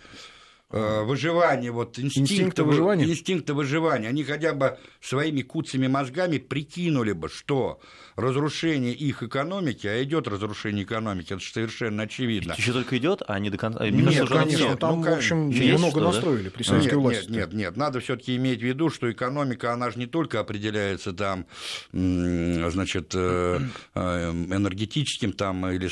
э, 0.72 1.04
выживания, 1.04 1.72
вот 1.72 2.00
инстинкта, 2.00 2.34
инстинкта 2.34 2.64
выживания. 2.66 3.06
инстинкта 3.06 3.54
выживания. 3.54 4.10
Они 4.10 4.26
хотя 4.26 4.54
бы 4.54 4.78
своими 5.00 5.42
куцами 5.42 5.88
мозгами 5.88 6.38
прикинули 6.38 7.14
бы, 7.14 7.30
что 7.30 7.80
разрушение 8.16 8.94
их 8.94 9.24
экономики, 9.24 9.88
а 9.88 10.02
идет 10.04 10.28
разрушение 10.28 10.84
экономики, 10.84 11.34
это 11.34 11.44
совершенно 11.44 12.04
очевидно. 12.04 12.54
Еще 12.58 12.74
только 12.74 12.98
идет, 12.98 13.22
а 13.28 13.40
не 13.40 13.50
до 13.50 13.58
конца. 13.58 13.84
Нет, 13.90 13.94
нет 13.94 14.30
конечно, 14.30 14.64
нет. 14.66 14.80
там, 14.80 15.02
ну, 15.02 15.10
в 15.10 15.14
общем, 15.14 15.38
много 15.48 15.90
что, 15.90 16.00
настроили 16.00 16.50
при 16.50 16.64
советской 16.64 16.94
нет, 16.94 17.02
власти. 17.02 17.32
Нет, 17.32 17.32
нет, 17.32 17.54
нет, 17.54 17.78
надо 17.78 18.00
все-таки 18.00 18.36
иметь 18.36 18.60
в 18.60 18.64
виду, 18.64 18.90
что 18.90 19.12
экономика, 19.12 19.74
она 19.74 19.92
же 19.92 20.00
не 20.00 20.06
только 20.06 20.40
определяется 20.40 21.14
там, 21.14 21.46
значит, 21.92 23.14
э, 23.16 23.60
э, 23.96 24.30
энергетическим 24.32 25.34
там 25.34 25.68
или 25.68 25.88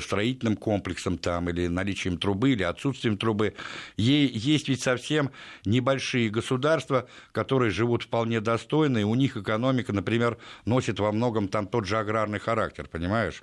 строительным 0.00 0.56
комплексом 0.56 1.18
там, 1.18 1.48
или 1.50 1.66
наличием 1.66 2.18
трубы, 2.18 2.52
или 2.52 2.62
отсутствием 2.62 3.16
трубы. 3.16 3.54
Есть 3.96 4.68
ведь 4.68 4.82
совсем 4.82 5.30
небольшие 5.64 6.30
государства, 6.30 7.08
которые 7.32 7.70
живут 7.70 8.04
вполне 8.04 8.40
достойно, 8.40 8.98
и 8.98 9.04
у 9.04 9.14
них 9.14 9.36
экономика, 9.36 9.92
например, 9.92 10.38
носит 10.64 11.00
во 11.00 11.12
многом 11.12 11.48
там 11.48 11.57
тот 11.66 11.86
же 11.86 11.98
аграрный 11.98 12.38
характер, 12.38 12.88
понимаешь? 12.90 13.42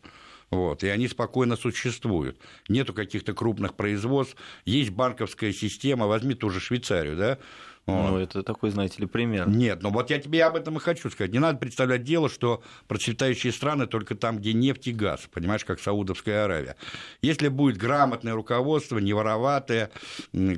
Вот, 0.52 0.84
и 0.84 0.88
они 0.88 1.08
спокойно 1.08 1.56
существуют. 1.56 2.40
Нету 2.70 2.94
каких-то 2.94 3.34
крупных 3.34 3.76
производств, 3.76 4.38
есть 4.64 4.92
банковская 4.92 5.52
система, 5.52 6.08
возьми 6.08 6.36
ту 6.36 6.50
же 6.50 6.60
Швейцарию, 6.60 7.16
да. 7.18 7.40
Ну, 7.88 8.18
это 8.18 8.42
такой, 8.42 8.72
знаете 8.72 8.96
ли, 9.00 9.06
пример. 9.06 9.48
Нет, 9.48 9.84
ну 9.84 9.92
вот 9.92 10.10
я 10.10 10.18
тебе 10.20 10.44
об 10.44 10.56
этом 10.56 10.78
и 10.78 10.80
хочу 10.80 11.10
сказать. 11.12 11.32
Не 11.32 11.40
надо 11.40 11.60
представлять 11.60 12.04
дело, 12.04 12.30
что 12.30 12.64
процветающие 12.88 13.54
страны 13.54 13.86
только 13.86 14.16
там, 14.16 14.40
где 14.40 14.54
нефть 14.54 14.88
и 14.88 14.92
газ, 14.92 15.30
понимаешь, 15.32 15.64
как 15.64 15.80
Саудовская 15.80 16.46
Аравия. 16.46 16.78
Если 17.22 17.48
будет 17.48 17.78
грамотное 17.78 18.34
руководство, 18.34 18.98
не 18.98 19.14
вороватое, 19.14 19.92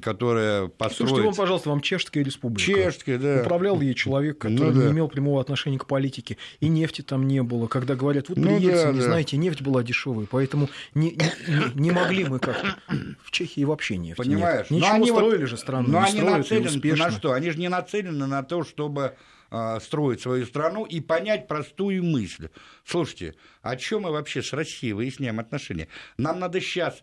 которое 0.01 0.67
построит... 0.69 1.09
Слушайте, 1.09 1.23
вам, 1.23 1.35
пожалуйста, 1.35 1.69
вам 1.69 1.81
Чешская 1.81 2.23
республика. 2.23 2.61
Чешская, 2.61 3.17
да. 3.17 3.41
Управлял 3.41 3.81
ей 3.81 3.93
человек, 3.93 4.45
ну 4.45 4.51
который 4.51 4.73
ну, 4.73 4.79
да. 4.79 4.85
не 4.87 4.93
имел 4.93 5.09
прямого 5.09 5.41
отношения 5.41 5.79
к 5.79 5.85
политике, 5.85 6.37
и 6.61 6.69
нефти 6.69 7.01
там 7.01 7.27
не 7.27 7.43
было. 7.43 7.67
Когда 7.67 7.95
говорят, 7.95 8.29
вот 8.29 8.35
при 8.35 8.43
ну, 8.43 8.59
да, 8.61 8.93
да. 8.93 9.01
знаете, 9.01 9.35
нефть 9.35 9.61
была 9.61 9.83
дешевой, 9.83 10.27
поэтому 10.31 10.69
не, 10.93 11.11
не, 11.11 11.73
не 11.75 11.91
могли 11.91 12.23
мы 12.23 12.39
как 12.39 12.79
В 13.23 13.31
Чехии 13.31 13.65
вообще 13.65 13.97
нефть 13.97 14.17
Понимаешь? 14.17 14.69
Нет. 14.69 14.81
Ничего 14.81 14.89
но 14.89 14.95
они 14.95 15.07
строили 15.07 15.41
вот, 15.41 15.49
же 15.49 15.57
страну, 15.57 15.89
но 15.89 15.99
не 15.99 16.05
они 16.05 16.19
строят, 16.19 16.37
нацелены, 16.37 16.67
успешно 16.67 17.16
что? 17.17 17.33
Они 17.33 17.49
же 17.49 17.59
не 17.59 17.69
нацелены 17.69 18.27
на 18.27 18.43
то, 18.43 18.63
чтобы 18.63 19.15
а, 19.49 19.79
строить 19.79 20.21
свою 20.21 20.45
страну 20.45 20.85
и 20.85 20.99
понять 20.99 21.47
простую 21.47 22.03
мысль. 22.03 22.49
Слушайте, 22.85 23.35
о 23.61 23.77
чем 23.77 24.03
мы 24.03 24.11
вообще 24.11 24.43
с 24.43 24.51
Россией 24.51 24.93
выясняем 24.93 25.39
отношения? 25.39 25.87
Нам 26.17 26.39
надо 26.39 26.59
сейчас 26.59 27.01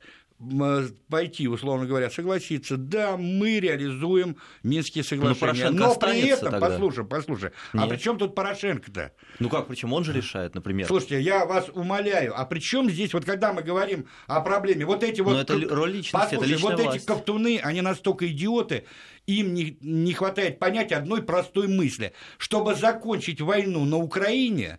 пойти, 1.08 1.48
условно 1.48 1.86
говоря, 1.86 2.10
согласиться, 2.10 2.76
да, 2.76 3.16
мы 3.16 3.60
реализуем 3.60 4.36
Минские 4.62 5.04
ну, 5.04 5.34
соглашения. 5.34 5.70
Но, 5.70 5.88
но 5.88 5.94
при 5.94 6.28
этом, 6.28 6.50
тогда. 6.50 6.68
послушай, 6.68 7.04
послушай, 7.04 7.50
а 7.72 7.76
Нет. 7.78 7.86
а 7.86 7.88
при 7.88 7.96
чем 7.98 8.18
тут 8.18 8.34
Порошенко-то? 8.34 9.12
Ну 9.38 9.48
как, 9.48 9.68
причем 9.68 9.92
он 9.92 10.04
же 10.04 10.12
решает, 10.12 10.54
например. 10.54 10.86
Слушайте, 10.86 11.20
я 11.20 11.46
вас 11.46 11.68
умоляю, 11.72 12.38
а 12.38 12.44
при 12.44 12.60
чем 12.60 12.90
здесь, 12.90 13.14
вот 13.14 13.24
когда 13.24 13.52
мы 13.52 13.62
говорим 13.62 14.06
о 14.26 14.40
проблеме, 14.40 14.84
вот 14.84 15.02
эти 15.02 15.20
вот... 15.20 15.32
Но 15.32 15.40
это 15.40 15.54
роль 15.74 15.92
личности, 15.92 16.34
послушай, 16.34 16.52
это 16.54 16.62
вот 16.62 16.80
власть. 16.80 16.96
эти 16.96 17.06
ковтуны, 17.06 17.60
они 17.62 17.80
настолько 17.80 18.28
идиоты, 18.28 18.84
им 19.26 19.54
не, 19.54 19.78
не 19.80 20.12
хватает 20.12 20.58
понять 20.58 20.92
одной 20.92 21.22
простой 21.22 21.68
мысли. 21.68 22.12
Чтобы 22.38 22.74
закончить 22.74 23.40
войну 23.40 23.84
на 23.84 23.96
Украине, 23.96 24.78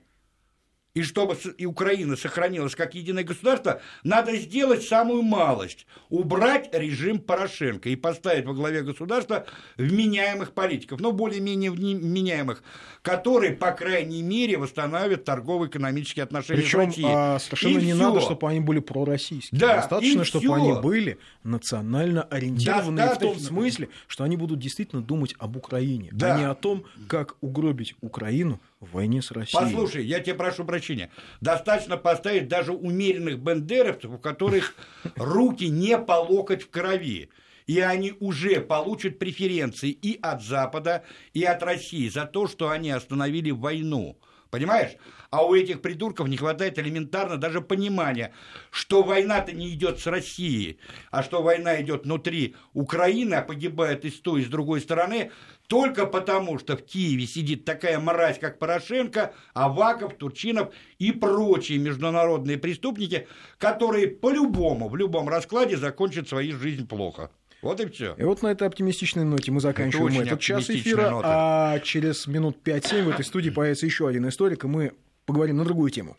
и 0.96 1.04
чтобы 1.04 1.36
и 1.58 1.66
Украина 1.66 2.16
сохранилась 2.16 2.74
как 2.74 2.96
единое 2.96 3.24
государство, 3.24 3.82
надо 4.04 4.36
сделать 4.38 4.84
самую 4.84 5.22
малость– 5.22 5.86
убрать 6.10 6.70
режим 6.74 7.20
Порошенко 7.20 7.90
и 7.90 7.96
поставить 7.98 8.46
во 8.46 8.54
главе 8.54 8.82
государства 8.82 9.46
вменяемых 9.78 10.54
политиков, 10.54 11.00
но 11.02 11.12
более-менее 11.12 11.70
вменяемых, 11.72 12.64
которые, 13.02 13.52
по 13.54 13.72
крайней 13.72 14.24
мере, 14.24 14.58
восстановят 14.58 15.26
торгово-экономические 15.26 16.24
отношения 16.24 16.62
Причем, 16.62 16.84
с 16.84 16.86
Россией. 16.86 17.08
А, 17.10 17.40
совершенно 17.40 17.78
и 17.80 17.86
не 17.86 17.94
всё. 17.94 18.04
надо, 18.04 18.22
чтобы 18.22 18.50
они 18.50 18.62
были 18.62 18.80
пророссийские. 18.80 19.60
Да, 19.60 19.76
Достаточно, 19.76 20.24
чтобы 20.24 20.46
всё. 20.46 20.54
они 20.54 20.74
были 20.82 21.20
национально 21.44 22.24
ориентированы 22.24 23.06
в 23.08 23.20
том 23.20 23.38
смысле, 23.38 23.90
что 24.08 24.24
они 24.24 24.38
будут 24.38 24.60
действительно 24.60 25.02
думать 25.02 25.36
об 25.40 25.58
Украине, 25.58 26.10
Да. 26.14 26.36
а 26.36 26.40
не 26.40 26.46
о 26.46 26.56
том, 26.56 26.86
как 27.10 27.36
угробить 27.42 27.96
Украину 28.02 28.62
в 28.86 28.94
войне 28.94 29.22
с 29.22 29.32
Россией. 29.32 29.64
Послушай, 29.64 30.06
я 30.06 30.20
тебе 30.20 30.36
прошу 30.36 30.66
прощения. 30.66 31.10
Достаточно 31.42 31.98
поставить 31.98 32.48
даже 32.48 32.72
умеренных 32.72 33.40
бендеровцев, 33.40 34.12
у 34.12 34.18
которых 34.18 34.76
руки 35.16 35.68
не 35.68 35.98
по 35.98 36.14
локоть 36.14 36.64
в 36.64 36.70
крови. 36.70 37.30
И 37.68 37.80
они 37.80 38.14
уже 38.20 38.62
получат 38.62 39.18
преференции 39.18 39.90
и 39.90 40.20
от 40.22 40.44
Запада, 40.44 41.04
и 41.34 41.44
от 41.44 41.64
России 41.64 42.08
за 42.10 42.26
то, 42.26 42.48
что 42.48 42.70
они 42.70 42.92
остановили 42.92 43.52
войну. 43.52 44.18
Понимаешь? 44.50 44.92
А 45.32 45.46
у 45.46 45.54
этих 45.54 45.82
придурков 45.82 46.28
не 46.28 46.38
хватает 46.38 46.80
элементарно 46.80 47.38
даже 47.38 47.60
понимания, 47.62 48.34
что 48.72 49.04
война-то 49.04 49.52
не 49.52 49.74
идет 49.74 50.00
с 50.00 50.08
Россией, 50.08 50.80
а 51.12 51.24
что 51.24 51.42
война 51.42 51.82
идет 51.82 52.06
внутри 52.06 52.56
Украины, 52.74 53.36
а 53.36 53.42
погибает 53.42 54.06
и 54.06 54.10
с 54.10 54.20
той, 54.22 54.42
и 54.42 54.46
с 54.46 54.48
другой 54.48 54.82
стороны, 54.82 55.32
только 55.68 56.06
потому, 56.06 56.60
что 56.60 56.78
в 56.78 56.84
Киеве 56.84 57.26
сидит 57.26 57.66
такая 57.66 58.00
мразь, 58.00 58.40
как 58.40 58.60
Порошенко, 58.60 59.34
Аваков, 59.54 60.16
Турчинов 60.16 60.74
и 61.00 61.12
прочие 61.12 61.80
международные 61.80 62.58
преступники, 62.58 63.28
которые 63.58 64.08
по-любому, 64.08 64.88
в 64.88 64.96
любом 64.96 65.28
раскладе 65.28 65.76
закончат 65.76 66.30
свою 66.30 66.58
жизнь 66.58 66.88
плохо. 66.88 67.32
Вот 67.62 67.80
и 67.80 67.88
все. 67.88 68.16
И 68.18 68.24
вот 68.24 68.42
на 68.42 68.48
этой 68.48 68.68
оптимистичной 68.68 69.24
ноте 69.24 69.52
мы 69.52 69.60
заканчиваем 69.60 70.08
очень 70.08 70.28
этот 70.28 70.40
час 70.40 70.70
эфира, 70.70 71.10
нота. 71.10 71.74
а 71.74 71.80
через 71.80 72.28
минут 72.28 72.58
5-7 72.64 73.04
в 73.04 73.10
этой 73.10 73.26
студии 73.26 73.50
появится 73.50 73.86
еще 73.86 74.08
один 74.08 74.28
историк, 74.28 74.64
и 74.64 74.68
мы 74.68 74.94
поговорим 75.26 75.58
на 75.58 75.66
другую 75.66 75.90
тему. 75.90 76.16